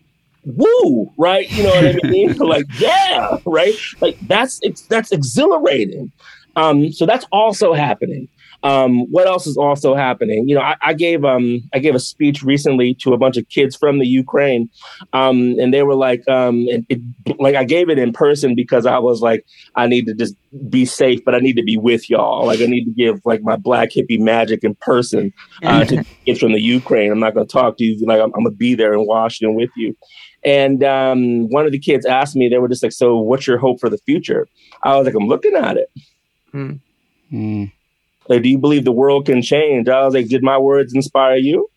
woo, 0.45 1.11
right? 1.17 1.49
You 1.51 1.63
know 1.63 1.69
what 1.69 2.05
I 2.05 2.07
mean? 2.09 2.33
like, 2.37 2.65
yeah, 2.79 3.37
right? 3.45 3.75
Like 3.99 4.17
that's 4.27 4.59
it's 4.63 4.83
that's 4.83 5.11
exhilarating. 5.11 6.11
Um, 6.55 6.91
so 6.91 7.05
that's 7.05 7.25
also 7.31 7.73
happening. 7.73 8.27
Um, 8.63 9.09
what 9.11 9.27
else 9.27 9.45
is 9.45 9.55
also 9.55 9.93
happening? 9.95 10.47
You 10.47 10.55
know, 10.55 10.61
I, 10.61 10.75
I, 10.81 10.93
gave 10.93 11.23
um 11.23 11.61
I 11.73 11.79
gave 11.79 11.93
a 11.93 11.99
speech 11.99 12.43
recently 12.43 12.95
to 12.95 13.13
a 13.13 13.17
bunch 13.17 13.37
of 13.37 13.47
kids 13.49 13.75
from 13.75 13.99
the 13.99 14.07
Ukraine, 14.07 14.69
um, 15.13 15.55
and 15.59 15.73
they 15.73 15.83
were 15.83 15.95
like, 15.95 16.27
um, 16.27 16.65
it, 16.67 16.85
it, 16.89 17.39
like 17.39 17.55
I 17.55 17.63
gave 17.63 17.89
it 17.89 17.99
in 17.99 18.13
person 18.13 18.55
because 18.55 18.85
I 18.85 18.97
was 18.97 19.21
like, 19.21 19.45
I 19.75 19.87
need 19.87 20.07
to 20.07 20.13
just 20.13 20.35
be 20.69 20.85
safe, 20.85 21.23
but 21.23 21.35
I 21.35 21.39
need 21.39 21.55
to 21.57 21.63
be 21.63 21.77
with 21.77 22.09
y'all. 22.09 22.47
Like 22.47 22.59
I 22.59 22.65
need 22.65 22.85
to 22.85 22.91
give 22.91 23.21
like 23.25 23.41
my 23.43 23.55
black 23.55 23.89
hippie 23.91 24.19
magic 24.19 24.63
in 24.63 24.75
person 24.75 25.31
uh, 25.63 25.85
to 25.85 26.03
kids 26.25 26.39
from 26.39 26.53
the 26.53 26.61
Ukraine. 26.61 27.11
I'm 27.11 27.19
not 27.19 27.35
going 27.35 27.45
to 27.45 27.51
talk 27.51 27.77
to 27.77 27.83
you 27.83 28.05
like 28.05 28.19
I'm, 28.19 28.33
I'm 28.35 28.43
going 28.43 28.45
to 28.45 28.51
be 28.57 28.73
there 28.73 28.93
in 28.93 29.05
Washington 29.05 29.55
with 29.55 29.69
you. 29.75 29.95
And 30.43 30.83
um, 30.83 31.49
one 31.49 31.65
of 31.65 31.71
the 31.71 31.79
kids 31.79 32.05
asked 32.05 32.35
me, 32.35 32.47
they 32.47 32.57
were 32.57 32.69
just 32.69 32.83
like, 32.83 32.91
"So, 32.91 33.17
what's 33.17 33.47
your 33.47 33.57
hope 33.57 33.79
for 33.79 33.89
the 33.89 33.97
future?" 33.97 34.47
I 34.83 34.95
was 34.95 35.05
like, 35.05 35.15
"I'm 35.15 35.27
looking 35.27 35.55
at 35.55 35.77
it." 35.77 35.91
Mm. 36.53 36.79
Mm. 37.31 37.71
Like, 38.29 38.43
do 38.43 38.49
you 38.49 38.57
believe 38.57 38.85
the 38.85 38.91
world 38.91 39.25
can 39.25 39.41
change? 39.41 39.87
I 39.87 40.03
was 40.05 40.13
like, 40.13 40.27
"Did 40.27 40.43
my 40.43 40.57
words 40.57 40.93
inspire 40.93 41.37
you?" 41.37 41.69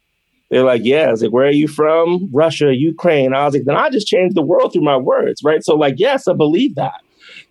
They're 0.51 0.65
like, 0.65 0.83
"Yeah." 0.85 1.09
I 1.09 1.11
was 1.11 1.23
like, 1.23 1.33
"Where 1.33 1.47
are 1.47 1.51
you 1.53 1.69
from?" 1.69 2.29
Russia, 2.33 2.75
Ukraine. 2.75 3.35
I 3.35 3.45
was 3.45 3.55
like, 3.55 3.65
"Then 3.65 3.77
I 3.77 3.91
just 3.91 4.07
changed 4.07 4.37
the 4.37 4.43
world 4.43 4.73
through 4.73 4.83
my 4.83 4.97
words, 4.97 5.43
right?" 5.45 5.65
So, 5.65 5.77
like, 5.77 5.95
yes, 5.99 6.29
I 6.29 6.33
believe 6.33 6.75
that 6.77 7.01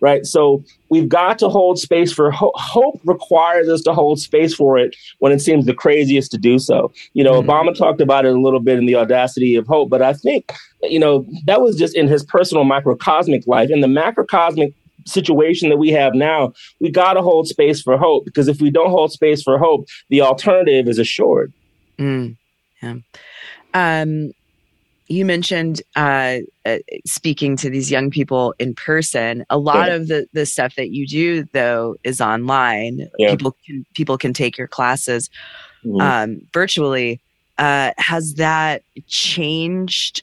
right? 0.00 0.26
So 0.26 0.64
we've 0.88 1.08
got 1.08 1.38
to 1.40 1.48
hold 1.48 1.78
space 1.78 2.12
for 2.12 2.30
ho- 2.30 2.52
hope. 2.54 3.00
Requires 3.04 3.68
us 3.68 3.82
to 3.82 3.92
hold 3.92 4.18
space 4.18 4.54
for 4.54 4.78
it 4.78 4.96
when 5.18 5.32
it 5.32 5.40
seems 5.40 5.66
the 5.66 5.74
craziest 5.74 6.30
to 6.32 6.38
do 6.38 6.58
so. 6.58 6.92
You 7.12 7.24
know, 7.24 7.40
mm-hmm. 7.40 7.50
Obama 7.50 7.76
talked 7.76 8.00
about 8.00 8.26
it 8.26 8.34
a 8.34 8.40
little 8.40 8.60
bit 8.60 8.78
in 8.78 8.86
the 8.86 8.96
audacity 8.96 9.54
of 9.54 9.66
hope, 9.66 9.90
but 9.90 10.02
I 10.02 10.12
think 10.12 10.52
you 10.82 10.98
know 10.98 11.26
that 11.46 11.60
was 11.60 11.76
just 11.76 11.94
in 11.94 12.08
his 12.08 12.24
personal 12.24 12.64
microcosmic 12.64 13.46
life. 13.46 13.70
In 13.70 13.80
the 13.80 13.86
macrocosmic 13.86 14.74
situation 15.06 15.68
that 15.68 15.78
we 15.78 15.90
have 15.90 16.14
now, 16.14 16.52
we 16.80 16.90
got 16.90 17.14
to 17.14 17.22
hold 17.22 17.48
space 17.48 17.80
for 17.82 17.96
hope 17.96 18.24
because 18.24 18.48
if 18.48 18.60
we 18.60 18.70
don't 18.70 18.90
hold 18.90 19.12
space 19.12 19.42
for 19.42 19.58
hope, 19.58 19.86
the 20.08 20.20
alternative 20.20 20.88
is 20.88 20.98
assured. 20.98 21.52
Mm, 21.98 22.36
yeah. 22.82 22.94
Um, 23.74 24.32
you 25.10 25.24
mentioned 25.24 25.82
uh, 25.96 26.38
uh, 26.64 26.78
speaking 27.04 27.56
to 27.56 27.68
these 27.68 27.90
young 27.90 28.10
people 28.10 28.54
in 28.60 28.74
person. 28.74 29.44
A 29.50 29.58
lot 29.58 29.88
yeah. 29.88 29.94
of 29.94 30.06
the 30.06 30.26
the 30.32 30.46
stuff 30.46 30.76
that 30.76 30.90
you 30.90 31.06
do 31.06 31.44
though 31.52 31.96
is 32.04 32.20
online. 32.20 33.08
Yeah. 33.18 33.30
People 33.30 33.56
can 33.66 33.84
people 33.94 34.16
can 34.16 34.32
take 34.32 34.56
your 34.56 34.68
classes 34.68 35.28
mm-hmm. 35.84 36.00
um, 36.00 36.42
virtually. 36.54 37.20
Uh, 37.58 37.90
has 37.98 38.34
that 38.34 38.82
changed 39.08 40.22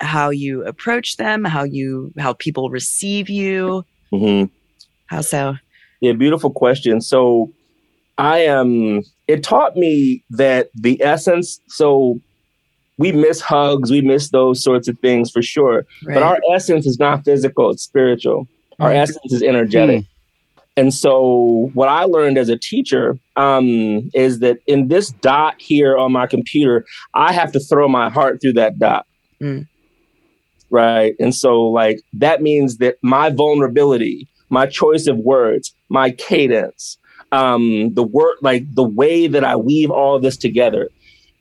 how 0.00 0.30
you 0.30 0.64
approach 0.64 1.18
them? 1.18 1.44
How 1.44 1.64
you 1.64 2.12
how 2.18 2.32
people 2.32 2.70
receive 2.70 3.28
you? 3.28 3.84
Mm-hmm. 4.12 4.52
How 5.06 5.20
so? 5.20 5.54
Yeah, 6.00 6.12
beautiful 6.12 6.50
question. 6.50 7.00
So 7.00 7.52
I 8.18 8.38
am. 8.38 9.02
It 9.28 9.42
taught 9.42 9.76
me 9.76 10.24
that 10.30 10.70
the 10.74 11.02
essence. 11.02 11.60
So 11.68 12.20
we 12.98 13.12
miss 13.12 13.40
hugs, 13.40 13.90
we 13.90 14.00
miss 14.00 14.30
those 14.30 14.62
sorts 14.62 14.88
of 14.88 14.98
things 15.00 15.30
for 15.30 15.42
sure. 15.42 15.86
Right. 16.04 16.14
But 16.14 16.22
our 16.22 16.38
essence 16.54 16.86
is 16.86 16.98
not 16.98 17.24
physical, 17.24 17.70
it's 17.70 17.82
spiritual. 17.82 18.48
Our 18.80 18.90
mm-hmm. 18.90 18.98
essence 18.98 19.32
is 19.32 19.42
energetic. 19.42 20.02
Mm. 20.02 20.08
And 20.78 20.92
so, 20.92 21.70
what 21.72 21.88
I 21.88 22.04
learned 22.04 22.36
as 22.36 22.50
a 22.50 22.58
teacher 22.58 23.18
um, 23.36 24.10
is 24.12 24.40
that 24.40 24.58
in 24.66 24.88
this 24.88 25.10
dot 25.10 25.54
here 25.58 25.96
on 25.96 26.12
my 26.12 26.26
computer, 26.26 26.84
I 27.14 27.32
have 27.32 27.50
to 27.52 27.60
throw 27.60 27.88
my 27.88 28.10
heart 28.10 28.42
through 28.42 28.54
that 28.54 28.78
dot. 28.78 29.06
Mm. 29.42 29.66
Right. 30.70 31.14
And 31.20 31.34
so, 31.34 31.62
like, 31.62 32.00
that 32.14 32.42
means 32.42 32.78
that 32.78 32.96
my 33.02 33.30
vulnerability, 33.30 34.28
my 34.50 34.66
choice 34.66 35.06
of 35.06 35.18
words, 35.18 35.74
my 35.88 36.10
cadence, 36.10 36.98
um, 37.32 37.94
the 37.94 38.02
work, 38.02 38.36
like 38.42 38.64
the 38.74 38.88
way 38.88 39.26
that 39.26 39.44
I 39.44 39.56
weave 39.56 39.90
all 39.90 40.18
this 40.18 40.36
together 40.36 40.88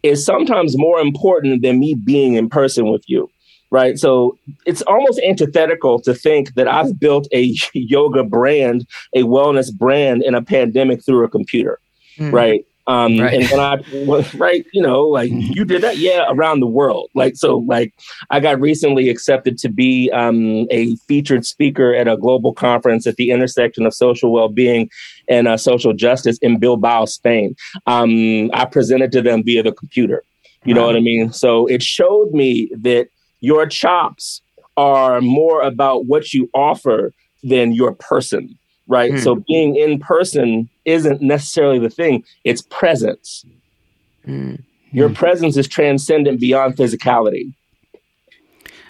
is 0.04 0.24
sometimes 0.24 0.78
more 0.78 1.00
important 1.00 1.62
than 1.64 1.80
me 1.80 1.96
being 1.96 2.36
in 2.36 2.50
person 2.50 2.92
with 2.92 3.04
you. 3.08 3.30
Right. 3.72 3.98
So 3.98 4.38
it's 4.66 4.84
almost 4.84 5.20
antithetical 5.20 6.00
to 6.02 6.14
think 6.14 6.54
that 6.54 6.68
I've 6.68 7.00
built 7.00 7.28
a 7.34 7.54
yoga 7.74 8.24
brand, 8.24 8.88
a 9.14 9.24
wellness 9.24 9.76
brand 9.76 10.24
in 10.24 10.36
a 10.36 10.42
pandemic 10.42 11.04
through 11.04 11.26
a 11.26 11.30
computer. 11.30 11.80
Mm. 12.18 12.32
Right. 12.32 12.66
Um, 12.88 13.20
right. 13.20 13.34
and 13.34 13.44
then 13.46 13.60
I, 13.60 13.84
was 14.06 14.34
right, 14.36 14.66
you 14.72 14.82
know, 14.82 15.04
like 15.04 15.32
you 15.34 15.66
did 15.66 15.82
that, 15.82 15.98
yeah, 15.98 16.26
around 16.30 16.60
the 16.60 16.68
world. 16.68 17.10
Like, 17.16 17.36
so, 17.36 17.58
like, 17.58 17.94
I 18.30 18.40
got 18.40 18.60
recently 18.60 19.10
accepted 19.10 19.58
to 19.60 19.70
be 19.70 20.12
um, 20.12 20.68
a 20.70 20.96
featured 21.08 21.46
speaker 21.46 21.94
at 21.94 22.08
a 22.08 22.18
global 22.18 22.54
conference 22.54 23.08
at 23.08 23.16
the 23.16 23.32
intersection 23.32 23.86
of 23.86 23.94
social 23.94 24.32
well-being 24.32 24.90
and 25.28 25.48
uh, 25.48 25.58
social 25.58 25.94
justice 25.94 26.38
in 26.40 26.60
Bilbao, 26.60 27.06
Spain. 27.06 27.56
Um, 27.88 28.52
I 28.54 28.66
presented 28.66 29.12
to 29.14 29.22
them 29.22 29.44
via 29.44 29.64
the 29.64 29.72
computer. 29.72 30.24
You 30.64 30.76
wow. 30.76 30.82
know 30.82 30.88
what 30.88 30.96
I 30.96 31.02
mean? 31.02 31.32
So 31.32 31.66
it 31.68 31.82
showed 31.82 32.32
me 32.32 32.70
that 32.78 33.08
your 33.40 33.66
chops 33.66 34.42
are 34.78 35.22
more 35.22 35.62
about 35.62 36.06
what 36.06 36.34
you 36.34 36.50
offer 36.54 37.14
than 37.44 37.74
your 37.74 37.94
person 37.94 38.58
right? 38.88 39.14
Mm. 39.14 39.24
So 39.24 39.44
being 39.48 39.76
in 39.76 40.00
person 40.00 40.70
isn't 40.86 41.22
necessarily 41.22 41.80
the 41.80 41.90
thing, 41.90 42.24
it's 42.44 42.62
presence. 42.64 43.46
Mm. 44.28 44.64
Your 44.92 45.10
mm. 45.10 45.16
presence 45.16 45.58
is 45.58 45.68
transcendent 45.68 46.40
beyond 46.40 46.78
physicality. 46.78 47.54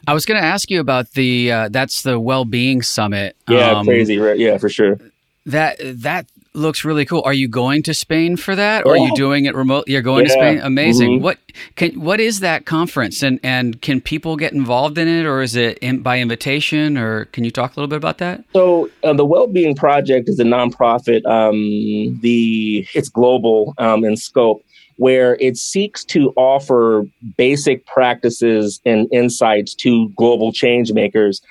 I 0.07 0.13
was 0.13 0.25
going 0.25 0.39
to 0.39 0.45
ask 0.45 0.69
you 0.69 0.79
about 0.79 1.11
the 1.11 1.51
uh, 1.51 1.69
that's 1.69 2.03
the 2.03 2.19
well-being 2.19 2.83
summit. 2.83 3.35
Yeah, 3.49 3.71
um, 3.71 3.85
crazy, 3.85 4.19
right? 4.19 4.37
Yeah, 4.37 4.57
for 4.57 4.69
sure. 4.69 4.99
That 5.47 5.77
that 5.81 6.27
looks 6.55 6.85
really 6.85 7.05
cool. 7.05 7.21
Are 7.25 7.33
you 7.33 7.47
going 7.47 7.83
to 7.83 7.93
Spain 7.93 8.37
for 8.37 8.55
that, 8.55 8.85
or 8.85 8.93
are 8.93 8.97
you 8.97 9.13
doing 9.15 9.45
it 9.45 9.55
remote? 9.55 9.85
You're 9.87 10.01
going 10.01 10.25
yeah. 10.25 10.33
to 10.33 10.33
Spain. 10.33 10.59
Amazing. 10.59 11.11
Mm-hmm. 11.11 11.23
What 11.23 11.39
can 11.75 11.99
what 11.99 12.19
is 12.19 12.39
that 12.39 12.65
conference, 12.65 13.21
and 13.23 13.39
and 13.43 13.81
can 13.81 14.01
people 14.01 14.35
get 14.35 14.53
involved 14.53 14.97
in 14.97 15.07
it, 15.07 15.25
or 15.25 15.41
is 15.41 15.55
it 15.55 15.77
in, 15.79 16.01
by 16.01 16.19
invitation, 16.19 16.97
or 16.97 17.25
can 17.25 17.43
you 17.43 17.51
talk 17.51 17.75
a 17.75 17.79
little 17.79 17.89
bit 17.89 17.97
about 17.97 18.17
that? 18.19 18.43
So 18.53 18.89
uh, 19.03 19.13
the 19.13 19.25
Wellbeing 19.25 19.75
Project 19.75 20.29
is 20.29 20.39
a 20.39 20.43
nonprofit. 20.43 21.25
Um, 21.25 22.19
the 22.21 22.87
it's 22.93 23.09
global 23.09 23.73
um, 23.77 24.03
in 24.03 24.17
scope 24.17 24.61
where 24.97 25.35
it 25.41 25.57
seeks 25.57 26.05
to 26.05 26.31
offer 26.37 27.05
basic 27.37 27.85
practices 27.85 28.79
and 28.85 29.07
insights 29.11 29.75
to 29.75 30.09
global 30.15 30.53
change 30.53 30.93
makers 30.93 31.41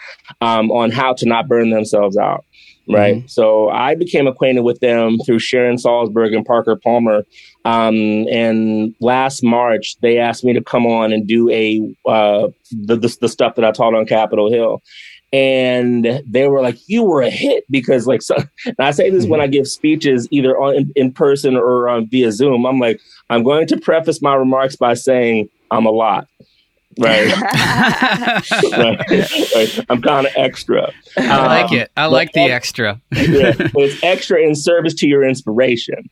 um, 0.40 0.70
on 0.70 0.90
how 0.90 1.12
to 1.12 1.26
not 1.26 1.46
burn 1.46 1.70
themselves 1.70 2.16
out 2.16 2.44
right? 2.88 3.16
Mm-hmm. 3.16 3.26
So 3.26 3.70
I 3.70 3.94
became 3.94 4.26
acquainted 4.26 4.62
with 4.62 4.80
them 4.80 5.18
through 5.24 5.38
Sharon 5.38 5.76
Salzberg 5.76 6.34
and 6.34 6.44
Parker 6.44 6.76
Palmer. 6.76 7.24
Um, 7.64 8.26
and 8.28 8.94
last 9.00 9.42
March, 9.42 9.96
they 10.00 10.18
asked 10.18 10.44
me 10.44 10.52
to 10.52 10.62
come 10.62 10.86
on 10.86 11.12
and 11.12 11.26
do 11.26 11.50
a 11.50 11.80
uh, 12.08 12.48
the, 12.70 12.96
the, 12.96 13.16
the 13.22 13.28
stuff 13.28 13.54
that 13.56 13.64
I 13.64 13.72
taught 13.72 13.94
on 13.94 14.06
Capitol 14.06 14.50
Hill. 14.50 14.82
And 15.32 16.22
they 16.26 16.46
were 16.46 16.62
like, 16.62 16.78
"You 16.86 17.02
were 17.02 17.22
a 17.22 17.30
hit 17.30 17.64
because, 17.68 18.06
like, 18.06 18.22
so." 18.22 18.36
And 18.66 18.76
I 18.78 18.92
say 18.92 19.10
this 19.10 19.24
mm-hmm. 19.24 19.32
when 19.32 19.40
I 19.40 19.48
give 19.48 19.66
speeches, 19.66 20.28
either 20.30 20.56
on 20.56 20.76
in, 20.76 20.92
in 20.94 21.12
person 21.12 21.56
or 21.56 21.88
on 21.88 22.06
via 22.08 22.30
Zoom. 22.30 22.66
I'm 22.66 22.78
like, 22.78 23.00
I'm 23.30 23.42
going 23.42 23.66
to 23.68 23.76
preface 23.76 24.22
my 24.22 24.34
remarks 24.34 24.76
by 24.76 24.94
saying 24.94 25.48
I'm 25.70 25.86
a 25.86 25.90
lot 25.90 26.28
right? 26.98 27.32
right. 28.72 29.10
right. 29.10 29.86
I'm 29.88 30.02
kind 30.02 30.26
of 30.26 30.32
extra. 30.36 30.92
I 31.16 31.28
um, 31.28 31.46
like 31.46 31.72
it. 31.72 31.90
I 31.96 32.06
like 32.06 32.32
the 32.32 32.40
extra. 32.40 33.00
yeah, 33.12 33.54
it's 33.58 34.02
extra 34.02 34.40
in 34.40 34.54
service 34.54 34.94
to 34.94 35.06
your 35.06 35.24
inspiration, 35.24 36.08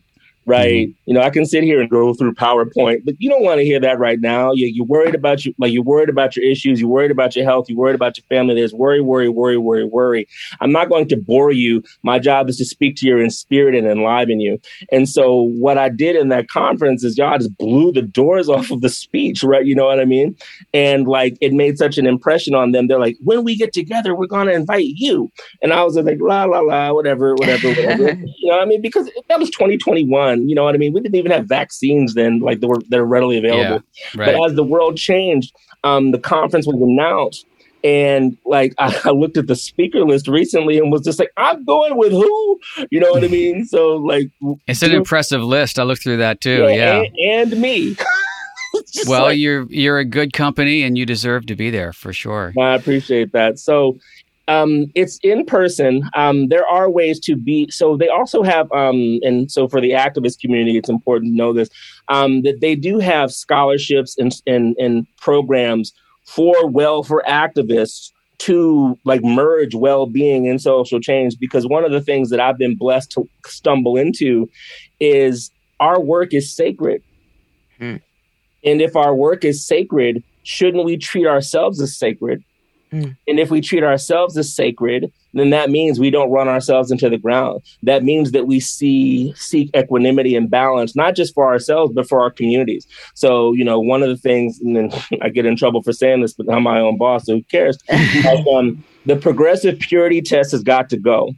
right? 0.47 0.89
Mm-hmm. 0.89 1.11
You 1.11 1.15
know, 1.15 1.23
I 1.23 1.31
can 1.31 1.47
sit 1.47 1.63
here 1.63 1.81
and 1.81 1.89
go 1.89 2.15
through 2.15 2.35
PowerPoint, 2.35 3.05
but 3.05 3.15
you 3.19 3.31
don't 3.31 3.45
want 3.45 3.59
to 3.59 3.65
hear 3.65 3.79
that 3.81 3.99
right 3.99 4.21
now. 4.21 4.53
You, 4.53 4.67
you're 4.67 4.87
worried 4.87 5.15
about 5.15 5.45
you, 5.45 5.55
like 5.59 5.73
you're 5.73 5.83
worried 5.83 6.09
about 6.09 6.37
your 6.37 6.45
issues, 6.45 6.81
you're 6.81 6.89
worried 6.89 7.11
about 7.11 7.37
your 7.37 7.45
health, 7.45 7.69
you're 7.69 7.79
worried 7.79 7.95
about 7.95 8.17
your 8.17 8.25
family. 8.29 8.55
There's 8.55 8.75
worry, 8.75 9.01
worry, 9.01 9.29
worry, 9.29 9.57
worry, 9.57 9.85
worry. 9.85 10.29
I'm 10.61 10.73
not 10.73 10.89
going 10.89 11.09
to 11.09 11.17
bore 11.17 11.53
you. 11.53 11.83
My 12.03 12.19
job 12.19 12.49
is 12.49 12.57
to 12.59 12.65
speak 12.65 12.97
to 12.97 13.07
your 13.07 13.23
in 13.23 13.31
spirit 13.31 13.75
and 13.75 13.87
enliven 13.87 14.41
you. 14.41 14.61
And 14.91 15.09
so 15.09 15.43
what 15.43 15.79
I 15.79 15.89
did 15.89 16.17
in 16.17 16.29
that 16.29 16.49
conference 16.49 17.05
is 17.05 17.17
y'all 17.17 17.39
just 17.39 17.57
blew 17.57 17.93
the 17.93 18.03
doors 18.03 18.49
off 18.53 18.71
of 18.71 18.81
the 18.81 18.89
speech, 18.89 19.45
right? 19.45 19.65
You 19.65 19.75
know 19.75 19.87
what 19.87 20.01
I 20.01 20.05
mean? 20.05 20.37
And 20.75 21.07
like 21.07 21.37
it 21.41 21.53
made 21.53 21.79
such 21.79 21.99
an 21.99 22.07
impression 22.07 22.55
on 22.55 22.73
them. 22.73 22.89
They're 22.89 22.99
like, 22.99 23.17
when 23.23 23.45
we 23.45 23.57
get 23.57 23.73
together, 23.73 24.15
we're 24.15 24.27
gonna 24.27 24.53
invite 24.53 24.87
you. 24.87 25.31
And 25.63 25.73
I 25.73 25.85
was 25.85 25.97
like, 25.97 26.19
la 26.21 26.45
la 26.45 26.61
la, 26.61 26.93
whatever, 26.93 27.35
whatever, 27.35 27.69
whatever. 27.69 28.11
you 28.39 28.49
know 28.49 28.57
what 28.57 28.63
I 28.63 28.67
mean? 28.67 28.81
Because 28.81 29.09
that 29.29 29.39
was 29.39 29.51
2021 29.51 30.32
on. 30.33 30.49
You 30.49 30.55
know 30.55 30.65
what 30.65 30.75
I 30.75 30.79
mean? 30.79 30.93
We 30.93 31.01
didn't 31.01 31.15
even 31.15 31.31
have 31.31 31.47
vaccines 31.47 32.15
then, 32.15 32.41
like 32.41 32.61
that 32.61 32.69
were 32.69 32.81
that 32.89 32.99
are 32.99 33.05
readily 33.05 33.39
available. 33.39 33.85
Yeah, 34.15 34.21
right. 34.21 34.37
But 34.37 34.51
as 34.51 34.57
the 34.57 34.65
world 34.65 34.97
changed, 34.97 35.55
um, 35.85 36.11
the 36.11 36.19
conference 36.19 36.67
was 36.67 36.77
announced, 36.77 37.47
and 37.85 38.37
like 38.45 38.75
I, 38.79 38.99
I, 39.05 39.11
looked 39.11 39.37
at 39.37 39.47
the 39.47 39.57
speaker 39.57 40.05
list 40.05 40.29
recently 40.29 40.79
and 40.79 40.91
was 40.91 41.03
just 41.03 41.19
like, 41.19 41.31
I'm 41.37 41.65
going 41.65 41.97
with 41.97 42.13
who? 42.13 42.61
You 42.91 43.01
know 43.01 43.11
what 43.11 43.25
I 43.25 43.29
mean? 43.29 43.65
So 43.67 43.97
like, 43.97 44.31
it's 44.67 44.83
an 44.83 44.93
impressive 44.93 45.43
list. 45.43 45.79
I 45.79 45.83
looked 45.85 46.03
through 46.03 46.19
that 46.19 46.41
too. 46.41 46.65
Yeah, 46.65 46.69
yeah. 46.69 47.03
And, 47.19 47.53
and 47.53 47.63
me. 47.63 47.97
well, 49.07 49.25
like, 49.25 49.39
you're 49.39 49.67
you're 49.71 49.99
a 49.99 50.05
good 50.05 50.33
company, 50.33 50.83
and 50.83 50.97
you 50.97 51.07
deserve 51.07 51.47
to 51.47 51.57
be 51.57 51.71
there 51.71 51.93
for 51.93 52.13
sure. 52.13 52.53
I 52.59 52.75
appreciate 52.75 53.33
that. 53.33 53.59
So 53.59 53.99
um, 54.49 54.87
it's 54.95 55.19
in 55.23 55.45
person. 55.45 56.09
Um, 56.15 56.49
there 56.49 56.67
are 56.67 56.91
ways 56.91 57.21
to 57.21 57.37
be. 57.37 57.71
So 57.71 57.97
they 57.97 58.09
also 58.09 58.43
have, 58.43 58.71
um, 58.73 59.21
and 59.23 59.51
so 59.51 59.69
for 59.69 59.81
the 59.81 59.93
activist 59.93 60.41
community, 60.41 60.77
it's 60.77 60.89
important 60.89 61.33
to 61.33 61.37
know 61.37 61.53
this 61.53 61.71
um, 62.09 62.43
that 62.43 62.61
they 62.61 62.75
do 62.75 62.99
have 62.99 63.33
scholarships 63.33 64.17
and, 64.19 64.33
and 64.47 64.77
and 64.79 65.07
programs 65.17 65.93
for 66.25 66.67
well 66.67 67.03
for 67.03 67.23
activists 67.29 68.11
to 68.39 68.99
like 69.05 69.23
merge 69.23 69.75
well-being 69.75 70.49
and 70.49 70.61
social 70.61 70.99
change. 70.99 71.39
Because 71.39 71.67
one 71.67 71.85
of 71.85 71.93
the 71.93 72.01
things 72.01 72.31
that 72.31 72.41
I've 72.41 72.59
been 72.59 72.77
blessed 72.77 73.13
to 73.13 73.29
stumble 73.47 73.97
into 73.97 74.51
is 74.99 75.51
our 75.79 76.01
work 76.01 76.35
is 76.35 76.55
sacred, 76.55 77.03
hmm. 77.79 77.97
and 78.65 78.83
if 78.83 78.97
our 78.97 79.15
work 79.15 79.45
is 79.45 79.65
sacred, 79.65 80.25
shouldn't 80.43 80.85
we 80.85 80.97
treat 80.97 81.27
ourselves 81.27 81.81
as 81.81 81.97
sacred? 81.97 82.43
Mm. 82.93 83.17
And 83.27 83.41
if 83.41 83.51
we 83.51 83.61
treat 83.61 83.83
ourselves 83.83 84.37
as 84.37 84.55
sacred, 84.55 85.11
then 85.33 85.51
that 85.51 85.71
means 85.71 85.99
we 85.99 86.11
don't 86.11 86.31
run 86.31 86.49
ourselves 86.49 86.91
into 86.91 87.09
the 87.09 87.17
ground. 87.17 87.63
That 87.83 88.05
means 88.05 88.33
that 88.33 88.47
we 88.47 88.61
see 88.61 89.33
seek 89.35 89.75
equanimity 89.75 90.37
and 90.37 90.51
balance, 90.51 90.95
not 90.95 91.17
just 91.17 91.35
for 91.35 91.47
ourselves, 91.47 91.93
but 91.95 92.07
for 92.07 92.21
our 92.21 92.31
communities. 92.31 92.87
So, 93.15 93.55
you 93.55 93.65
know, 93.65 93.81
one 93.81 94.03
of 94.03 94.11
the 94.11 94.17
things, 94.17 94.61
and 94.61 94.77
then 94.77 94.91
I 95.23 95.31
get 95.31 95.47
in 95.47 95.57
trouble 95.57 95.83
for 95.83 95.93
saying 95.93 96.21
this, 96.21 96.35
but 96.35 96.53
I'm 96.53 96.63
my 96.63 96.81
own 96.81 96.99
boss, 96.99 97.27
so 97.27 97.37
who 97.37 97.43
cares? 97.45 97.79
um, 98.55 98.85
the 99.07 99.17
progressive 99.17 99.79
purity 99.79 100.21
test 100.21 100.53
has 100.53 100.63
got 100.63 100.91
to 100.91 100.99
go. 100.99 101.33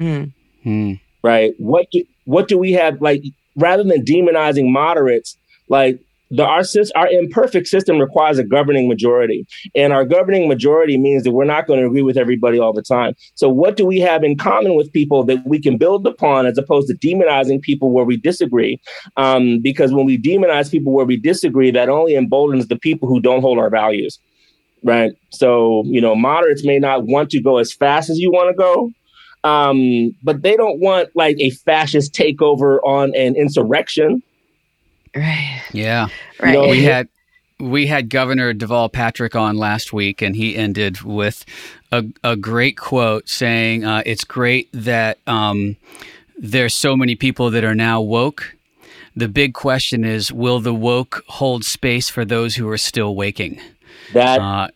Mm. 0.00 0.32
Mm. 0.66 1.00
Right? 1.22 1.52
What 1.58 1.86
do, 1.92 2.04
what 2.24 2.48
do 2.48 2.58
we 2.58 2.72
have 2.72 3.00
like 3.00 3.22
rather 3.56 3.84
than 3.84 4.04
demonizing 4.04 4.70
moderates? 4.70 5.36
Like 5.68 6.00
the 6.30 6.44
our 6.44 6.62
our 6.94 7.08
imperfect 7.08 7.66
system 7.66 7.98
requires 7.98 8.38
a 8.38 8.44
governing 8.44 8.88
majority, 8.88 9.46
and 9.74 9.92
our 9.92 10.04
governing 10.04 10.48
majority 10.48 10.96
means 10.96 11.24
that 11.24 11.32
we're 11.32 11.44
not 11.44 11.66
going 11.66 11.80
to 11.80 11.86
agree 11.86 12.02
with 12.02 12.16
everybody 12.16 12.58
all 12.58 12.72
the 12.72 12.82
time. 12.82 13.14
So, 13.34 13.48
what 13.48 13.76
do 13.76 13.84
we 13.84 13.98
have 14.00 14.22
in 14.22 14.36
common 14.36 14.74
with 14.76 14.92
people 14.92 15.24
that 15.24 15.44
we 15.44 15.60
can 15.60 15.76
build 15.76 16.06
upon, 16.06 16.46
as 16.46 16.56
opposed 16.56 16.88
to 16.88 16.94
demonizing 16.94 17.60
people 17.60 17.90
where 17.90 18.04
we 18.04 18.16
disagree? 18.16 18.80
Um, 19.16 19.60
because 19.60 19.92
when 19.92 20.06
we 20.06 20.18
demonize 20.18 20.70
people 20.70 20.92
where 20.92 21.06
we 21.06 21.16
disagree, 21.16 21.70
that 21.72 21.88
only 21.88 22.14
emboldens 22.14 22.68
the 22.68 22.78
people 22.78 23.08
who 23.08 23.20
don't 23.20 23.40
hold 23.40 23.58
our 23.58 23.70
values, 23.70 24.18
right? 24.84 25.12
So, 25.30 25.82
you 25.86 26.00
know, 26.00 26.14
moderates 26.14 26.64
may 26.64 26.78
not 26.78 27.06
want 27.06 27.30
to 27.30 27.42
go 27.42 27.58
as 27.58 27.72
fast 27.72 28.08
as 28.08 28.18
you 28.18 28.30
want 28.30 28.50
to 28.50 28.56
go, 28.56 28.90
um, 29.42 30.14
but 30.22 30.42
they 30.42 30.56
don't 30.56 30.78
want 30.78 31.08
like 31.16 31.36
a 31.40 31.50
fascist 31.50 32.14
takeover 32.14 32.78
on 32.84 33.14
an 33.16 33.34
insurrection 33.34 34.22
Right. 35.14 35.62
Yeah. 35.72 36.08
Right. 36.40 36.54
You 36.54 36.62
know, 36.62 36.68
we 36.68 36.84
had 36.84 37.08
we 37.58 37.86
had 37.86 38.08
Governor 38.08 38.54
Deval 38.54 38.92
Patrick 38.92 39.36
on 39.36 39.56
last 39.56 39.92
week, 39.92 40.22
and 40.22 40.34
he 40.34 40.56
ended 40.56 41.02
with 41.02 41.44
a, 41.92 42.04
a 42.24 42.36
great 42.36 42.76
quote 42.76 43.28
saying, 43.28 43.84
uh, 43.84 44.02
"It's 44.06 44.24
great 44.24 44.68
that 44.72 45.18
um, 45.26 45.76
there's 46.38 46.74
so 46.74 46.96
many 46.96 47.14
people 47.14 47.50
that 47.50 47.64
are 47.64 47.74
now 47.74 48.00
woke. 48.00 48.56
The 49.14 49.28
big 49.28 49.54
question 49.54 50.04
is, 50.04 50.32
will 50.32 50.60
the 50.60 50.74
woke 50.74 51.22
hold 51.26 51.64
space 51.64 52.08
for 52.08 52.24
those 52.24 52.56
who 52.56 52.68
are 52.68 52.78
still 52.78 53.14
waking?" 53.14 53.60
That 54.14 54.40
uh, 54.40 54.68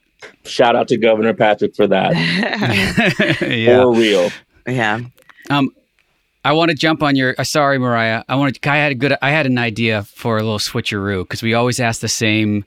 shout 0.45 0.77
out 0.77 0.89
to 0.89 0.97
Governor 0.97 1.35
Patrick 1.35 1.75
for 1.75 1.87
that. 1.87 2.13
yeah. 3.41 3.83
For 3.83 3.93
real. 3.93 4.31
Yeah. 4.67 5.01
Um, 5.51 5.71
I 6.45 6.53
want 6.53 6.71
to 6.71 6.77
jump 6.77 7.03
on 7.03 7.17
your. 7.17 7.35
Uh, 7.39 7.45
sorry, 7.45 7.79
Mariah. 7.79 8.23
I 8.29 8.37
want 8.37 8.61
to. 8.61 8.71
I 8.71 8.77
had 8.77 8.93
a 8.93 8.95
good. 8.95 9.17
I 9.23 9.31
had 9.31 9.47
an 9.47 9.59
idea 9.59 10.03
for 10.03 10.37
a 10.37 10.43
little 10.43 10.59
switcheroo 10.59 11.23
because 11.23 11.43
we 11.43 11.55
always 11.55 11.81
ask 11.81 12.01
the 12.01 12.09
same 12.09 12.65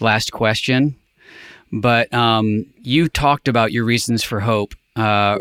last 0.00 0.32
question, 0.32 0.96
but 1.70 2.12
um, 2.14 2.64
you 2.82 3.08
talked 3.08 3.46
about 3.46 3.72
your 3.72 3.84
reasons 3.84 4.22
for 4.22 4.40
hope. 4.40 4.74
Uh, 4.96 5.36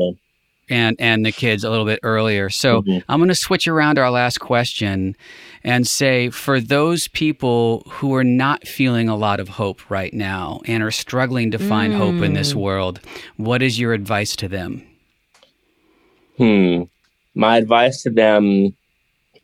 And, 0.71 0.95
and 0.99 1.25
the 1.25 1.31
kids 1.31 1.63
a 1.63 1.69
little 1.71 1.87
bit 1.87 1.99
earlier. 2.03 2.51
So 2.51 2.83
mm-hmm. 2.83 2.99
I'm 3.09 3.17
going 3.17 3.29
to 3.29 3.33
switch 3.33 3.67
around 3.67 3.97
our 3.97 4.11
last 4.11 4.37
question 4.39 5.15
and 5.63 5.87
say 5.87 6.29
for 6.29 6.61
those 6.61 7.07
people 7.07 7.81
who 7.89 8.13
are 8.13 8.23
not 8.23 8.67
feeling 8.67 9.09
a 9.09 9.15
lot 9.15 9.39
of 9.39 9.49
hope 9.49 9.89
right 9.89 10.13
now 10.13 10.61
and 10.65 10.83
are 10.83 10.91
struggling 10.91 11.49
to 11.49 11.57
find 11.57 11.93
mm. 11.93 11.97
hope 11.97 12.23
in 12.23 12.33
this 12.33 12.53
mm. 12.53 12.57
world, 12.57 12.99
what 13.35 13.63
is 13.63 13.79
your 13.79 13.93
advice 13.93 14.35
to 14.35 14.47
them? 14.47 14.85
Hmm 16.37 16.83
my 17.39 17.55
advice 17.55 18.03
to 18.03 18.09
them 18.09 18.75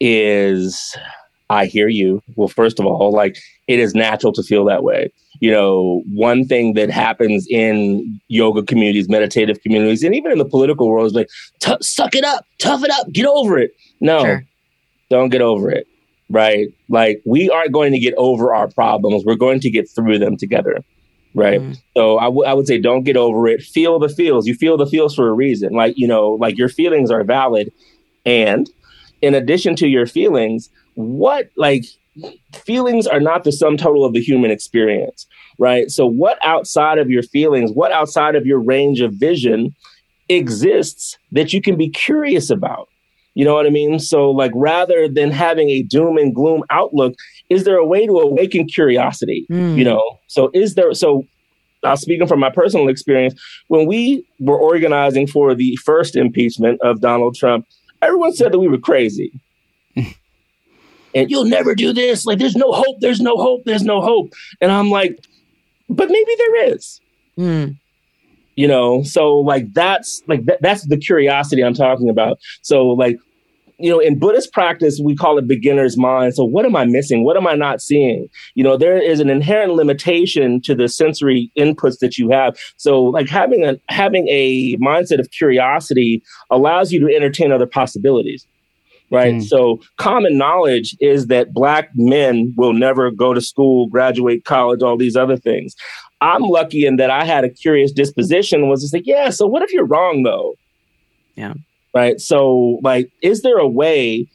is 0.01 0.97
I 1.49 1.65
hear 1.65 1.87
you. 1.87 2.21
Well, 2.35 2.49
first 2.49 2.77
of 2.77 2.85
all, 2.85 3.11
like 3.13 3.37
it 3.67 3.79
is 3.79 3.95
natural 3.95 4.33
to 4.33 4.43
feel 4.43 4.65
that 4.65 4.83
way. 4.83 5.11
You 5.39 5.51
know, 5.51 6.03
one 6.13 6.45
thing 6.45 6.73
that 6.73 6.89
happens 6.89 7.47
in 7.49 8.19
yoga 8.27 8.63
communities, 8.63 9.07
meditative 9.07 9.61
communities, 9.61 10.03
and 10.03 10.13
even 10.13 10.31
in 10.33 10.37
the 10.37 10.45
political 10.45 10.89
world 10.89 11.07
is 11.07 11.13
like, 11.13 11.29
suck 11.81 12.15
it 12.15 12.25
up, 12.25 12.45
tough 12.59 12.83
it 12.83 12.91
up, 12.91 13.09
get 13.11 13.25
over 13.25 13.57
it. 13.57 13.71
No, 14.01 14.19
sure. 14.19 14.43
don't 15.09 15.29
get 15.29 15.41
over 15.41 15.71
it. 15.71 15.87
Right. 16.29 16.67
Like 16.89 17.21
we 17.25 17.49
aren't 17.49 17.71
going 17.71 17.93
to 17.93 17.99
get 17.99 18.13
over 18.17 18.53
our 18.53 18.67
problems. 18.67 19.23
We're 19.25 19.35
going 19.35 19.61
to 19.61 19.69
get 19.69 19.87
through 19.89 20.19
them 20.19 20.35
together 20.35 20.83
right? 21.35 21.59
Mm. 21.61 21.77
So 21.95 22.17
I, 22.17 22.25
w- 22.25 22.45
I 22.45 22.53
would 22.53 22.65
say 22.65 22.79
don't 22.79 23.03
get 23.03 23.17
over 23.17 23.47
it. 23.47 23.61
Feel 23.61 23.99
the 23.99 24.09
feels. 24.09 24.47
You 24.47 24.55
feel 24.55 24.77
the 24.77 24.87
feels 24.87 25.13
for 25.13 25.27
a 25.27 25.33
reason. 25.33 25.73
Like, 25.73 25.93
you 25.97 26.07
know, 26.07 26.31
like 26.31 26.57
your 26.57 26.69
feelings 26.69 27.11
are 27.11 27.23
valid. 27.23 27.71
And 28.25 28.69
in 29.21 29.35
addition 29.35 29.75
to 29.77 29.87
your 29.87 30.07
feelings, 30.07 30.69
what 30.95 31.49
like 31.57 31.83
feelings 32.53 33.05
are 33.05 33.19
not 33.19 33.43
the 33.43 33.51
sum 33.51 33.77
total 33.77 34.05
of 34.05 34.13
the 34.13 34.21
human 34.21 34.49
experience, 34.49 35.27
right? 35.59 35.91
So 35.91 36.05
what 36.05 36.39
outside 36.43 36.97
of 36.97 37.09
your 37.09 37.23
feelings, 37.23 37.71
what 37.71 37.91
outside 37.91 38.35
of 38.35 38.45
your 38.45 38.59
range 38.59 39.01
of 39.01 39.13
vision 39.13 39.75
exists 40.29 41.17
that 41.33 41.53
you 41.53 41.61
can 41.61 41.75
be 41.75 41.89
curious 41.89 42.49
about? 42.49 42.87
You 43.35 43.43
know 43.43 43.53
what 43.53 43.65
I 43.65 43.69
mean? 43.69 43.99
So, 43.99 44.31
like, 44.31 44.53
rather 44.55 45.09
than 45.09 45.29
having 45.29 45.69
a 45.69 45.83
doom 45.83 46.17
and 46.17 46.33
gloom 46.33 46.63
outlook, 46.69 47.15
is 47.49 47.63
there 47.63 47.77
a 47.77 47.85
way 47.85 48.05
to 48.05 48.19
awaken 48.19 48.65
curiosity? 48.65 49.45
Mm. 49.51 49.77
You 49.77 49.83
know, 49.83 50.19
so 50.27 50.49
is 50.53 50.75
there, 50.75 50.93
so 50.93 51.25
I'm 51.83 51.97
speaking 51.97 52.27
from 52.27 52.39
my 52.39 52.49
personal 52.49 52.87
experience, 52.89 53.39
when 53.67 53.85
we 53.85 54.25
were 54.39 54.57
organizing 54.57 55.27
for 55.27 55.53
the 55.53 55.75
first 55.77 56.15
impeachment 56.15 56.79
of 56.81 57.01
Donald 57.01 57.35
Trump, 57.35 57.67
everyone 58.01 58.33
said 58.33 58.51
that 58.51 58.59
we 58.59 58.67
were 58.67 58.77
crazy. 58.77 59.31
and 59.95 61.29
you'll 61.29 61.45
never 61.45 61.75
do 61.75 61.93
this. 61.93 62.25
Like, 62.25 62.39
there's 62.39 62.55
no 62.55 62.71
hope. 62.71 62.97
There's 62.99 63.21
no 63.21 63.37
hope. 63.37 63.63
There's 63.65 63.83
no 63.83 64.01
hope. 64.01 64.33
And 64.61 64.71
I'm 64.71 64.89
like, 64.89 65.19
but 65.89 66.09
maybe 66.09 66.31
there 66.37 66.73
is. 66.73 66.99
Mm 67.37 67.77
you 68.55 68.67
know 68.67 69.03
so 69.03 69.35
like 69.39 69.71
that's 69.73 70.21
like 70.27 70.45
th- 70.45 70.59
that's 70.61 70.87
the 70.87 70.97
curiosity 70.97 71.61
i'm 71.61 71.73
talking 71.73 72.09
about 72.09 72.39
so 72.61 72.87
like 72.87 73.17
you 73.77 73.89
know 73.89 73.99
in 73.99 74.17
buddhist 74.17 74.51
practice 74.53 74.99
we 75.03 75.15
call 75.15 75.37
it 75.37 75.47
beginner's 75.47 75.97
mind 75.97 76.33
so 76.33 76.43
what 76.43 76.65
am 76.65 76.75
i 76.75 76.85
missing 76.85 77.23
what 77.23 77.37
am 77.37 77.47
i 77.47 77.53
not 77.53 77.81
seeing 77.81 78.27
you 78.53 78.63
know 78.63 78.77
there 78.77 78.97
is 78.97 79.19
an 79.19 79.29
inherent 79.29 79.73
limitation 79.73 80.61
to 80.61 80.75
the 80.75 80.87
sensory 80.87 81.51
inputs 81.57 81.99
that 81.99 82.17
you 82.17 82.29
have 82.29 82.57
so 82.77 83.03
like 83.03 83.29
having 83.29 83.63
a 83.63 83.79
having 83.89 84.27
a 84.29 84.75
mindset 84.77 85.19
of 85.19 85.29
curiosity 85.31 86.23
allows 86.51 86.91
you 86.91 86.99
to 86.99 87.13
entertain 87.13 87.51
other 87.51 87.67
possibilities 87.67 88.47
right? 89.11 89.35
Mm. 89.35 89.43
So 89.43 89.79
common 89.97 90.37
knowledge 90.37 90.95
is 90.99 91.27
that 91.27 91.53
black 91.53 91.89
men 91.95 92.53
will 92.57 92.73
never 92.73 93.11
go 93.11 93.33
to 93.33 93.41
school, 93.41 93.87
graduate 93.87 94.45
college, 94.45 94.81
all 94.81 94.97
these 94.97 95.15
other 95.15 95.37
things. 95.37 95.75
I'm 96.21 96.41
lucky 96.41 96.85
in 96.85 96.95
that 96.97 97.11
I 97.11 97.23
had 97.23 97.43
a 97.43 97.49
curious 97.49 97.91
disposition 97.91 98.69
was 98.69 98.81
just 98.81 98.93
like, 98.93 99.05
yeah, 99.05 99.29
so 99.29 99.45
what 99.45 99.61
if 99.61 99.71
you're 99.71 99.85
wrong 99.85 100.23
though? 100.23 100.55
Yeah. 101.35 101.53
Right. 101.95 102.19
So 102.19 102.79
like, 102.83 103.09
is 103.21 103.41
there 103.41 103.57
a 103.57 103.67
way 103.67 104.27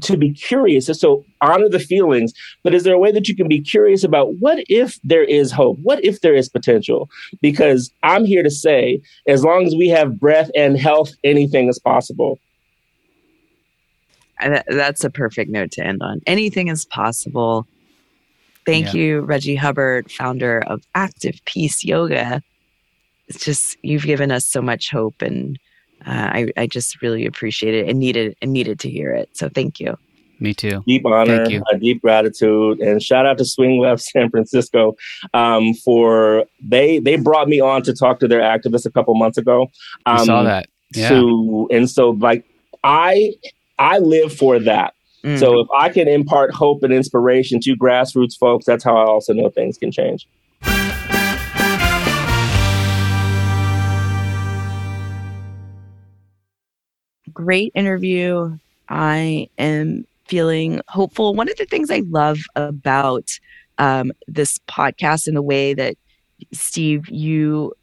to 0.00 0.16
be 0.16 0.32
curious. 0.32 0.86
So 0.86 1.24
honor 1.40 1.68
the 1.68 1.78
feelings, 1.78 2.32
but 2.62 2.74
is 2.74 2.84
there 2.84 2.94
a 2.94 2.98
way 2.98 3.12
that 3.12 3.28
you 3.28 3.36
can 3.36 3.48
be 3.48 3.60
curious 3.60 4.04
about 4.04 4.34
what 4.36 4.64
if 4.68 4.98
there 5.04 5.24
is 5.24 5.52
hope? 5.52 5.78
What 5.82 6.04
if 6.04 6.20
there 6.20 6.34
is 6.34 6.48
potential? 6.48 7.08
Because 7.40 7.90
I'm 8.02 8.24
here 8.24 8.42
to 8.42 8.50
say, 8.50 9.00
as 9.26 9.44
long 9.44 9.66
as 9.66 9.74
we 9.74 9.88
have 9.88 10.18
breath 10.18 10.50
and 10.54 10.78
health, 10.78 11.12
anything 11.22 11.68
is 11.68 11.78
possible. 11.78 12.38
Uh, 14.40 14.60
and 14.68 14.78
that's 14.78 15.04
a 15.04 15.10
perfect 15.10 15.50
note 15.50 15.70
to 15.72 15.86
end 15.86 16.02
on. 16.02 16.20
Anything 16.26 16.68
is 16.68 16.84
possible. 16.84 17.66
Thank 18.66 18.86
yeah. 18.86 19.00
you, 19.00 19.20
Reggie 19.20 19.56
Hubbard, 19.56 20.10
founder 20.10 20.62
of 20.66 20.82
Active 20.94 21.40
Peace 21.44 21.84
Yoga. 21.84 22.42
It's 23.28 23.44
just 23.44 23.76
you've 23.82 24.04
given 24.04 24.30
us 24.30 24.46
so 24.46 24.60
much 24.60 24.90
hope, 24.90 25.22
and 25.22 25.58
uh, 26.06 26.10
I, 26.32 26.48
I 26.56 26.66
just 26.66 27.00
really 27.02 27.26
appreciate 27.26 27.74
it 27.74 27.88
and 27.88 27.98
needed 27.98 28.36
and 28.42 28.52
needed 28.52 28.78
to 28.80 28.90
hear 28.90 29.12
it. 29.12 29.30
So 29.36 29.48
thank 29.48 29.80
you. 29.80 29.96
Me 30.40 30.52
too. 30.52 30.82
Deep 30.86 31.06
honor, 31.06 31.46
a 31.72 31.78
deep 31.78 32.02
gratitude, 32.02 32.80
and 32.80 33.02
shout 33.02 33.24
out 33.24 33.38
to 33.38 33.44
Swing 33.44 33.80
Left 33.80 34.02
San 34.02 34.30
Francisco 34.30 34.96
um, 35.32 35.74
for 35.74 36.44
they 36.60 36.98
they 36.98 37.16
brought 37.16 37.48
me 37.48 37.60
on 37.60 37.82
to 37.82 37.94
talk 37.94 38.18
to 38.20 38.28
their 38.28 38.40
activists 38.40 38.84
a 38.84 38.90
couple 38.90 39.14
months 39.14 39.38
ago. 39.38 39.62
Um, 40.06 40.16
I 40.16 40.24
saw 40.24 40.42
that. 40.42 40.68
Yeah. 40.94 41.08
To, 41.10 41.68
and 41.70 41.88
so 41.88 42.10
like 42.10 42.44
I 42.82 43.34
I 43.78 43.98
live 43.98 44.34
for 44.34 44.58
that. 44.58 44.94
Mm. 45.24 45.38
So 45.38 45.60
if 45.60 45.68
I 45.74 45.88
can 45.88 46.08
impart 46.08 46.52
hope 46.52 46.82
and 46.82 46.92
inspiration 46.92 47.60
to 47.60 47.76
grassroots 47.76 48.36
folks, 48.38 48.66
that's 48.66 48.84
how 48.84 48.96
I 48.96 49.06
also 49.06 49.32
know 49.32 49.48
things 49.48 49.78
can 49.78 49.90
change. 49.90 50.28
Great 57.34 57.72
interview. 57.74 58.56
I 58.88 59.48
am 59.58 60.06
feeling 60.26 60.80
hopeful. 60.88 61.34
One 61.34 61.50
of 61.50 61.56
the 61.56 61.66
things 61.66 61.90
I 61.90 62.02
love 62.08 62.38
about 62.56 63.38
um, 63.78 64.12
this 64.26 64.58
podcast 64.68 65.26
and 65.26 65.36
the 65.36 65.42
way 65.42 65.74
that 65.74 65.96
Steve, 66.52 67.08
you 67.10 67.74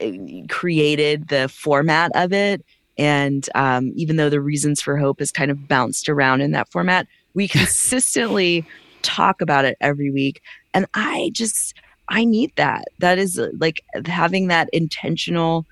uh, 0.00 0.10
created 0.48 1.28
the 1.28 1.48
format 1.48 2.12
of 2.14 2.32
it 2.32 2.64
and 2.98 3.48
um, 3.54 3.92
even 3.96 4.16
though 4.16 4.30
the 4.30 4.40
reasons 4.40 4.80
for 4.80 4.96
hope 4.96 5.20
is 5.20 5.32
kind 5.32 5.50
of 5.50 5.66
bounced 5.68 6.08
around 6.08 6.40
in 6.40 6.52
that 6.52 6.70
format, 6.70 7.06
we 7.34 7.48
consistently 7.48 8.66
talk 9.02 9.40
about 9.40 9.64
it 9.64 9.76
every 9.80 10.10
week. 10.10 10.40
And 10.74 10.86
I 10.94 11.30
just, 11.34 11.74
I 12.08 12.24
need 12.24 12.52
that. 12.56 12.84
That 12.98 13.18
is 13.18 13.40
like 13.58 13.82
having 14.06 14.48
that 14.48 14.68
intentional 14.72 15.66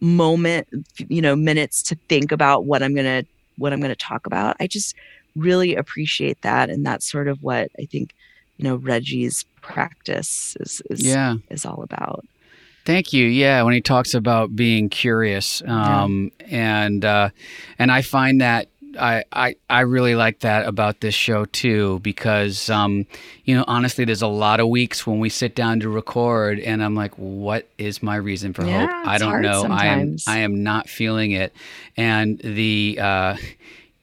moment, 0.00 0.68
you 1.08 1.22
know, 1.22 1.36
minutes 1.36 1.82
to 1.84 1.96
think 2.08 2.32
about 2.32 2.64
what 2.64 2.82
I'm 2.82 2.94
going 2.94 3.24
to, 3.24 3.28
what 3.56 3.72
I'm 3.72 3.80
going 3.80 3.90
to 3.90 3.96
talk 3.96 4.26
about. 4.26 4.56
I 4.60 4.66
just 4.66 4.94
really 5.34 5.76
appreciate 5.76 6.42
that. 6.42 6.70
And 6.70 6.84
that's 6.84 7.10
sort 7.10 7.28
of 7.28 7.42
what 7.42 7.70
I 7.78 7.84
think, 7.84 8.14
you 8.56 8.64
know, 8.64 8.76
Reggie's 8.76 9.44
practice 9.60 10.56
is, 10.60 10.82
is, 10.90 11.02
yeah. 11.02 11.36
is 11.50 11.64
all 11.64 11.82
about. 11.82 12.24
Thank 12.86 13.12
you. 13.12 13.26
Yeah, 13.26 13.62
when 13.64 13.74
he 13.74 13.80
talks 13.80 14.14
about 14.14 14.54
being 14.54 14.88
curious, 14.88 15.60
um, 15.66 16.30
yeah. 16.40 16.46
and 16.84 17.04
uh, 17.04 17.30
and 17.80 17.90
I 17.90 18.02
find 18.02 18.40
that 18.40 18.68
I, 18.98 19.24
I 19.32 19.56
I 19.68 19.80
really 19.80 20.14
like 20.14 20.40
that 20.40 20.66
about 20.66 21.00
this 21.00 21.14
show 21.14 21.44
too 21.46 22.00
because 22.00 22.68
um, 22.70 23.06
you 23.44 23.54
know 23.54 23.64
honestly, 23.66 24.04
there's 24.04 24.22
a 24.22 24.26
lot 24.26 24.60
of 24.60 24.68
weeks 24.68 25.06
when 25.06 25.18
we 25.18 25.28
sit 25.28 25.54
down 25.54 25.80
to 25.80 25.88
record, 25.88 26.58
and 26.60 26.82
I'm 26.82 26.94
like, 26.94 27.14
what 27.16 27.68
is 27.78 28.02
my 28.02 28.16
reason 28.16 28.52
for 28.52 28.64
yeah, 28.64 28.86
hope? 28.86 29.06
I 29.08 29.18
don't 29.18 29.42
know. 29.42 29.62
Sometimes. 29.62 30.26
I 30.26 30.38
am 30.38 30.38
I 30.38 30.44
am 30.44 30.62
not 30.62 30.88
feeling 30.88 31.32
it, 31.32 31.52
and 31.96 32.38
the 32.38 32.98
uh, 33.00 33.36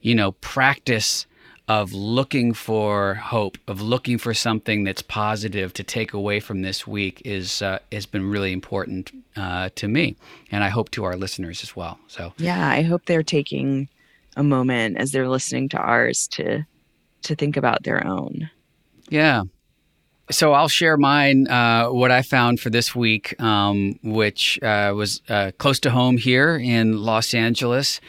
you 0.02 0.16
know 0.16 0.34
practice 0.34 1.26
of 1.68 1.94
looking 1.94 2.54
for 2.54 3.16
hope, 3.16 3.58
of 3.68 3.82
looking 3.82 4.18
for 4.18 4.34
something 4.34 4.84
that's 4.84 5.02
positive 5.02 5.72
to 5.74 5.84
take 5.84 6.14
away 6.14 6.40
from 6.40 6.62
this 6.62 6.86
week 6.86 7.22
is 7.24 7.62
uh, 7.62 7.80
has 7.92 8.06
been 8.06 8.30
really 8.30 8.52
important 8.52 9.12
uh, 9.36 9.70
to 9.76 9.88
me, 9.88 10.16
and 10.52 10.64
I 10.64 10.70
hope 10.70 10.92
to 10.92 11.04
our 11.04 11.16
listeners 11.16 11.64
as 11.64 11.76
well. 11.76 12.00
So 12.08 12.34
yeah, 12.38 12.68
I 12.70 12.82
hope 12.82 13.06
they're 13.06 13.24
taking 13.24 13.88
a 14.36 14.44
moment 14.44 14.98
as 14.98 15.12
they're 15.12 15.30
listening 15.30 15.70
to 15.70 15.78
ours 15.78 16.28
to 16.30 16.66
to 17.24 17.36
think 17.36 17.56
about 17.56 17.84
their 17.84 18.06
own. 18.06 18.50
Yeah. 19.10 19.44
So 20.30 20.54
I'll 20.54 20.68
share 20.68 20.98
mine. 20.98 21.48
Uh, 21.48 21.88
what 21.88 22.12
I 22.12 22.22
found 22.22 22.60
for 22.60 22.70
this 22.70 22.96
week, 22.96 23.40
um, 23.42 24.00
which 24.04 24.62
uh, 24.62 24.94
was 24.96 25.22
uh, 25.30 25.52
close 25.58 25.80
to 25.82 25.90
home 25.90 26.18
here 26.18 26.58
in 26.58 27.02
Los 27.02 27.34
Angeles, 27.34 28.02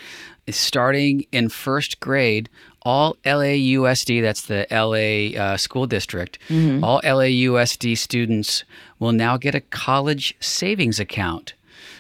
is 0.47 0.57
starting 0.57 1.27
in 1.33 1.49
first 1.49 2.01
grade 2.01 2.49
all 2.85 3.17
LAUSD, 3.25 4.21
that's 4.21 4.43
the 4.43 4.67
LA 4.71 5.41
uh, 5.41 5.57
school 5.57 5.87
district, 5.87 6.39
mm-hmm. 6.49 6.85
all 6.85 7.01
LAUSD 7.03 7.97
students 7.97 8.65
will 8.99 9.13
now 9.13 9.37
get 9.37 9.55
a 9.55 9.61
college 9.61 10.35
savings 10.41 11.01
account. 11.01 11.55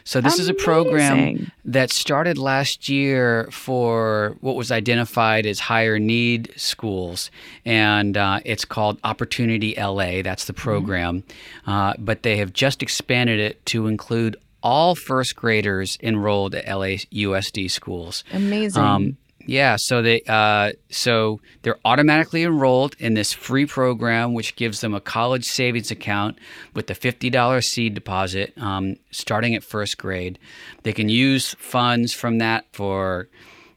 So 0.04 0.20
this 0.20 0.34
Amazing. 0.34 0.54
is 0.54 0.62
a 0.62 0.64
program 0.64 1.52
that 1.64 1.90
started 1.90 2.36
last 2.36 2.90
year 2.90 3.48
for 3.50 4.36
what 4.40 4.54
was 4.54 4.70
identified 4.70 5.46
as 5.46 5.60
higher 5.60 5.98
need 5.98 6.52
schools, 6.56 7.30
and 7.64 8.14
uh, 8.16 8.40
it's 8.44 8.66
called 8.66 8.98
Opportunity 9.02 9.74
LA. 9.78 10.20
That's 10.20 10.44
the 10.44 10.52
mm-hmm. 10.52 10.62
program, 10.62 11.22
mm-hmm. 11.22 11.70
uh, 11.70 11.94
but 11.98 12.22
they 12.22 12.36
have 12.36 12.52
just 12.52 12.82
expanded 12.82 13.40
it 13.40 13.64
to 13.66 13.86
include 13.86 14.36
all 14.62 14.94
first 14.94 15.36
graders 15.36 15.98
enrolled 16.02 16.54
at 16.54 16.66
LAUSD 16.66 17.70
schools. 17.70 18.24
Amazing. 18.32 18.82
Um, 18.82 19.16
yeah, 19.46 19.76
so 19.76 20.02
they 20.02 20.22
uh, 20.26 20.72
so 20.90 21.40
they're 21.62 21.78
automatically 21.84 22.44
enrolled 22.44 22.96
in 22.98 23.14
this 23.14 23.32
free 23.32 23.66
program, 23.66 24.34
which 24.34 24.56
gives 24.56 24.80
them 24.80 24.94
a 24.94 25.00
college 25.00 25.44
savings 25.44 25.90
account 25.90 26.38
with 26.74 26.86
the 26.86 26.94
fifty 26.94 27.30
dollars 27.30 27.66
seed 27.66 27.94
deposit, 27.94 28.52
um, 28.56 28.96
starting 29.10 29.54
at 29.54 29.64
first 29.64 29.98
grade. 29.98 30.38
They 30.82 30.92
can 30.92 31.08
use 31.08 31.54
funds 31.58 32.12
from 32.12 32.38
that 32.38 32.66
for 32.72 33.28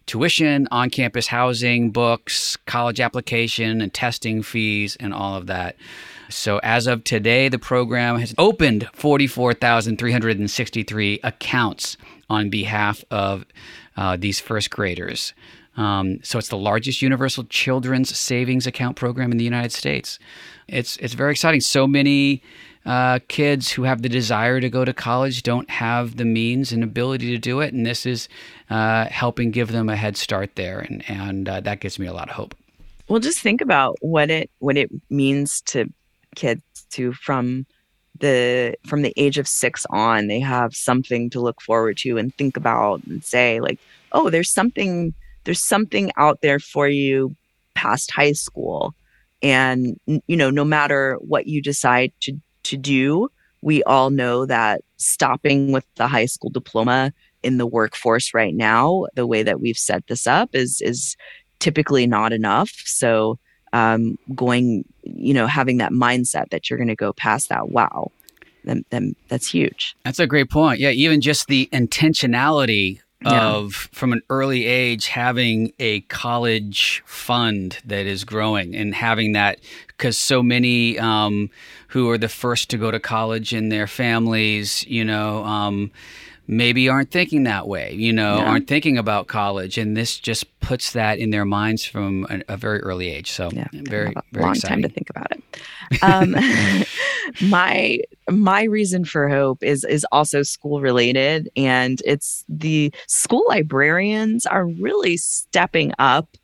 tuition, 0.05 0.70
on-campus 0.72 1.28
housing, 1.28 1.91
books, 1.91 2.55
college 2.65 3.01
application, 3.01 3.82
and 3.82 3.93
testing 3.93 4.41
fees, 4.41 4.95
and 5.01 5.13
all 5.13 5.36
of 5.36 5.47
that. 5.47 5.76
So 6.30 6.59
as 6.63 6.88
of 6.88 7.03
today, 7.03 7.49
the 7.49 7.59
program 7.59 8.20
has 8.20 8.34
opened 8.38 8.88
forty-four 8.93 9.53
thousand 9.53 9.97
three 9.97 10.11
hundred 10.11 10.39
and 10.39 10.49
sixty-three 10.49 11.20
accounts 11.24 11.97
on 12.30 12.49
behalf 12.49 13.03
of 13.11 13.45
uh, 13.98 14.16
these 14.16 14.39
first 14.39 14.70
graders. 14.70 15.34
Um, 15.76 16.20
so 16.24 16.39
it's 16.39 16.48
the 16.48 16.58
largest 16.58 17.02
universal 17.02 17.43
children's 17.43 18.16
savings 18.16 18.66
account 18.66 18.95
program 18.95 19.32
in 19.32 19.38
the 19.38 19.43
United 19.43 19.72
States. 19.72 20.18
It's 20.68 20.98
it's 20.98 21.14
very 21.14 21.32
exciting. 21.32 21.62
So 21.62 21.86
many 21.86 22.41
uh, 22.86 23.20
kids 23.28 23.72
who 23.72 23.84
have 23.84 24.02
the 24.02 24.10
desire 24.10 24.60
to 24.60 24.70
go 24.70 24.86
to 24.86 24.93
college 24.93 25.43
don't 25.43 25.70
have 25.70 26.18
the 26.18 26.26
means 26.26 26.72
and 26.72 26.84
ability 26.84 27.32
to 27.32 27.38
do 27.38 27.60
it, 27.60 27.74
and 27.74 27.86
this 27.86 28.06
is 28.06 28.28
uh, 28.70 29.06
helping 29.06 29.52
give 29.52 29.72
them 29.72 29.88
a 29.89 29.95
head 29.95 30.18
start 30.18 30.56
there, 30.56 30.80
and 30.80 31.04
and 31.08 31.50
uh, 31.50 31.60
that 31.60 31.80
gives 31.80 32.00
me 32.00 32.08
a 32.08 32.14
lot 32.14 32.30
of 32.30 32.36
hope. 32.36 32.56
Well, 33.08 33.20
just 33.20 33.39
think 33.39 33.62
about 33.62 33.98
what 34.02 34.30
it 34.32 34.50
what 34.60 34.78
it 34.78 34.89
means 35.10 35.62
to 35.68 35.86
kids 36.36 36.62
to 36.91 37.14
from 37.14 37.66
the 38.20 38.76
from 38.86 39.01
the 39.01 39.13
age 39.18 39.38
of 39.38 39.47
six 39.47 39.86
on 39.89 40.28
they 40.28 40.39
have 40.39 40.76
something 40.76 41.30
to 41.30 41.39
look 41.39 41.61
forward 41.61 41.97
to 41.97 42.18
and 42.18 42.34
think 42.36 42.57
about 42.57 43.01
and 43.05 43.24
say 43.24 43.59
like 43.59 43.80
oh 44.11 44.30
there's 44.30 44.49
something 44.49 45.13
there's 45.43 45.63
something 45.63 46.11
out 46.18 46.41
there 46.41 46.59
for 46.59 46.89
you 46.89 47.34
past 47.74 48.11
high 48.11 48.34
school. 48.34 48.93
And 49.41 49.99
you 50.05 50.36
know 50.36 50.49
no 50.49 50.65
matter 50.65 51.18
what 51.22 51.47
you 51.47 51.61
decide 51.61 52.11
to 52.22 52.34
to 52.63 52.76
do 52.76 53.30
we 53.61 53.84
all 53.84 54.09
know 54.09 54.45
that 54.45 54.82
stopping 54.97 55.72
with 55.72 55.86
the 55.95 56.07
high 56.07 56.26
school 56.26 56.49
diploma 56.49 57.13
in 57.43 57.57
the 57.57 57.68
workforce 57.68 58.34
right 58.34 58.55
now 58.55 59.05
the 59.13 59.28
way 59.28 59.43
that 59.43 59.61
we've 59.61 59.78
set 59.78 60.05
this 60.07 60.26
up 60.26 60.49
is 60.53 60.82
is 60.82 61.15
typically 61.59 62.07
not 62.07 62.34
enough. 62.34 62.72
So 62.86 63.39
um, 63.78 64.18
going 64.34 64.84
you 65.04 65.34
know 65.34 65.48
having 65.48 65.78
that 65.78 65.92
mindset 65.92 66.50
that 66.50 66.70
you're 66.70 66.78
going 66.78 66.88
to 66.88 66.96
go 66.96 67.14
past 67.14 67.50
that 67.50 67.70
wow 67.70 68.12
then, 68.64 68.84
then 68.90 69.16
that's 69.28 69.48
huge 69.50 69.96
that's 70.04 70.20
a 70.20 70.28
great 70.28 70.50
point 70.50 70.80
yeah 70.80 70.90
even 70.90 71.22
just 71.22 71.48
the 71.48 71.70
intentionality 71.72 73.00
yeah. 73.22 73.50
of 73.50 73.74
from 73.74 74.14
an 74.14 74.22
early 74.30 74.66
age 74.66 75.08
having 75.08 75.74
a 75.80 76.02
college 76.02 77.02
fund 77.06 77.80
that 77.86 78.06
is 78.06 78.24
growing 78.24 78.76
and 78.76 78.94
having 78.94 79.34
that 79.34 79.60
because 79.88 80.18
so 80.18 80.44
many 80.44 81.00
um, 81.00 81.50
who 81.88 82.10
are 82.10 82.18
the 82.18 82.30
first 82.30 82.70
to 82.70 82.78
go 82.78 82.92
to 82.92 83.00
college 83.00 83.54
in 83.54 83.70
their 83.70 83.88
families, 83.88 84.86
you 84.86 85.04
know, 85.04 85.44
um, 85.46 85.92
maybe 86.48 86.88
aren't 86.89 87.12
thinking 87.12 87.43
that 87.43 87.68
way, 87.68 87.93
you 87.93 88.14
know, 88.14 88.38
yeah. 88.38 88.45
aren't 88.45 88.68
thinking 88.68 88.98
about 88.98 89.28
college, 89.28 89.78
and 89.78 89.95
this 89.95 90.18
just 90.18 90.60
puts 90.60 90.93
that 90.93 91.20
in 91.20 91.30
their 91.30 91.45
minds 91.45 91.86
from 91.86 92.26
a, 92.30 92.54
a 92.54 92.58
very 92.58 92.80
early 92.80 93.10
age. 93.10 93.32
So 93.32 93.50
yeah, 93.52 93.68
very, 93.74 94.14
very 94.32 94.43
long 94.43 94.56
exciting. 94.56 94.82
time 94.82 94.82
to 94.84 94.89
think 94.89 95.10
about 95.10 95.32
it. 95.32 96.04
Um, 96.04 96.36
my 97.50 98.00
my 98.30 98.64
reason 98.64 99.06
for 99.06 99.30
hope 99.30 99.64
is 99.64 99.84
is 99.84 100.06
also 100.12 100.43
school 100.43 100.82
related, 100.82 101.50
and 101.56 102.02
it's 102.06 102.43
the 102.48 102.93
school 103.08 103.43
librarians 103.48 104.45
are 104.45 104.66
really 104.66 105.18
stepping 105.18 105.91
up 106.00 106.38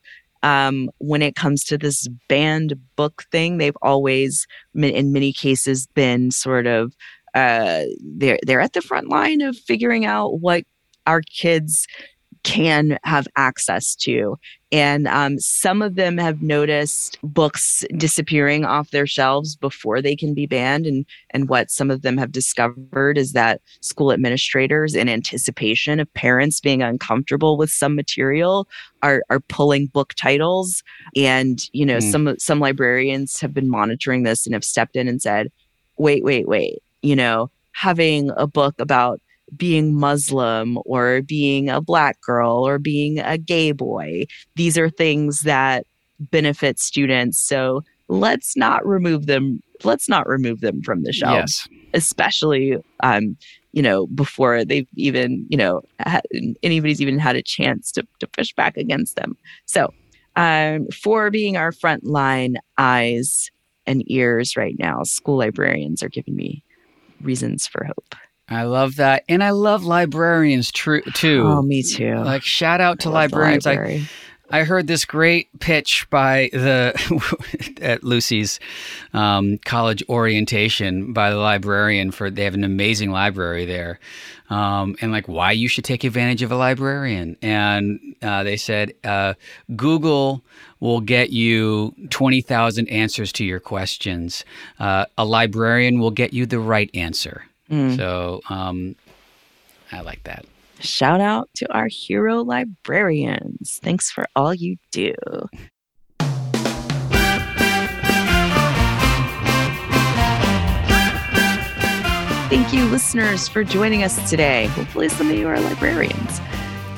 um, 0.43 0.91
when 0.97 1.21
it 1.21 1.35
comes 1.35 1.63
to 1.63 1.77
this 1.77 2.07
banned 2.27 2.75
book 2.97 3.23
thing, 3.31 3.57
they've 3.57 3.77
always, 3.81 4.45
in 4.75 5.13
many 5.13 5.31
cases, 5.31 5.87
been 5.87 6.31
sort 6.31 6.67
of 6.67 6.93
uh, 7.33 7.83
they're 8.01 8.39
they're 8.45 8.61
at 8.61 8.73
the 8.73 8.81
front 8.81 9.09
line 9.09 9.41
of 9.41 9.57
figuring 9.57 10.05
out 10.05 10.39
what 10.39 10.63
our 11.05 11.21
kids 11.21 11.87
can 12.43 12.97
have 13.03 13.27
access 13.37 13.95
to. 13.95 14.37
And 14.71 15.07
um, 15.07 15.39
some 15.39 15.81
of 15.81 15.95
them 15.95 16.17
have 16.17 16.41
noticed 16.41 17.17
books 17.23 17.85
disappearing 17.95 18.65
off 18.65 18.91
their 18.91 19.07
shelves 19.07 19.55
before 19.55 20.01
they 20.01 20.15
can 20.15 20.33
be 20.33 20.45
banned. 20.45 20.85
And, 20.85 21.05
and 21.29 21.47
what 21.47 21.71
some 21.71 21.89
of 21.89 22.01
them 22.01 22.17
have 22.17 22.31
discovered 22.31 23.17
is 23.17 23.31
that 23.31 23.61
school 23.81 24.11
administrators, 24.11 24.95
in 24.95 25.07
anticipation 25.07 25.99
of 25.99 26.13
parents 26.15 26.59
being 26.59 26.81
uncomfortable 26.81 27.55
with 27.55 27.69
some 27.69 27.95
material, 27.95 28.67
are, 29.03 29.23
are 29.29 29.39
pulling 29.39 29.87
book 29.87 30.13
titles. 30.15 30.83
And, 31.15 31.59
you 31.71 31.85
know, 31.85 31.97
mm. 31.97 32.11
some, 32.11 32.35
some 32.39 32.59
librarians 32.59 33.39
have 33.39 33.53
been 33.53 33.69
monitoring 33.69 34.23
this 34.23 34.45
and 34.45 34.53
have 34.53 34.65
stepped 34.65 34.95
in 34.95 35.07
and 35.07 35.21
said, 35.21 35.49
wait, 35.97 36.23
wait, 36.23 36.47
wait, 36.47 36.79
you 37.03 37.15
know, 37.15 37.51
having 37.73 38.31
a 38.35 38.47
book 38.47 38.73
about 38.79 39.21
being 39.55 39.93
Muslim 39.93 40.79
or 40.85 41.21
being 41.21 41.69
a 41.69 41.81
black 41.81 42.19
girl 42.21 42.67
or 42.67 42.79
being 42.79 43.19
a 43.19 43.37
gay 43.37 43.71
boy. 43.71 44.25
These 44.55 44.77
are 44.77 44.89
things 44.89 45.41
that 45.41 45.85
benefit 46.19 46.79
students. 46.79 47.39
So 47.39 47.83
let's 48.07 48.55
not 48.57 48.85
remove 48.85 49.27
them. 49.27 49.61
Let's 49.83 50.09
not 50.09 50.27
remove 50.27 50.61
them 50.61 50.81
from 50.81 51.03
the 51.03 51.11
shelves, 51.11 51.67
yes. 51.69 51.81
especially, 51.93 52.77
um, 53.01 53.37
you 53.73 53.81
know, 53.81 54.07
before 54.07 54.63
they've 54.63 54.87
even, 54.95 55.45
you 55.49 55.57
know, 55.57 55.81
anybody's 56.63 57.01
even 57.01 57.19
had 57.19 57.35
a 57.35 57.43
chance 57.43 57.91
to, 57.91 58.07
to 58.19 58.27
push 58.27 58.53
back 58.53 58.77
against 58.77 59.15
them. 59.15 59.35
So, 59.65 59.93
um, 60.35 60.87
for 60.87 61.29
being 61.29 61.57
our 61.57 61.71
frontline 61.71 62.55
eyes 62.77 63.51
and 63.85 64.03
ears 64.09 64.55
right 64.55 64.75
now, 64.79 65.03
school 65.03 65.37
librarians 65.37 66.01
are 66.01 66.09
giving 66.09 66.35
me 66.35 66.63
reasons 67.23 67.67
for 67.67 67.85
hope. 67.85 68.15
I 68.49 68.63
love 68.63 68.97
that. 68.97 69.23
And 69.29 69.43
I 69.43 69.51
love 69.51 69.83
librarians 69.83 70.71
tr- 70.71 70.99
too. 71.13 71.43
Oh, 71.45 71.61
me 71.61 71.81
too. 71.81 72.15
Like 72.15 72.43
shout 72.43 72.81
out 72.81 72.99
to 73.01 73.09
librarians. 73.09 73.65
I 73.65 74.05
I 74.53 74.65
heard 74.65 74.85
this 74.85 75.03
great 75.03 75.47
pitch 75.59 76.07
by 76.11 76.51
the 76.53 76.93
at 77.81 78.03
Lucy's 78.03 78.59
um, 79.11 79.57
college 79.65 80.03
orientation 80.07 81.11
by 81.11 81.31
the 81.31 81.37
librarian 81.37 82.11
for 82.11 82.29
they 82.29 82.43
have 82.43 82.53
an 82.53 82.63
amazing 82.63 83.09
library 83.09 83.65
there, 83.65 83.99
um, 84.51 84.95
and 85.01 85.11
like 85.11 85.27
why 85.27 85.53
you 85.53 85.67
should 85.67 85.85
take 85.85 86.03
advantage 86.03 86.43
of 86.43 86.51
a 86.51 86.55
librarian. 86.55 87.35
And 87.41 88.15
uh, 88.21 88.43
they 88.43 88.55
said 88.55 88.93
uh, 89.03 89.33
Google 89.75 90.43
will 90.79 91.01
get 91.01 91.31
you 91.31 91.95
twenty 92.11 92.41
thousand 92.41 92.89
answers 92.89 93.31
to 93.33 93.43
your 93.43 93.59
questions. 93.59 94.45
Uh, 94.79 95.05
a 95.17 95.25
librarian 95.25 95.99
will 95.99 96.11
get 96.11 96.31
you 96.31 96.45
the 96.45 96.59
right 96.59 96.91
answer. 96.93 97.43
Mm. 97.71 97.97
So 97.97 98.41
um, 98.49 98.95
I 99.91 100.01
like 100.01 100.21
that. 100.25 100.45
Shout 100.83 101.21
out 101.21 101.49
to 101.55 101.73
our 101.73 101.87
hero 101.87 102.43
librarians. 102.43 103.79
Thanks 103.81 104.11
for 104.11 104.27
all 104.35 104.53
you 104.53 104.75
do. 104.91 105.15
Thank 112.49 112.73
you, 112.73 112.83
listeners, 112.87 113.47
for 113.47 113.63
joining 113.63 114.03
us 114.03 114.29
today. 114.29 114.65
Hopefully, 114.67 115.07
some 115.07 115.31
of 115.31 115.37
you 115.37 115.47
are 115.47 115.57
librarians. 115.59 116.41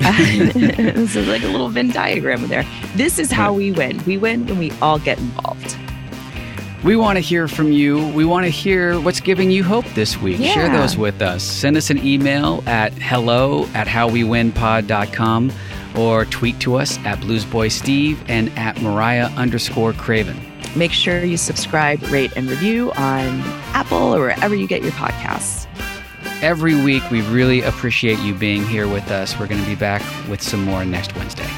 this 0.00 1.14
is 1.14 1.28
like 1.28 1.44
a 1.44 1.48
little 1.48 1.68
Venn 1.68 1.90
diagram 1.90 2.48
there. 2.48 2.66
This 2.96 3.20
is 3.20 3.30
how 3.30 3.52
we 3.52 3.70
win. 3.70 4.04
We 4.04 4.18
win 4.18 4.46
when 4.46 4.58
we 4.58 4.72
all 4.82 4.98
get 4.98 5.18
involved. 5.18 5.76
We 6.84 6.94
want 6.96 7.16
to 7.16 7.20
hear 7.20 7.48
from 7.48 7.72
you. 7.72 8.06
We 8.08 8.24
want 8.24 8.44
to 8.44 8.50
hear 8.50 9.00
what's 9.00 9.20
giving 9.20 9.50
you 9.50 9.64
hope 9.64 9.86
this 9.94 10.18
week. 10.18 10.38
Yeah. 10.38 10.52
Share 10.52 10.68
those 10.68 10.96
with 10.96 11.22
us. 11.22 11.42
Send 11.42 11.76
us 11.76 11.90
an 11.90 11.98
email 12.04 12.62
at 12.66 12.92
hello 12.94 13.64
at 13.74 13.86
howwewinpod.com 13.86 15.52
or 15.96 16.24
tweet 16.26 16.60
to 16.60 16.76
us 16.76 16.98
at 16.98 17.18
bluesboysteve 17.18 18.18
and 18.28 18.50
at 18.58 18.80
mariah 18.82 19.26
underscore 19.36 19.94
craven. 19.94 20.36
Make 20.76 20.92
sure 20.92 21.24
you 21.24 21.38
subscribe, 21.38 22.02
rate, 22.04 22.32
and 22.36 22.48
review 22.48 22.92
on 22.92 23.40
Apple 23.72 24.14
or 24.14 24.20
wherever 24.20 24.54
you 24.54 24.68
get 24.68 24.82
your 24.82 24.92
podcasts. 24.92 25.66
Every 26.42 26.74
week, 26.84 27.02
we 27.10 27.22
really 27.22 27.62
appreciate 27.62 28.18
you 28.18 28.34
being 28.34 28.66
here 28.66 28.86
with 28.86 29.10
us. 29.10 29.38
We're 29.38 29.46
going 29.46 29.62
to 29.62 29.66
be 29.66 29.74
back 29.74 30.02
with 30.28 30.42
some 30.42 30.62
more 30.64 30.84
next 30.84 31.16
Wednesday. 31.16 31.48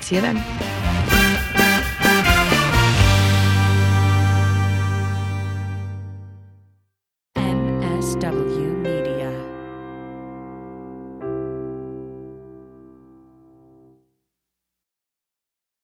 See 0.00 0.14
you 0.14 0.22
then. 0.22 0.85